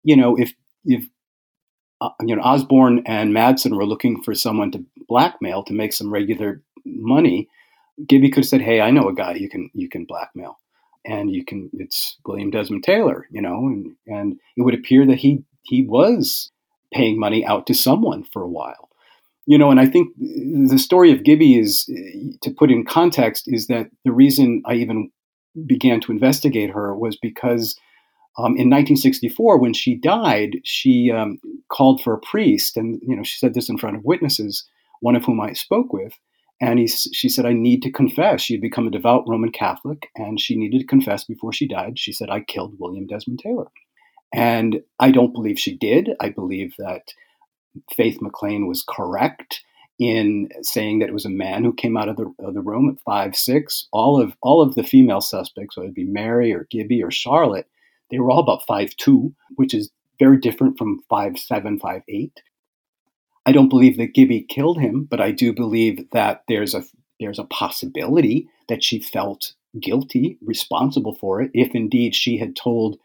you 0.03 0.17
know, 0.17 0.37
if 0.37 0.55
if 0.85 1.07
uh, 2.01 2.11
you 2.23 2.37
know 2.37 2.43
Osborne 2.43 3.03
and 3.07 3.35
Madsen 3.35 3.77
were 3.77 3.87
looking 3.87 4.23
for 4.23 4.35
someone 4.35 4.71
to 4.73 4.85
blackmail 5.09 5.63
to 5.65 5.75
make 5.75 5.93
some 5.93 6.13
regular 6.13 6.63
money, 6.85 7.49
Gibby 8.07 8.31
could 8.31 8.45
have 8.45 8.49
said, 8.49 8.63
"Hey, 8.63 8.81
I 8.81 8.91
know 8.91 9.09
a 9.09 9.15
guy 9.15 9.35
you 9.35 9.49
can 9.49 9.71
you 9.75 9.89
can 9.89 10.05
blackmail, 10.05 10.59
and 11.05 11.31
you 11.31 11.45
can 11.45 11.71
it's 11.75 12.17
William 12.25 12.51
Desmond 12.51 12.85
Taylor, 12.85 13.27
you 13.31 13.43
know," 13.43 13.67
and 13.67 13.95
and 14.07 14.39
it 14.57 14.63
would 14.63 14.75
appear 14.75 15.07
that 15.07 15.19
he 15.19 15.45
he 15.63 15.83
was 15.83 16.51
paying 16.93 17.19
money 17.19 17.45
out 17.45 17.67
to 17.67 17.75
someone 17.75 18.25
for 18.25 18.43
a 18.43 18.49
while, 18.49 18.89
you 19.47 19.59
know. 19.59 19.71
And 19.71 19.81
I 19.81 19.87
think 19.87 20.15
the 20.17 20.79
story 20.79 21.13
of 21.13 21.25
Gibby 21.25 21.59
is 21.59 21.85
to 22.43 22.51
put 22.51 22.71
in 22.71 22.87
context 22.87 23.45
is 23.47 23.67
that 23.67 23.89
the 24.05 24.13
reason 24.13 24.63
I 24.65 24.75
even 24.75 25.11
began 25.67 26.01
to 26.01 26.13
investigate 26.13 26.71
her 26.71 26.95
was 26.95 27.17
because 27.17 27.77
um, 28.39 28.53
in 28.53 28.71
1964, 28.71 29.59
when 29.59 29.73
she 29.73 29.97
died, 29.97 30.61
she 30.63 31.11
um, 31.11 31.39
called 31.69 32.01
for 32.01 32.15
a 32.15 32.21
priest, 32.21 32.77
and 32.77 33.01
you 33.03 33.17
know 33.17 33.25
she 33.25 33.37
said 33.37 33.55
this 33.55 33.69
in 33.69 33.79
front 33.79 33.97
of 33.97 34.05
witnesses, 34.05 34.65
one 35.01 35.17
of 35.17 35.25
whom 35.25 35.41
I 35.41 35.55
spoke 35.55 35.93
with, 35.93 36.13
and 36.61 36.79
he, 36.79 36.87
she 36.87 37.29
said, 37.29 37.47
"I 37.47 37.53
need 37.53 37.83
to 37.83 37.91
confess." 37.91 38.41
She 38.41 38.55
had 38.55 38.61
become 38.61 38.87
a 38.87 38.93
devout 38.93 39.25
Roman 39.27 39.51
Catholic, 39.51 40.09
and 40.15 40.41
she 40.41 40.57
needed 40.57 40.81
to 40.81 40.87
confess 40.87 41.25
before 41.25 41.53
she 41.53 41.67
died. 41.67 41.99
She 41.99 42.13
said, 42.13 42.31
"I 42.31 42.41
killed 42.41 42.77
William 42.79 43.09
Desmond 43.09 43.41
Taylor," 43.43 43.73
and 44.33 44.83
I 45.01 45.11
don't 45.11 45.33
believe 45.33 45.59
she 45.59 45.77
did. 45.77 46.11
I 46.21 46.29
believe 46.29 46.75
that 46.79 47.09
Faith 47.97 48.23
MacLean 48.23 48.69
was 48.69 48.85
correct 48.89 49.63
in 49.99 50.49
saying 50.63 51.01
that 51.01 51.09
it 51.09 51.15
was 51.15 51.25
a 51.25 51.31
man 51.31 51.65
who 51.65 51.73
came 51.73 51.97
out 51.97 52.09
of 52.09 52.17
the, 52.17 52.33
of 52.41 52.55
the 52.55 52.61
room 52.61 52.89
at 52.89 53.03
five 53.05 53.35
six. 53.35 53.89
All 53.93 54.21
of 54.21 54.35
all 54.43 54.63
of 54.63 54.75
the 54.75 54.85
female 54.85 55.21
suspects, 55.21 55.77
whether 55.77 55.89
it 55.89 55.95
be 55.95 56.05
Mary 56.05 56.53
or 56.53 56.67
Gibby 56.71 57.03
or 57.03 57.11
Charlotte 57.11 57.69
they 58.11 58.19
were 58.19 58.31
all 58.31 58.41
about 58.41 58.67
five 58.67 58.95
two, 58.97 59.35
which 59.57 59.75
is 59.75 59.91
very 60.19 60.39
different 60.39 60.79
from 60.79 61.01
five 61.09 61.39
seven, 61.39 61.79
five 61.79 62.03
eight. 62.09 62.41
I 63.47 63.53
don't 63.53 63.69
believe 63.69 63.97
that 63.99 64.15
Gibby 64.15 64.43
killed 64.43 64.79
him, 64.79 65.05
but 65.05 65.21
I 65.21 65.31
do 65.31 65.53
believe 65.53 66.11
that 66.13 66.43
there's 66.49 66.75
a 66.75 66.85
there's 67.21 67.39
a 67.39 67.45
possibility 67.45 68.49
that 68.69 68.85
she 68.85 69.01
felt 69.01 69.55
guilty, 69.81 70.39
responsible 70.43 71.15
for 71.17 71.43
it, 71.43 71.51
if 71.55 71.75
indeed 71.75 72.15
she 72.15 72.39
had 72.39 72.57
told 72.57 72.99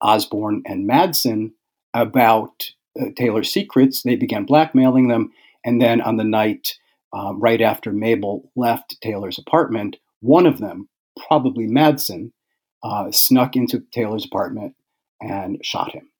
Osborne 0.00 0.62
and 0.66 0.88
Madsen 0.88 1.52
about 1.94 2.70
uh, 3.00 3.06
Taylor's 3.16 3.52
secrets. 3.52 4.02
They 4.02 4.16
began 4.16 4.44
blackmailing 4.44 5.08
them, 5.08 5.32
and 5.64 5.80
then 5.80 6.00
on 6.00 6.16
the 6.16 6.24
night 6.24 6.74
um, 7.12 7.40
right 7.40 7.60
after 7.60 7.92
Mabel 7.92 8.50
left 8.56 9.00
Taylor's 9.00 9.38
apartment, 9.38 9.96
one 10.20 10.46
of 10.46 10.58
them, 10.58 10.88
probably 11.26 11.66
Madsen, 11.66 12.32
uh, 12.82 13.10
snuck 13.10 13.56
into 13.56 13.82
Taylor's 13.92 14.24
apartment 14.24 14.74
and 15.20 15.64
shot 15.64 15.92
him. 15.92 16.10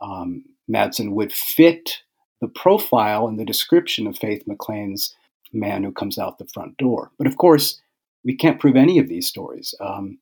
Um, 0.00 0.44
Madsen 0.70 1.12
would 1.12 1.32
fit 1.32 2.02
the 2.40 2.48
profile 2.48 3.26
and 3.26 3.38
the 3.38 3.44
description 3.44 4.06
of 4.06 4.18
Faith 4.18 4.42
MacLean's 4.46 5.14
man 5.52 5.84
who 5.84 5.92
comes 5.92 6.18
out 6.18 6.38
the 6.38 6.46
front 6.52 6.76
door. 6.78 7.10
But 7.16 7.26
of 7.26 7.36
course, 7.36 7.80
we 8.24 8.34
can't 8.34 8.58
prove 8.58 8.76
any 8.76 8.98
of 8.98 9.08
these 9.08 9.28
stories. 9.28 9.74
Um, 9.80 10.18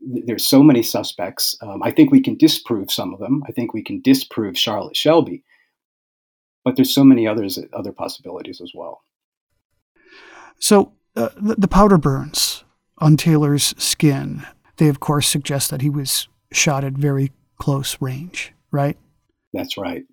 there's 0.00 0.46
so 0.46 0.62
many 0.62 0.82
suspects. 0.82 1.56
Um, 1.60 1.82
I 1.82 1.90
think 1.90 2.10
we 2.10 2.22
can 2.22 2.36
disprove 2.36 2.90
some 2.90 3.12
of 3.12 3.20
them. 3.20 3.42
I 3.48 3.52
think 3.52 3.74
we 3.74 3.82
can 3.82 4.00
disprove 4.00 4.56
Charlotte 4.56 4.96
Shelby, 4.96 5.42
but 6.64 6.76
there's 6.76 6.94
so 6.94 7.04
many 7.04 7.26
others, 7.26 7.58
other 7.72 7.92
possibilities 7.92 8.60
as 8.60 8.72
well. 8.74 9.02
So 10.58 10.92
uh, 11.16 11.30
the, 11.36 11.56
the 11.56 11.68
powder 11.68 11.98
burns 11.98 12.64
on 12.98 13.16
Taylor's 13.16 13.74
skin. 13.82 14.46
They, 14.76 14.88
of 14.88 15.00
course, 15.00 15.26
suggest 15.26 15.70
that 15.70 15.82
he 15.82 15.90
was 15.90 16.28
shot 16.52 16.84
at 16.84 16.92
very 16.92 17.32
close 17.58 17.96
range, 18.00 18.52
right? 18.70 18.96
That's 19.52 19.76
right. 19.76 20.04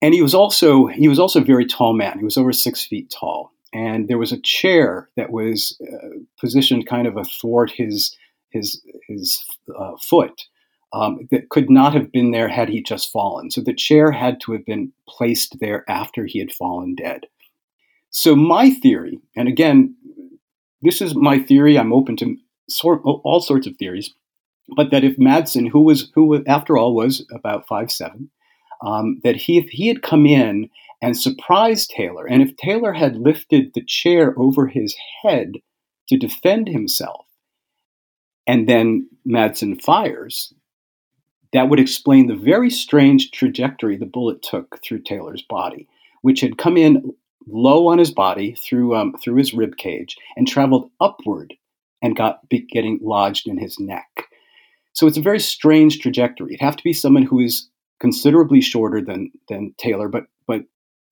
And 0.00 0.14
he 0.14 0.22
was 0.22 0.34
also 0.34 0.86
he 0.86 1.08
was 1.08 1.18
also 1.18 1.40
a 1.40 1.44
very 1.44 1.66
tall 1.66 1.92
man. 1.92 2.18
He 2.18 2.24
was 2.24 2.36
over 2.36 2.52
six 2.52 2.86
feet 2.86 3.10
tall, 3.10 3.52
and 3.72 4.06
there 4.06 4.18
was 4.18 4.30
a 4.30 4.40
chair 4.40 5.08
that 5.16 5.30
was 5.30 5.76
uh, 5.82 6.18
positioned 6.38 6.86
kind 6.86 7.08
of 7.08 7.16
athwart 7.16 7.70
his 7.72 8.16
his 8.50 8.80
his 9.08 9.44
uh, 9.76 9.96
foot 10.00 10.46
um, 10.92 11.28
that 11.30 11.50
could 11.50 11.70
not 11.70 11.94
have 11.94 12.10
been 12.12 12.30
there 12.30 12.48
had 12.48 12.68
he 12.68 12.82
just 12.82 13.12
fallen. 13.12 13.50
So 13.50 13.60
the 13.60 13.74
chair 13.74 14.10
had 14.10 14.40
to 14.40 14.52
have 14.52 14.64
been 14.64 14.92
placed 15.08 15.60
there 15.60 15.84
after 15.88 16.24
he 16.26 16.38
had 16.38 16.52
fallen 16.52 16.94
dead. 16.94 17.26
So 18.10 18.34
my 18.34 18.70
theory, 18.70 19.20
and 19.36 19.48
again, 19.48 19.94
this 20.82 21.02
is 21.02 21.14
my 21.14 21.38
theory. 21.38 21.78
I'm 21.78 21.92
open 21.92 22.16
to 22.18 22.36
sort 22.68 23.02
all 23.04 23.40
sorts 23.40 23.66
of 23.66 23.76
theories, 23.76 24.14
but 24.76 24.90
that 24.90 25.04
if 25.04 25.16
Madsen, 25.16 25.68
who 25.68 25.82
was 25.82 26.10
who 26.14 26.42
after 26.46 26.76
all 26.76 26.94
was 26.94 27.26
about 27.32 27.66
five 27.68 27.90
seven, 27.90 28.30
um, 28.84 29.20
that 29.24 29.36
he 29.36 29.58
if 29.58 29.68
he 29.68 29.88
had 29.88 30.02
come 30.02 30.24
in 30.26 30.70
and 31.02 31.16
surprised 31.16 31.90
Taylor, 31.90 32.26
and 32.26 32.42
if 32.42 32.56
Taylor 32.56 32.92
had 32.92 33.16
lifted 33.16 33.72
the 33.74 33.84
chair 33.84 34.34
over 34.38 34.66
his 34.66 34.96
head 35.22 35.52
to 36.08 36.16
defend 36.16 36.68
himself, 36.68 37.26
and 38.46 38.68
then 38.68 39.08
Madsen 39.26 39.80
fires, 39.82 40.52
that 41.52 41.68
would 41.68 41.80
explain 41.80 42.26
the 42.26 42.34
very 42.34 42.70
strange 42.70 43.30
trajectory 43.30 43.96
the 43.96 44.06
bullet 44.06 44.42
took 44.42 44.82
through 44.82 45.00
Taylor's 45.00 45.42
body, 45.42 45.88
which 46.22 46.40
had 46.40 46.58
come 46.58 46.76
in 46.76 47.12
low 47.46 47.88
on 47.88 47.98
his 47.98 48.10
body 48.10 48.54
through 48.54 48.94
um, 48.94 49.14
through 49.22 49.36
his 49.36 49.54
rib 49.54 49.76
cage 49.76 50.16
and 50.36 50.46
traveled 50.46 50.90
upward 51.00 51.54
and 52.02 52.16
got 52.16 52.40
getting 52.70 52.98
lodged 53.02 53.46
in 53.46 53.58
his 53.58 53.78
neck. 53.78 54.26
So 54.92 55.06
it's 55.06 55.16
a 55.16 55.22
very 55.22 55.40
strange 55.40 56.00
trajectory. 56.00 56.54
It'd 56.54 56.60
have 56.60 56.76
to 56.76 56.84
be 56.84 56.92
someone 56.92 57.22
who 57.22 57.40
is 57.40 57.68
considerably 58.00 58.60
shorter 58.60 59.00
than 59.00 59.30
than 59.48 59.74
Taylor, 59.78 60.08
but 60.08 60.24
but 60.46 60.62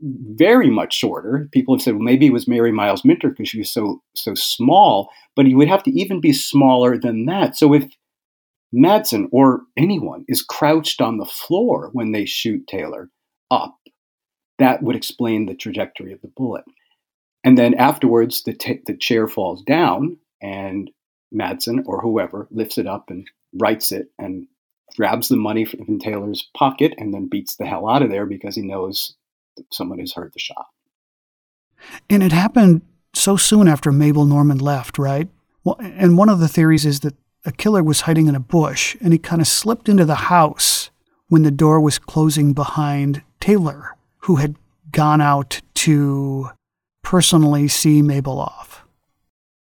very 0.00 0.68
much 0.68 0.94
shorter. 0.94 1.48
People 1.52 1.74
have 1.74 1.82
said, 1.82 1.94
well, 1.94 2.02
maybe 2.02 2.26
it 2.26 2.32
was 2.32 2.46
Mary 2.46 2.70
Miles 2.70 3.04
Minter 3.04 3.30
because 3.30 3.48
she 3.48 3.58
was 3.58 3.70
so 3.70 4.02
so 4.14 4.34
small, 4.34 5.08
but 5.34 5.46
he 5.46 5.54
would 5.54 5.68
have 5.68 5.82
to 5.84 5.98
even 5.98 6.20
be 6.20 6.32
smaller 6.32 6.98
than 6.98 7.24
that. 7.26 7.56
So 7.56 7.72
if 7.72 7.84
Madsen 8.74 9.28
or 9.32 9.62
anyone 9.76 10.24
is 10.28 10.42
crouched 10.42 11.00
on 11.00 11.18
the 11.18 11.24
floor 11.24 11.90
when 11.92 12.12
they 12.12 12.24
shoot 12.24 12.66
Taylor 12.66 13.10
up, 13.50 13.76
that 14.58 14.82
would 14.82 14.96
explain 14.96 15.46
the 15.46 15.54
trajectory 15.54 16.12
of 16.12 16.20
the 16.22 16.32
bullet. 16.36 16.64
And 17.44 17.56
then 17.56 17.74
afterwards, 17.74 18.42
the, 18.42 18.54
t- 18.54 18.80
the 18.86 18.96
chair 18.96 19.28
falls 19.28 19.62
down, 19.62 20.16
and 20.42 20.90
Madsen 21.32 21.82
or 21.86 22.00
whoever 22.00 22.48
lifts 22.50 22.78
it 22.78 22.86
up 22.86 23.08
and 23.08 23.26
writes 23.54 23.92
it 23.92 24.08
and 24.18 24.46
grabs 24.96 25.28
the 25.28 25.36
money 25.36 25.64
from 25.64 25.98
Taylor's 25.98 26.48
pocket 26.56 26.94
and 26.98 27.12
then 27.12 27.28
beats 27.28 27.56
the 27.56 27.66
hell 27.66 27.88
out 27.88 28.02
of 28.02 28.10
there 28.10 28.26
because 28.26 28.56
he 28.56 28.62
knows 28.62 29.14
someone 29.70 29.98
has 29.98 30.12
heard 30.12 30.32
the 30.32 30.40
shot. 30.40 30.66
And 32.08 32.22
it 32.22 32.32
happened 32.32 32.82
so 33.14 33.36
soon 33.36 33.68
after 33.68 33.92
Mabel 33.92 34.24
Normand 34.26 34.62
left, 34.62 34.98
right? 34.98 35.28
Well, 35.64 35.76
and 35.80 36.16
one 36.16 36.28
of 36.28 36.38
the 36.38 36.48
theories 36.48 36.86
is 36.86 37.00
that 37.00 37.14
a 37.46 37.52
killer 37.52 37.82
was 37.82 38.02
hiding 38.02 38.26
in 38.26 38.34
a 38.34 38.40
bush 38.40 38.96
and 39.00 39.12
he 39.12 39.18
kind 39.18 39.40
of 39.40 39.48
slipped 39.48 39.88
into 39.88 40.04
the 40.04 40.16
house 40.16 40.90
when 41.28 41.42
the 41.42 41.50
door 41.50 41.80
was 41.80 41.98
closing 41.98 42.52
behind 42.52 43.22
Taylor, 43.40 43.96
who 44.18 44.36
had 44.36 44.56
gone 44.90 45.20
out 45.20 45.60
to 45.74 46.50
personally 47.02 47.68
see 47.68 48.02
Mabel 48.02 48.40
off. 48.40 48.84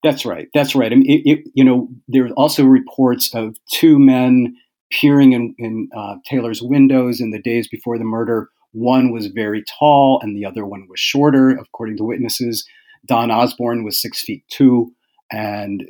That's 0.03 0.25
right. 0.25 0.49
That's 0.55 0.75
right. 0.75 0.93
I 0.93 0.97
mean, 0.97 1.11
it, 1.11 1.31
it, 1.31 1.49
you 1.55 1.65
know, 1.65 1.89
there 2.09 2.27
are 2.27 2.33
also 2.33 2.65
reports 2.65 3.35
of 3.35 3.57
two 3.73 3.99
men 3.99 4.57
peering 4.91 5.33
in, 5.33 5.55
in 5.59 5.89
uh, 5.97 6.17
Taylor's 6.27 6.61
windows 6.63 7.21
in 7.21 7.31
the 7.31 7.41
days 7.41 7.69
before 7.69 7.99
the 7.99 8.05
murder. 8.05 8.49
One 8.73 9.13
was 9.13 9.27
very 9.29 9.65
tall, 9.79 10.21
and 10.23 10.37
the 10.37 10.45
other 10.45 10.67
one 10.67 10.87
was 10.89 10.99
shorter, 10.99 11.51
according 11.51 11.99
to 11.99 12.05
witnesses. 12.05 12.67
Don 13.07 13.31
Osborne 13.31 13.85
was 13.85 14.01
six 14.01 14.23
feet 14.23 14.45
two, 14.49 14.93
and 15.31 15.83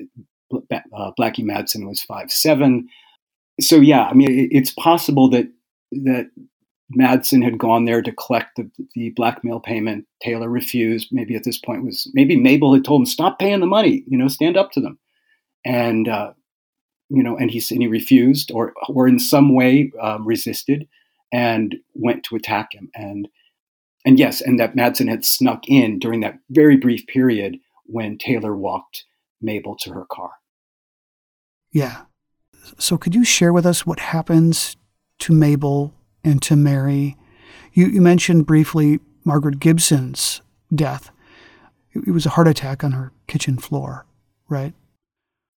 uh, 0.52 1.10
Blackie 1.18 1.44
Madsen 1.44 1.86
was 1.86 2.02
five 2.02 2.30
seven. 2.30 2.88
So 3.60 3.76
yeah, 3.76 4.04
I 4.04 4.14
mean, 4.14 4.30
it, 4.30 4.48
it's 4.50 4.72
possible 4.72 5.28
that 5.30 5.46
that 5.92 6.30
Madsen 6.98 7.42
had 7.42 7.58
gone 7.58 7.84
there 7.84 8.02
to 8.02 8.12
collect 8.12 8.56
the, 8.56 8.70
the 8.94 9.10
blackmail 9.10 9.60
payment. 9.60 10.06
Taylor 10.22 10.48
refused. 10.48 11.08
Maybe 11.12 11.34
at 11.34 11.44
this 11.44 11.58
point 11.58 11.84
was 11.84 12.10
maybe 12.14 12.36
Mabel 12.36 12.74
had 12.74 12.84
told 12.84 13.02
him 13.02 13.06
stop 13.06 13.38
paying 13.38 13.60
the 13.60 13.66
money. 13.66 14.04
You 14.06 14.18
know, 14.18 14.28
stand 14.28 14.56
up 14.56 14.72
to 14.72 14.80
them, 14.80 14.98
and 15.64 16.08
uh, 16.08 16.32
you 17.08 17.22
know, 17.22 17.36
and 17.36 17.50
he 17.50 17.62
and 17.70 17.82
he 17.82 17.88
refused, 17.88 18.50
or 18.52 18.72
or 18.88 19.08
in 19.08 19.18
some 19.18 19.54
way 19.54 19.92
um, 20.00 20.26
resisted, 20.26 20.88
and 21.32 21.76
went 21.94 22.24
to 22.24 22.36
attack 22.36 22.74
him. 22.74 22.90
And 22.94 23.28
and 24.04 24.18
yes, 24.18 24.40
and 24.40 24.58
that 24.58 24.74
Madsen 24.74 25.08
had 25.08 25.24
snuck 25.24 25.68
in 25.68 25.98
during 25.98 26.20
that 26.20 26.38
very 26.50 26.76
brief 26.76 27.06
period 27.06 27.58
when 27.84 28.18
Taylor 28.18 28.56
walked 28.56 29.04
Mabel 29.40 29.76
to 29.80 29.92
her 29.92 30.06
car. 30.10 30.30
Yeah. 31.72 32.02
So 32.78 32.96
could 32.96 33.14
you 33.14 33.24
share 33.24 33.52
with 33.52 33.66
us 33.66 33.86
what 33.86 33.98
happens 33.98 34.76
to 35.20 35.32
Mabel 35.32 35.94
and 36.22 36.40
to 36.42 36.56
Mary? 36.56 37.16
You, 37.72 37.86
you 37.86 38.00
mentioned 38.00 38.46
briefly 38.46 39.00
Margaret 39.24 39.58
Gibson's 39.58 40.42
death. 40.74 41.10
It, 41.92 42.10
was 42.10 42.26
a 42.26 42.30
heart 42.30 42.48
attack 42.48 42.84
on 42.84 42.92
her 42.92 43.12
kitchen 43.26 43.58
floor, 43.58 44.06
right? 44.48 44.74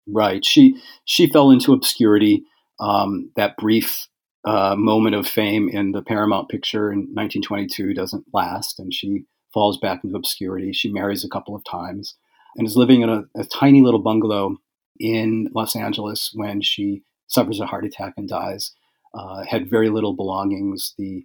Right. 0.06 0.44
She 0.44 0.80
she 1.04 1.28
fell 1.28 1.50
into 1.50 1.72
obscurity. 1.72 2.44
Um, 2.80 3.30
that 3.36 3.56
brief 3.56 4.08
uh, 4.44 4.74
moment 4.76 5.14
of 5.14 5.26
fame 5.26 5.68
in 5.68 5.92
the 5.92 6.02
Paramount 6.02 6.48
picture 6.48 6.90
in 6.90 6.98
1922 7.14 7.94
doesn't 7.94 8.24
last, 8.32 8.78
and 8.78 8.92
she 8.92 9.24
falls 9.52 9.78
back 9.78 10.02
into 10.02 10.16
obscurity. 10.16 10.72
She 10.72 10.92
marries 10.92 11.24
a 11.24 11.28
couple 11.28 11.54
of 11.54 11.62
times 11.64 12.16
and 12.56 12.66
is 12.66 12.76
living 12.76 13.02
in 13.02 13.08
a, 13.08 13.22
a 13.36 13.44
tiny 13.44 13.80
little 13.80 14.02
bungalow 14.02 14.56
in 14.98 15.50
Los 15.54 15.76
Angeles 15.76 16.30
when 16.34 16.60
she 16.60 17.02
suffers 17.26 17.60
a 17.60 17.66
heart 17.66 17.84
attack 17.84 18.14
and 18.16 18.28
dies. 18.28 18.72
Uh, 19.12 19.44
had 19.44 19.70
very 19.70 19.90
little 19.90 20.14
belongings. 20.14 20.94
The 20.98 21.24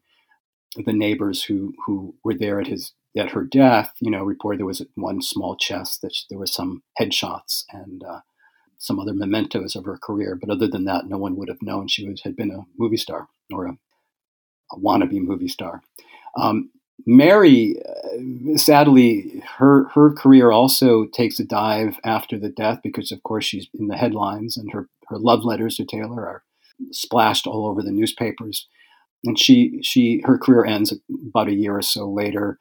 the 0.76 0.94
neighbors 0.94 1.44
who 1.44 1.74
who 1.86 2.16
were 2.24 2.36
there 2.36 2.60
at 2.60 2.68
his 2.68 2.94
at 3.18 3.32
her 3.32 3.44
death, 3.44 3.92
you 4.00 4.12
know, 4.12 4.24
reported 4.24 4.60
there 4.60 4.66
was 4.66 4.86
one 4.96 5.22
small 5.22 5.56
chest 5.56 6.02
that 6.02 6.16
there 6.30 6.38
were 6.38 6.46
some 6.46 6.84
headshots 7.00 7.64
and 7.72 8.04
uh, 8.04 8.20
some 8.78 9.00
other 9.00 9.14
mementos 9.14 9.76
of 9.76 9.86
her 9.86 9.98
career. 9.98 10.38
But 10.40 10.50
other 10.50 10.68
than 10.68 10.86
that, 10.86 11.08
no 11.08 11.18
one 11.18 11.36
would 11.36 11.50
have 11.50 11.62
known 11.62 11.88
she 11.88 12.08
was 12.08 12.22
had 12.22 12.36
been 12.36 12.52
a 12.52 12.66
movie 12.78 12.98
star 12.98 13.28
or 13.52 13.66
a, 13.66 13.78
a 14.72 14.78
wannabe 14.78 15.20
movie 15.22 15.48
star. 15.48 15.82
Um, 16.38 16.70
Mary, 17.06 17.76
uh, 17.88 18.58
sadly, 18.58 19.42
her 19.58 19.88
her 19.90 20.12
career 20.14 20.52
also 20.52 21.06
takes 21.06 21.40
a 21.40 21.46
dive 21.46 21.98
after 22.04 22.38
the 22.38 22.50
death 22.50 22.80
because, 22.84 23.12
of 23.12 23.24
course, 23.24 23.46
she's 23.46 23.68
in 23.78 23.88
the 23.88 23.98
headlines, 23.98 24.58
and 24.58 24.72
her 24.72 24.90
her 25.08 25.18
love 25.18 25.44
letters 25.44 25.76
to 25.78 25.86
Taylor 25.86 26.28
are 26.28 26.44
splashed 26.92 27.48
all 27.48 27.68
over 27.68 27.82
the 27.82 27.92
newspapers. 27.92 28.68
And 29.24 29.38
she 29.38 29.80
she 29.82 30.22
her 30.26 30.38
career 30.38 30.66
ends 30.66 30.94
about 31.28 31.50
a 31.50 31.54
year 31.54 31.78
or 31.78 31.82
so 31.82 32.10
later. 32.10 32.60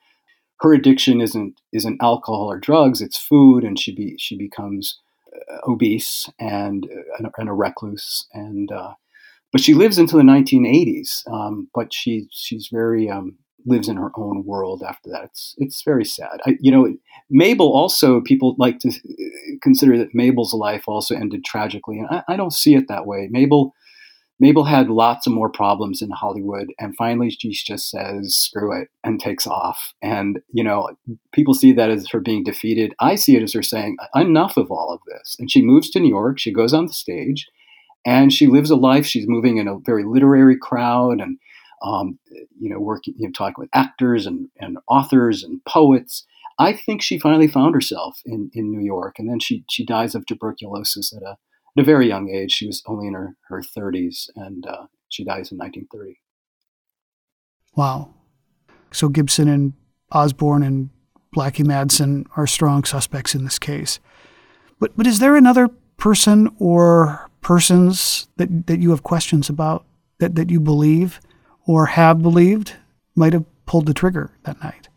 Her 0.61 0.73
addiction 0.73 1.21
isn't 1.21 1.61
isn't 1.73 2.03
alcohol 2.03 2.51
or 2.51 2.59
drugs; 2.59 3.01
it's 3.01 3.19
food, 3.19 3.65
and 3.65 3.79
she 3.79 3.95
be 3.95 4.17
she 4.19 4.37
becomes 4.37 5.01
uh, 5.35 5.71
obese 5.71 6.29
and, 6.39 6.87
uh, 6.87 7.29
and 7.39 7.49
a 7.49 7.53
recluse 7.53 8.27
and. 8.33 8.71
Uh, 8.71 8.95
but 9.51 9.63
she 9.63 9.73
lives 9.73 9.97
into 9.99 10.15
the 10.15 10.23
1980s. 10.23 11.27
Um, 11.27 11.69
but 11.75 11.95
she 11.95 12.29
she's 12.31 12.69
very 12.71 13.09
um, 13.09 13.39
lives 13.69 13.89
in 13.89 13.97
her 13.97 14.11
own 14.17 14.45
world 14.45 14.83
after 14.83 15.11
that. 15.11 15.25
It's 15.25 15.55
it's 15.59 15.83
very 15.83 16.05
sad. 16.05 16.41
I, 16.47 16.57
you 16.61 16.71
know, 16.71 16.95
Mabel 17.31 17.73
also 17.73 18.21
people 18.21 18.57
like 18.59 18.79
to 18.81 18.89
uh, 18.89 19.57
consider 19.63 19.99
that 19.99 20.15
Mabel's 20.15 20.55
life 20.55 20.85
also 20.87 21.15
ended 21.15 21.45
tragically, 21.45 21.99
and 21.99 22.09
I, 22.11 22.23
I 22.29 22.37
don't 22.37 22.53
see 22.53 22.75
it 22.75 22.89
that 22.89 23.07
way. 23.07 23.29
Mabel 23.31 23.75
Mabel 24.41 24.65
had 24.65 24.89
lots 24.89 25.27
of 25.27 25.33
more 25.33 25.51
problems 25.51 26.01
in 26.01 26.11
Hollywood, 26.11 26.73
and 26.79 26.97
finally 26.97 27.31
she 27.31 27.53
just 27.53 27.91
says 27.91 28.37
screw 28.37 28.81
it 28.81 28.89
and 29.05 29.21
takes 29.21 29.47
off. 29.47 29.93
And 30.03 30.41
you 30.53 30.65
know, 30.65 30.91
people 31.33 31.55
see 31.55 31.73
that 31.73 31.91
as 31.91 32.09
her 32.11 32.21
being 32.21 32.45
defeated. 32.45 32.95
I 33.01 33.17
see 33.17 33.37
it 33.37 33.43
as 33.43 33.53
her 33.55 33.63
saying 33.63 33.97
enough 34.15 34.57
of 34.57 34.71
all 34.71 34.93
of 34.93 35.01
this, 35.07 35.37
and 35.39 35.51
she 35.51 35.63
moves 35.63 35.91
to 35.91 36.01
New 36.01 36.09
York. 36.09 36.39
She 36.39 36.53
goes 36.53 36.73
on 36.73 36.87
the 36.87 36.93
stage, 36.93 37.47
and 38.07 38.33
she 38.33 38.47
lives 38.47 38.71
a 38.71 38.77
life. 38.77 39.07
She's 39.07 39.29
moving 39.29 39.59
in 39.59 39.69
a 39.69 39.79
very 39.79 40.05
literary 40.05 40.57
crowd 40.57 41.21
and 41.21 41.39
um, 41.83 42.19
you 42.59 42.71
know, 42.71 42.81
working, 42.81 43.15
you 43.17 43.29
know, 43.29 43.33
talking 43.33 43.55
with 43.59 43.71
actors 43.73 44.27
and, 44.27 44.49
and 44.59 44.79
authors 44.89 45.43
and 45.43 45.65
poets. 45.65 46.25
I 46.59 46.73
think 46.73 47.03
she 47.03 47.19
finally 47.19 47.47
found 47.47 47.75
herself 47.75 48.21
in, 48.27 48.51
in 48.53 48.71
New 48.71 48.85
York, 48.85 49.19
and 49.19 49.31
then 49.31 49.39
she 49.39 49.65
she 49.71 49.85
dies 49.85 50.15
of 50.15 50.27
tuberculosis 50.27 51.13
at 51.13 51.23
a 51.23 51.37
at 51.77 51.83
a 51.83 51.85
very 51.85 52.09
young 52.09 52.31
age. 52.31 52.53
She 52.53 52.67
was 52.67 52.83
only 52.87 53.07
in 53.07 53.15
her 53.15 53.37
her 53.49 53.63
30s, 53.63 54.29
and 54.35 54.67
uh, 54.67 54.87
she 55.09 55.25
dies 55.25 55.53
in 55.53 55.59
1930. 55.59 56.19
Wow. 57.77 58.13
So 58.91 59.09
Gibson 59.09 59.49
and 59.49 59.75
Osborne 60.11 60.63
and 60.63 60.91
Blackie 61.37 61.65
Madsen 61.65 62.27
are 62.37 62.47
strong 62.47 62.83
suspects 62.85 63.35
in 63.35 63.45
this 63.45 63.59
case. 63.59 64.01
But 64.81 64.97
but 64.97 65.07
is 65.07 65.21
there 65.21 65.37
another 65.37 65.69
person 65.97 66.49
or 66.59 67.29
persons 67.41 68.29
that, 68.37 68.67
that 68.67 68.81
you 68.81 68.91
have 68.91 69.03
questions 69.03 69.49
about 69.49 69.85
that, 70.19 70.35
that 70.37 70.51
you 70.51 70.61
believe 70.61 71.21
or 71.69 71.87
have 71.87 72.23
believed 72.23 72.75
might 73.15 73.35
have 73.35 73.45
pulled 73.67 73.87
the 73.87 73.95
trigger 73.95 74.33
that 74.45 74.61
night. 74.65 74.89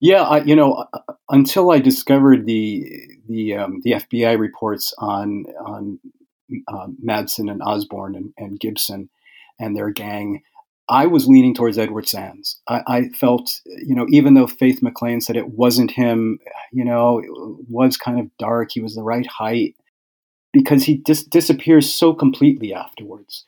Yeah, 0.00 0.22
I, 0.22 0.42
you 0.42 0.54
know, 0.54 0.86
until 1.28 1.70
I 1.70 1.80
discovered 1.80 2.46
the 2.46 2.86
the 3.28 3.56
um, 3.56 3.80
the 3.82 3.92
FBI 3.92 4.38
reports 4.38 4.94
on 4.98 5.44
on 5.60 5.98
um, 6.68 6.96
Madsen 7.04 7.50
and 7.50 7.60
Osborne 7.62 8.14
and, 8.14 8.32
and, 8.38 8.60
Gibson 8.60 9.10
and 9.58 9.76
their 9.76 9.90
gang, 9.90 10.42
I 10.88 11.06
was 11.06 11.26
leaning 11.26 11.54
towards 11.54 11.76
Edward 11.76 12.06
Sands. 12.06 12.60
I, 12.68 12.82
I, 12.86 13.08
felt, 13.08 13.50
you 13.66 13.96
know, 13.96 14.06
even 14.10 14.34
though 14.34 14.46
Faith 14.46 14.80
MacLean 14.80 15.20
said 15.20 15.36
it 15.36 15.48
wasn't 15.48 15.90
him, 15.90 16.38
you 16.72 16.84
know, 16.84 17.18
it 17.18 17.26
was 17.68 17.96
kind 17.96 18.20
of 18.20 18.30
dark. 18.38 18.70
He 18.70 18.80
was 18.80 18.94
the 18.94 19.02
right 19.02 19.26
height 19.26 19.74
because 20.52 20.84
he 20.84 20.98
dis- 20.98 21.24
disappears 21.24 21.92
so 21.92 22.14
completely 22.14 22.72
afterwards 22.72 23.44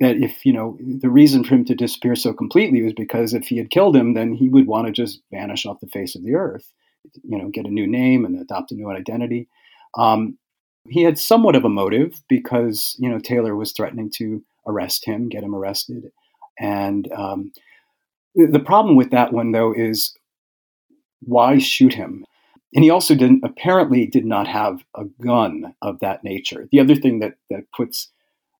that 0.00 0.16
if 0.16 0.44
you 0.44 0.52
know 0.52 0.76
the 0.80 1.10
reason 1.10 1.44
for 1.44 1.54
him 1.54 1.64
to 1.66 1.74
disappear 1.74 2.16
so 2.16 2.32
completely 2.32 2.82
was 2.82 2.94
because 2.94 3.34
if 3.34 3.46
he 3.48 3.58
had 3.58 3.70
killed 3.70 3.94
him 3.94 4.14
then 4.14 4.32
he 4.32 4.48
would 4.48 4.66
want 4.66 4.86
to 4.86 4.92
just 4.92 5.20
vanish 5.30 5.66
off 5.66 5.80
the 5.80 5.86
face 5.86 6.16
of 6.16 6.24
the 6.24 6.34
earth 6.34 6.72
you 7.22 7.38
know 7.38 7.48
get 7.48 7.66
a 7.66 7.70
new 7.70 7.86
name 7.86 8.24
and 8.24 8.38
adopt 8.38 8.72
a 8.72 8.74
new 8.74 8.90
identity. 8.90 9.48
Um, 9.96 10.38
he 10.88 11.02
had 11.02 11.18
somewhat 11.18 11.56
of 11.56 11.64
a 11.64 11.68
motive 11.68 12.22
because 12.28 12.96
you 12.98 13.08
know 13.08 13.18
taylor 13.18 13.56
was 13.56 13.72
threatening 13.72 14.10
to 14.16 14.42
arrest 14.66 15.04
him 15.04 15.28
get 15.28 15.42
him 15.42 15.54
arrested. 15.54 16.10
And 16.58 17.10
um, 17.12 17.52
the 18.34 18.60
problem 18.60 18.96
with 18.96 19.10
that 19.10 19.32
one 19.32 19.52
though 19.52 19.72
is 19.72 20.14
why 21.20 21.58
shoot 21.58 21.94
him? 21.94 22.24
And 22.74 22.84
he 22.84 22.90
also 22.90 23.14
didn't 23.14 23.44
apparently 23.44 24.06
did 24.06 24.24
not 24.24 24.46
have 24.46 24.84
a 24.94 25.04
gun 25.22 25.74
of 25.82 25.98
that 26.00 26.22
nature. 26.22 26.68
The 26.70 26.80
other 26.80 26.94
thing 26.94 27.20
that 27.20 27.34
that 27.50 27.64
puts 27.76 28.08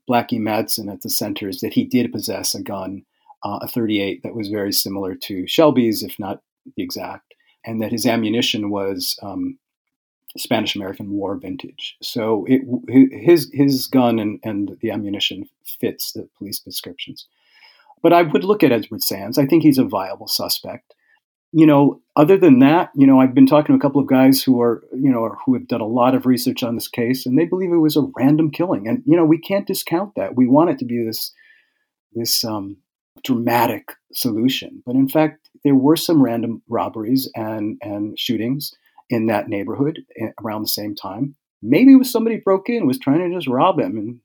Blackie 0.08 0.40
Madsen 0.40 0.92
at 0.92 1.02
the 1.02 1.10
center 1.10 1.48
is 1.48 1.60
that 1.60 1.74
he 1.74 1.84
did 1.84 2.12
possess 2.12 2.54
a 2.54 2.62
gun, 2.62 3.04
uh, 3.44 3.60
a 3.62 3.68
38 3.68 4.22
that 4.22 4.34
was 4.34 4.48
very 4.48 4.72
similar 4.72 5.14
to 5.14 5.46
Shelby's, 5.46 6.02
if 6.02 6.18
not 6.18 6.42
the 6.76 6.82
exact, 6.82 7.34
and 7.64 7.80
that 7.82 7.92
his 7.92 8.06
ammunition 8.06 8.70
was 8.70 9.18
um, 9.22 9.58
Spanish 10.36 10.74
American 10.74 11.10
War 11.10 11.36
vintage. 11.36 11.96
So 12.02 12.44
it, 12.48 12.62
his 13.12 13.50
his 13.52 13.86
gun 13.86 14.18
and, 14.18 14.40
and 14.42 14.76
the 14.80 14.90
ammunition 14.90 15.48
fits 15.64 16.12
the 16.12 16.28
police 16.38 16.60
descriptions. 16.60 17.26
But 18.02 18.12
I 18.12 18.22
would 18.22 18.44
look 18.44 18.62
at 18.62 18.72
Edward 18.72 19.02
Sands. 19.02 19.38
I 19.38 19.46
think 19.46 19.62
he's 19.62 19.78
a 19.78 19.84
viable 19.84 20.28
suspect 20.28 20.94
you 21.52 21.66
know, 21.66 22.00
other 22.16 22.36
than 22.36 22.60
that, 22.60 22.90
you 22.94 23.06
know, 23.06 23.20
I've 23.20 23.34
been 23.34 23.46
talking 23.46 23.74
to 23.74 23.78
a 23.78 23.80
couple 23.80 24.00
of 24.00 24.06
guys 24.06 24.42
who 24.42 24.60
are, 24.60 24.82
you 24.92 25.10
know, 25.10 25.36
who 25.44 25.54
have 25.54 25.66
done 25.66 25.80
a 25.80 25.86
lot 25.86 26.14
of 26.14 26.26
research 26.26 26.62
on 26.62 26.74
this 26.74 26.88
case, 26.88 27.26
and 27.26 27.38
they 27.38 27.44
believe 27.44 27.72
it 27.72 27.76
was 27.76 27.96
a 27.96 28.08
random 28.16 28.50
killing. 28.50 28.86
And 28.86 29.02
you 29.06 29.16
know, 29.16 29.24
we 29.24 29.38
can't 29.38 29.66
discount 29.66 30.14
that. 30.14 30.36
We 30.36 30.46
want 30.46 30.70
it 30.70 30.78
to 30.78 30.84
be 30.84 31.04
this 31.04 31.32
this 32.12 32.44
um, 32.44 32.76
dramatic 33.24 33.92
solution, 34.12 34.82
but 34.86 34.94
in 34.94 35.08
fact, 35.08 35.48
there 35.64 35.74
were 35.74 35.96
some 35.96 36.22
random 36.22 36.62
robberies 36.68 37.30
and 37.34 37.78
and 37.82 38.18
shootings 38.18 38.72
in 39.08 39.26
that 39.26 39.48
neighborhood 39.48 40.00
eh, 40.20 40.28
around 40.42 40.62
the 40.62 40.68
same 40.68 40.94
time. 40.94 41.34
Maybe 41.62 41.92
it 41.92 41.96
was 41.96 42.10
somebody 42.10 42.36
broke 42.36 42.68
in, 42.68 42.86
was 42.86 42.98
trying 42.98 43.28
to 43.28 43.36
just 43.36 43.48
rob 43.48 43.80
him, 43.80 43.98
and 43.98 44.20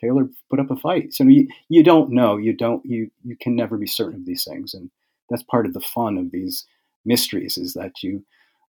Taylor 0.00 0.28
put 0.48 0.60
up 0.60 0.70
a 0.70 0.76
fight. 0.76 1.12
So 1.12 1.24
you 1.24 1.48
you 1.68 1.82
don't 1.82 2.10
know. 2.10 2.36
You 2.36 2.52
don't 2.52 2.84
you 2.84 3.10
you 3.24 3.36
can 3.40 3.56
never 3.56 3.76
be 3.76 3.86
certain 3.86 4.20
of 4.20 4.26
these 4.26 4.44
things, 4.44 4.74
and 4.74 4.90
that's 5.30 5.42
part 5.42 5.66
of 5.66 5.74
the 5.74 5.80
fun 5.80 6.18
of 6.18 6.30
these 6.30 6.66
mysteries 7.04 7.56
is 7.56 7.74
that 7.74 7.92
you 8.02 8.24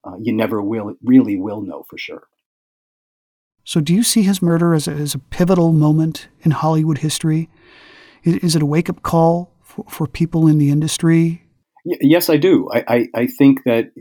uh, 0.05 0.16
you 0.22 0.34
never 0.34 0.62
will 0.62 0.95
really 1.03 1.38
will 1.38 1.62
know 1.62 1.86
for 1.89 1.97
sure. 1.97 2.24
So, 3.66 3.82
do 3.82 3.93
you 3.93 4.03
see 4.03 4.24
his 4.24 4.41
murder 4.41 4.74
as 4.74 4.88
a, 4.88 4.91
as 4.91 5.14
a 5.14 5.20
pivotal 5.20 5.74
moment 5.74 6.30
in 6.41 6.51
Hollywood 6.51 6.99
history? 6.99 7.49
Is, 8.24 8.36
is 8.38 8.55
it 8.55 8.62
a 8.62 8.66
wake 8.66 8.89
up 8.89 9.03
call 9.03 9.53
for, 9.62 9.86
for 9.89 10.07
people 10.07 10.47
in 10.47 10.57
the 10.57 10.72
industry? 10.72 11.43
yes, 11.86 12.30
I 12.30 12.38
do. 12.38 12.70
I, 12.72 12.84
I, 12.88 13.07
I, 13.16 13.28
think 13.28 13.64
that 13.64 13.91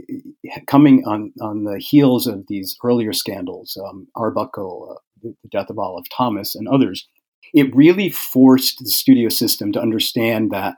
coming 0.67 1.05
on, 1.07 1.33
on 1.41 1.65
the 1.65 1.79
heels 1.79 2.27
of 2.27 2.47
these 2.49 2.77
earlier 2.85 3.13
scandals, 3.13 3.79
um, 3.89 4.09
Arbuckle, 4.17 4.97
uh, 4.97 5.29
the 5.43 5.49
death 5.51 5.71
of 5.71 5.79
Olive 5.79 6.05
Thomas, 6.15 6.55
and 6.55 6.69
others, 6.69 7.09
it 7.55 7.75
really 7.75 8.11
forced 8.11 8.79
the 8.81 8.91
studio 8.91 9.29
system 9.29 9.73
to 9.73 9.81
understand 9.81 10.51
that 10.51 10.77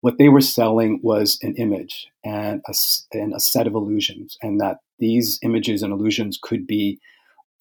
what 0.00 0.18
they 0.18 0.28
were 0.28 0.40
selling 0.40 1.00
was 1.02 1.38
an 1.42 1.54
image 1.56 2.08
and 2.24 2.62
a, 2.66 2.74
and 3.12 3.34
a 3.34 3.40
set 3.40 3.66
of 3.66 3.74
illusions, 3.74 4.38
and 4.42 4.60
that 4.60 4.78
these 4.98 5.38
images 5.42 5.82
and 5.82 5.92
illusions 5.92 6.38
could 6.40 6.66
be 6.66 6.98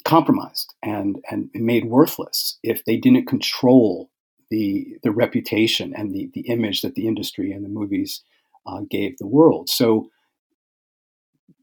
compromised 0.05 0.73
and, 0.81 1.17
and 1.29 1.49
made 1.53 1.85
worthless 1.85 2.57
if 2.63 2.85
they 2.85 2.97
didn't 2.97 3.27
control 3.27 4.09
the, 4.49 4.97
the 5.03 5.11
reputation 5.11 5.93
and 5.95 6.13
the, 6.13 6.29
the 6.33 6.41
image 6.41 6.81
that 6.81 6.95
the 6.95 7.07
industry 7.07 7.51
and 7.51 7.63
the 7.63 7.69
movies 7.69 8.23
uh, 8.65 8.81
gave 8.89 9.17
the 9.17 9.27
world. 9.27 9.69
So 9.69 10.09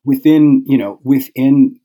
within, 0.04 0.64
you 0.66 0.78
know, 0.78 1.00
within 1.02 1.80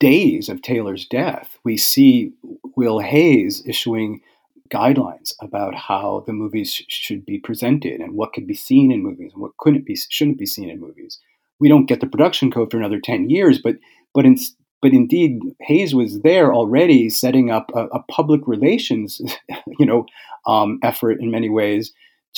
days 0.00 0.48
of 0.48 0.62
Taylor's 0.62 1.06
death, 1.06 1.58
we 1.64 1.76
see 1.76 2.32
Will 2.76 2.98
Hays 2.98 3.62
issuing 3.66 4.20
guidelines 4.68 5.32
about 5.40 5.74
how 5.74 6.24
the 6.26 6.32
movies 6.32 6.72
sh- 6.74 6.84
should 6.88 7.24
be 7.24 7.38
presented 7.38 8.00
and 8.00 8.14
what 8.14 8.32
could 8.32 8.46
be 8.46 8.54
seen 8.54 8.92
in 8.92 9.02
movies 9.02 9.32
and 9.32 9.42
what 9.42 9.56
couldn't 9.58 9.86
be 9.86 9.96
shouldn't 9.96 10.38
be 10.38 10.46
seen 10.46 10.68
in 10.68 10.80
movies. 10.80 11.18
We 11.58 11.68
don't 11.68 11.86
get 11.86 12.00
the 12.00 12.06
production 12.06 12.50
code 12.50 12.70
for 12.70 12.78
another 12.78 13.00
ten 13.00 13.30
years, 13.30 13.60
but 13.62 13.76
but 14.14 14.24
in, 14.24 14.36
but 14.82 14.92
indeed 14.92 15.40
Hays 15.60 15.94
was 15.94 16.20
there 16.20 16.54
already 16.54 17.08
setting 17.08 17.50
up 17.50 17.70
a, 17.74 17.86
a 17.86 18.02
public 18.04 18.40
relations 18.46 19.20
you 19.78 19.86
know 19.86 20.06
um, 20.46 20.78
effort 20.82 21.20
in 21.20 21.30
many 21.30 21.48
ways 21.48 21.92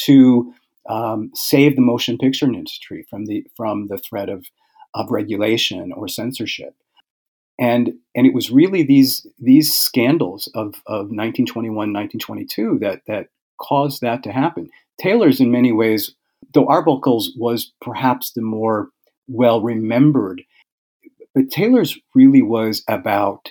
to 0.06 0.52
um, 0.88 1.30
save 1.34 1.76
the 1.76 1.82
motion 1.82 2.16
picture 2.18 2.46
industry 2.46 3.06
from 3.10 3.26
the 3.26 3.44
from 3.56 3.88
the 3.88 3.98
threat 3.98 4.28
of 4.28 4.46
of 4.94 5.10
regulation 5.10 5.92
or 5.92 6.08
censorship 6.08 6.74
and 7.58 7.92
and 8.14 8.26
it 8.26 8.34
was 8.34 8.50
really 8.50 8.82
these 8.82 9.26
these 9.38 9.74
scandals 9.74 10.48
of, 10.54 10.76
of 10.86 11.10
1921 11.10 11.74
1922 11.74 12.78
that 12.80 13.02
that 13.06 13.28
caused 13.60 14.00
that 14.00 14.22
to 14.22 14.32
happen. 14.32 14.70
Taylor's 15.00 15.40
in 15.40 15.50
many 15.50 15.72
ways 15.72 16.14
though 16.54 16.66
arbuckle's 16.66 17.32
was 17.36 17.72
perhaps 17.80 18.32
the 18.32 18.42
more 18.42 18.88
well 19.28 19.60
remembered 19.60 20.42
but 21.34 21.50
taylor's 21.50 21.98
really 22.14 22.42
was 22.42 22.82
about 22.88 23.50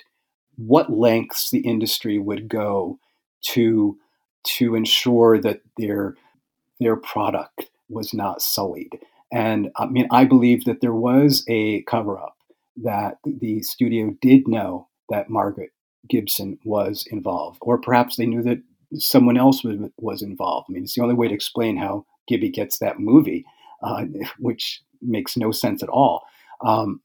what 0.56 0.90
lengths 0.90 1.50
the 1.50 1.60
industry 1.60 2.18
would 2.18 2.48
go 2.48 2.98
to 3.42 3.96
to 4.44 4.74
ensure 4.74 5.40
that 5.40 5.60
their 5.76 6.16
their 6.80 6.96
product 6.96 7.70
was 7.88 8.14
not 8.14 8.42
sullied. 8.42 8.98
And 9.32 9.70
i 9.76 9.86
mean 9.86 10.08
i 10.10 10.24
believe 10.24 10.64
that 10.64 10.80
there 10.80 10.94
was 10.94 11.44
a 11.48 11.82
cover 11.82 12.18
up 12.18 12.37
that 12.82 13.18
the 13.24 13.62
studio 13.62 14.14
did 14.20 14.46
know 14.46 14.88
that 15.08 15.30
Margaret 15.30 15.70
Gibson 16.08 16.58
was 16.64 17.06
involved, 17.10 17.58
or 17.62 17.78
perhaps 17.78 18.16
they 18.16 18.26
knew 18.26 18.42
that 18.42 18.62
someone 18.94 19.36
else 19.36 19.62
was, 19.64 19.76
was 19.98 20.22
involved. 20.22 20.66
I 20.68 20.72
mean, 20.74 20.84
it's 20.84 20.94
the 20.94 21.02
only 21.02 21.14
way 21.14 21.28
to 21.28 21.34
explain 21.34 21.76
how 21.76 22.06
Gibby 22.26 22.50
gets 22.50 22.78
that 22.78 23.00
movie, 23.00 23.44
uh, 23.82 24.04
which 24.38 24.82
makes 25.02 25.36
no 25.36 25.50
sense 25.50 25.82
at 25.82 25.88
all. 25.88 26.22
Um, 26.64 27.00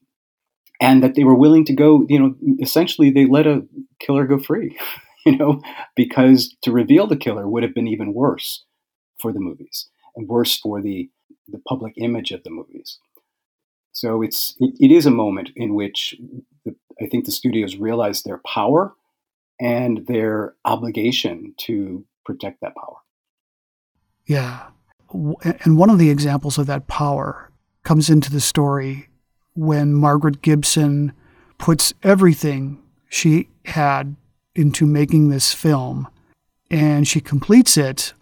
and 0.80 1.02
that 1.02 1.14
they 1.14 1.24
were 1.24 1.36
willing 1.36 1.64
to 1.66 1.72
go, 1.72 2.04
you 2.08 2.18
know, 2.18 2.34
essentially 2.60 3.10
they 3.10 3.26
let 3.26 3.46
a 3.46 3.64
killer 4.00 4.26
go 4.26 4.38
free, 4.38 4.76
you 5.26 5.36
know, 5.36 5.60
because 5.94 6.54
to 6.62 6.72
reveal 6.72 7.06
the 7.06 7.16
killer 7.16 7.48
would 7.48 7.62
have 7.62 7.74
been 7.74 7.86
even 7.86 8.12
worse 8.12 8.64
for 9.20 9.32
the 9.32 9.40
movies 9.40 9.88
and 10.16 10.28
worse 10.28 10.58
for 10.58 10.82
the 10.82 11.10
the 11.48 11.60
public 11.68 11.92
image 11.98 12.30
of 12.30 12.42
the 12.42 12.50
movies. 12.50 12.98
So 13.94 14.22
it's 14.22 14.54
it, 14.60 14.74
it 14.78 14.90
is 14.90 15.06
a 15.06 15.10
moment 15.10 15.50
in 15.56 15.74
which 15.74 16.14
the, 16.64 16.74
I 17.00 17.06
think 17.06 17.24
the 17.24 17.32
studios 17.32 17.76
realize 17.76 18.22
their 18.22 18.40
power 18.44 18.94
and 19.60 20.06
their 20.06 20.54
obligation 20.64 21.54
to 21.58 22.04
protect 22.24 22.60
that 22.60 22.74
power. 22.74 22.96
Yeah. 24.26 24.66
And 25.64 25.78
one 25.78 25.90
of 25.90 25.98
the 25.98 26.10
examples 26.10 26.58
of 26.58 26.66
that 26.66 26.88
power 26.88 27.52
comes 27.84 28.10
into 28.10 28.32
the 28.32 28.40
story 28.40 29.08
when 29.54 29.94
Margaret 29.94 30.42
Gibson 30.42 31.12
puts 31.58 31.94
everything 32.02 32.82
she 33.08 33.48
had 33.66 34.16
into 34.56 34.86
making 34.86 35.28
this 35.28 35.52
film 35.52 36.08
and 36.70 37.06
she 37.06 37.20
completes 37.20 37.76
it, 37.76 38.12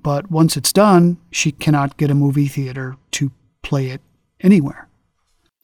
but 0.00 0.30
once 0.30 0.56
it's 0.56 0.72
done, 0.72 1.18
she 1.32 1.50
cannot 1.50 1.96
get 1.96 2.10
a 2.10 2.14
movie 2.14 2.46
theater 2.46 2.96
to 3.12 3.32
play 3.62 3.88
it 3.88 4.00
anywhere. 4.40 4.87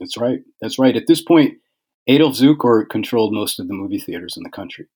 That's 0.04 0.18
right. 0.18 0.40
That's 0.60 0.78
right. 0.78 0.96
At 0.96 1.06
this 1.06 1.22
point, 1.22 1.54
Adolf 2.06 2.34
Zukor 2.34 2.86
controlled 2.86 3.32
most 3.32 3.58
of 3.58 3.68
the 3.68 3.74
movie 3.74 3.98
theaters 3.98 4.36
in 4.36 4.42
the 4.42 4.50
country. 4.50 4.86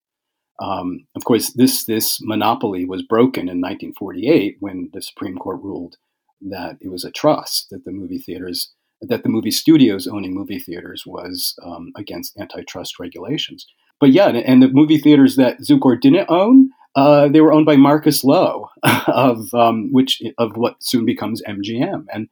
Um, 0.61 1.07
of 1.17 1.25
course, 1.25 1.53
this 1.55 1.85
this 1.85 2.19
monopoly 2.21 2.85
was 2.85 3.03
broken 3.03 3.49
in 3.49 3.63
1948 3.63 4.57
when 4.61 4.91
the 4.93 5.01
Supreme 5.01 5.39
Court 5.39 5.63
ruled 5.63 5.97
that 6.43 6.77
it 6.83 6.89
was 6.91 7.05
a 7.05 7.11
trust 7.11 7.69
that 7.71 7.85
the 7.87 7.91
movie 7.91 8.19
theaters 8.19 8.73
that 9.01 9.23
the 9.23 9.31
movie 9.31 9.51
studios 9.51 10.07
owning 10.07 10.35
movie 10.35 10.59
theaters 10.59 11.05
was 11.07 11.55
um, 11.65 11.93
against 11.97 12.37
antitrust 12.39 12.99
regulations. 12.99 13.67
But 14.01 14.11
yeah, 14.11 14.29
and 14.29 14.63
the 14.63 14.69
movie 14.69 14.99
theaters 14.99 15.37
that 15.37 15.61
Zukor 15.61 15.99
didn't 15.99 16.29
own, 16.29 16.71
uh, 16.97 17.29
they 17.29 17.41
were 17.41 17.53
owned 17.53 17.67
by 17.67 17.77
Marcus 17.77 18.25
Loew 18.25 18.69
of 19.07 19.55
um, 19.55 19.91
which 19.93 20.21
of 20.37 20.57
what 20.57 20.83
soon 20.83 21.07
becomes 21.07 21.43
MGM, 21.49 22.05
and 22.13 22.29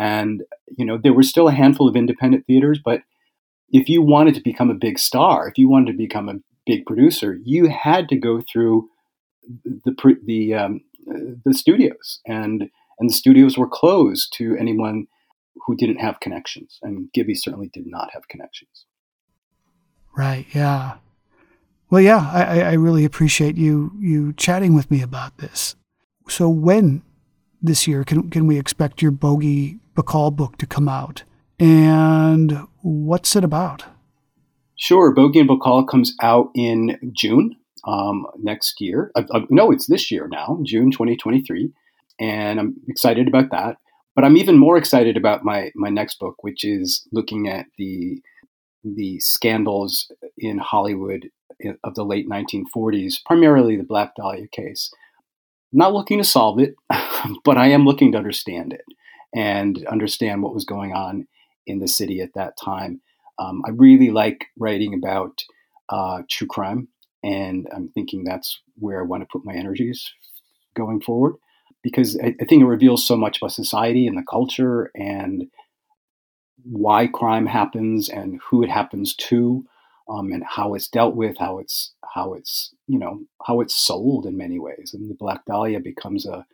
and, 0.00 0.44
you 0.78 0.86
know, 0.86 0.96
there 0.96 1.12
were 1.12 1.22
still 1.22 1.46
a 1.46 1.52
handful 1.52 1.86
of 1.86 1.94
independent 1.94 2.46
theaters, 2.46 2.80
but 2.82 3.02
if 3.68 3.86
you 3.86 4.00
wanted 4.00 4.34
to 4.34 4.40
become 4.40 4.70
a 4.70 4.74
big 4.74 4.98
star, 4.98 5.46
if 5.46 5.58
you 5.58 5.68
wanted 5.68 5.92
to 5.92 5.98
become 5.98 6.26
a 6.30 6.40
big 6.64 6.86
producer, 6.86 7.38
you 7.44 7.68
had 7.68 8.08
to 8.08 8.16
go 8.16 8.40
through 8.50 8.88
the 9.64 10.16
the 10.24 10.54
um, 10.54 10.80
the 11.44 11.52
studios, 11.52 12.20
and 12.26 12.70
and 12.98 13.10
the 13.10 13.14
studios 13.14 13.58
were 13.58 13.68
closed 13.68 14.32
to 14.38 14.56
anyone 14.56 15.06
who 15.66 15.76
didn't 15.76 15.98
have 15.98 16.20
connections, 16.20 16.78
and 16.80 17.12
Gibby 17.12 17.34
certainly 17.34 17.68
did 17.70 17.86
not 17.86 18.08
have 18.14 18.26
connections. 18.28 18.86
Right. 20.16 20.46
Yeah. 20.54 20.96
Well, 21.90 22.00
yeah. 22.00 22.30
I, 22.32 22.60
I 22.60 22.72
really 22.72 23.04
appreciate 23.04 23.58
you 23.58 23.92
you 24.00 24.32
chatting 24.32 24.74
with 24.74 24.90
me 24.90 25.02
about 25.02 25.38
this. 25.38 25.76
So 26.28 26.48
when 26.48 27.02
this 27.60 27.86
year 27.86 28.02
can 28.04 28.30
can 28.30 28.46
we 28.46 28.58
expect 28.58 29.02
your 29.02 29.10
Bogie 29.10 29.78
Bacall 30.00 30.34
book 30.34 30.56
to 30.58 30.66
come 30.66 30.88
out. 30.88 31.24
And 31.58 32.66
what's 32.82 33.36
it 33.36 33.44
about? 33.44 33.84
Sure. 34.76 35.12
Bogie 35.12 35.40
and 35.40 35.48
Bacall 35.48 35.86
comes 35.86 36.14
out 36.22 36.48
in 36.54 36.98
June 37.12 37.56
um, 37.86 38.26
next 38.38 38.80
year. 38.80 39.10
Uh, 39.14 39.24
uh, 39.30 39.40
no, 39.50 39.70
it's 39.70 39.86
this 39.86 40.10
year 40.10 40.26
now, 40.28 40.58
June 40.64 40.90
2023. 40.90 41.70
And 42.18 42.58
I'm 42.58 42.76
excited 42.88 43.28
about 43.28 43.50
that. 43.50 43.76
But 44.14 44.24
I'm 44.24 44.36
even 44.36 44.58
more 44.58 44.76
excited 44.76 45.16
about 45.16 45.44
my, 45.44 45.70
my 45.74 45.90
next 45.90 46.18
book, 46.18 46.42
which 46.42 46.64
is 46.64 47.06
looking 47.12 47.48
at 47.48 47.66
the, 47.78 48.20
the 48.82 49.20
scandals 49.20 50.10
in 50.36 50.58
Hollywood 50.58 51.28
of 51.84 51.94
the 51.94 52.04
late 52.04 52.28
1940s, 52.28 53.16
primarily 53.24 53.76
the 53.76 53.84
Black 53.84 54.14
Dahlia 54.16 54.48
case. 54.48 54.90
Not 55.72 55.92
looking 55.92 56.18
to 56.18 56.24
solve 56.24 56.58
it, 56.58 56.74
but 57.44 57.56
I 57.56 57.68
am 57.68 57.84
looking 57.84 58.12
to 58.12 58.18
understand 58.18 58.72
it 58.72 58.82
and 59.34 59.84
understand 59.86 60.42
what 60.42 60.54
was 60.54 60.64
going 60.64 60.92
on 60.92 61.26
in 61.66 61.78
the 61.78 61.88
city 61.88 62.20
at 62.20 62.34
that 62.34 62.54
time. 62.62 63.00
Um, 63.38 63.62
I 63.66 63.70
really 63.70 64.10
like 64.10 64.46
writing 64.58 64.94
about 64.94 65.42
uh, 65.88 66.22
true 66.28 66.46
crime, 66.46 66.88
and 67.22 67.68
I'm 67.74 67.88
thinking 67.88 68.24
that's 68.24 68.60
where 68.78 69.00
I 69.00 69.06
want 69.06 69.22
to 69.22 69.28
put 69.30 69.44
my 69.44 69.54
energies 69.54 70.10
going 70.74 71.00
forward 71.00 71.34
because 71.82 72.18
I, 72.22 72.34
I 72.40 72.44
think 72.44 72.62
it 72.62 72.66
reveals 72.66 73.06
so 73.06 73.16
much 73.16 73.38
about 73.38 73.52
society 73.52 74.06
and 74.06 74.16
the 74.16 74.24
culture 74.28 74.90
and 74.94 75.44
why 76.64 77.06
crime 77.06 77.46
happens 77.46 78.08
and 78.08 78.40
who 78.48 78.62
it 78.62 78.70
happens 78.70 79.14
to. 79.14 79.64
Um, 80.08 80.32
and 80.32 80.42
how 80.44 80.74
it's 80.74 80.88
dealt 80.88 81.14
with, 81.14 81.36
how 81.38 81.60
it's 81.60 81.94
how 82.16 82.34
it's 82.34 82.74
you 82.88 82.98
know 82.98 83.20
how 83.46 83.60
it's 83.60 83.76
sold 83.76 84.26
in 84.26 84.36
many 84.36 84.58
ways, 84.58 84.90
and 84.92 85.08
the 85.08 85.14
Black 85.14 85.44
Dahlia 85.44 85.78
becomes 85.78 86.26
a 86.26 86.44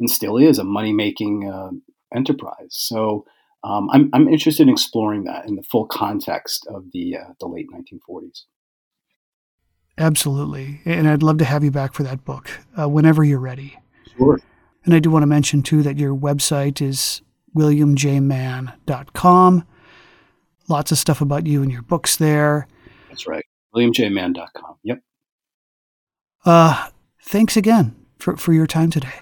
and 0.00 0.10
still 0.10 0.38
is 0.38 0.58
a 0.58 0.64
money 0.64 0.94
making 0.94 1.46
uh, 1.46 1.72
enterprise. 2.14 2.70
So 2.70 3.24
um, 3.64 3.88
I'm, 3.90 4.10
I'm 4.12 4.28
interested 4.28 4.64
in 4.64 4.68
exploring 4.68 5.24
that 5.24 5.46
in 5.46 5.56
the 5.56 5.62
full 5.62 5.86
context 5.86 6.66
of 6.68 6.90
the, 6.92 7.16
uh, 7.16 7.32
the 7.40 7.46
late 7.46 7.68
1940s. 7.70 8.42
Absolutely. 9.98 10.80
And 10.84 11.08
I'd 11.08 11.22
love 11.22 11.38
to 11.38 11.44
have 11.44 11.62
you 11.62 11.70
back 11.70 11.92
for 11.92 12.02
that 12.02 12.24
book 12.24 12.50
uh, 12.80 12.88
whenever 12.88 13.22
you're 13.22 13.38
ready. 13.38 13.78
Sure. 14.16 14.40
And 14.84 14.94
I 14.94 14.98
do 14.98 15.10
want 15.10 15.22
to 15.22 15.28
mention, 15.28 15.62
too, 15.62 15.82
that 15.82 15.96
your 15.96 16.16
website 16.16 16.82
is 16.82 17.22
williamjmann.com. 17.56 19.66
Lots 20.68 20.92
of 20.92 20.98
stuff 20.98 21.20
about 21.20 21.46
you 21.46 21.62
and 21.62 21.70
your 21.70 21.82
books 21.82 22.16
there. 22.16 22.66
That's 23.08 23.26
right. 23.26 23.44
williamjmann.com. 23.74 24.76
Yep. 24.82 25.02
Uh, 26.44 26.88
thanks 27.22 27.56
again 27.56 27.94
for, 28.18 28.36
for 28.36 28.52
your 28.52 28.66
time 28.66 28.90
today. 28.90 29.20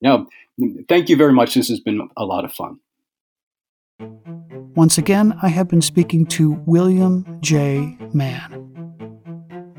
Yeah. 0.00 0.24
Thank 0.88 1.08
you 1.08 1.16
very 1.16 1.32
much. 1.32 1.54
This 1.54 1.68
has 1.68 1.80
been 1.80 2.08
a 2.16 2.24
lot 2.24 2.44
of 2.44 2.52
fun. 2.52 2.80
Once 4.74 4.98
again, 4.98 5.38
I 5.42 5.48
have 5.48 5.68
been 5.68 5.82
speaking 5.82 6.26
to 6.26 6.52
William 6.66 7.38
J. 7.40 7.96
Mann. 8.12 8.64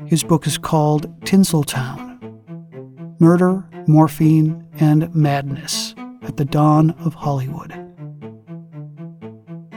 His 0.06 0.22
book 0.22 0.46
is 0.46 0.58
called 0.58 1.06
Tinseltown 1.20 2.18
Murder, 3.20 3.68
Morphine, 3.86 4.66
and 4.80 5.14
Madness 5.14 5.94
at 6.22 6.36
the 6.36 6.44
Dawn 6.44 6.90
of 7.04 7.14
Hollywood. 7.14 7.70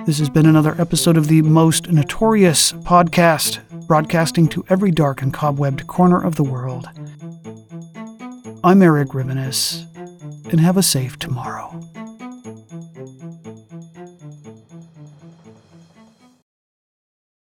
This 0.05 0.19
has 0.19 0.29
been 0.29 0.45
another 0.45 0.79
episode 0.79 1.17
of 1.17 1.27
the 1.27 1.41
most 1.41 1.89
notorious 1.89 2.73
podcast, 2.73 3.59
broadcasting 3.87 4.47
to 4.49 4.65
every 4.69 4.91
dark 4.91 5.21
and 5.21 5.33
cobwebbed 5.33 5.87
corner 5.87 6.21
of 6.21 6.35
the 6.35 6.43
world. 6.43 6.89
I'm 8.63 8.81
Erik 8.81 9.09
Rivenes, 9.09 9.85
and 10.53 10.61
have 10.61 10.77
a 10.77 10.83
safe 10.83 11.17
tomorrow. 11.17 11.81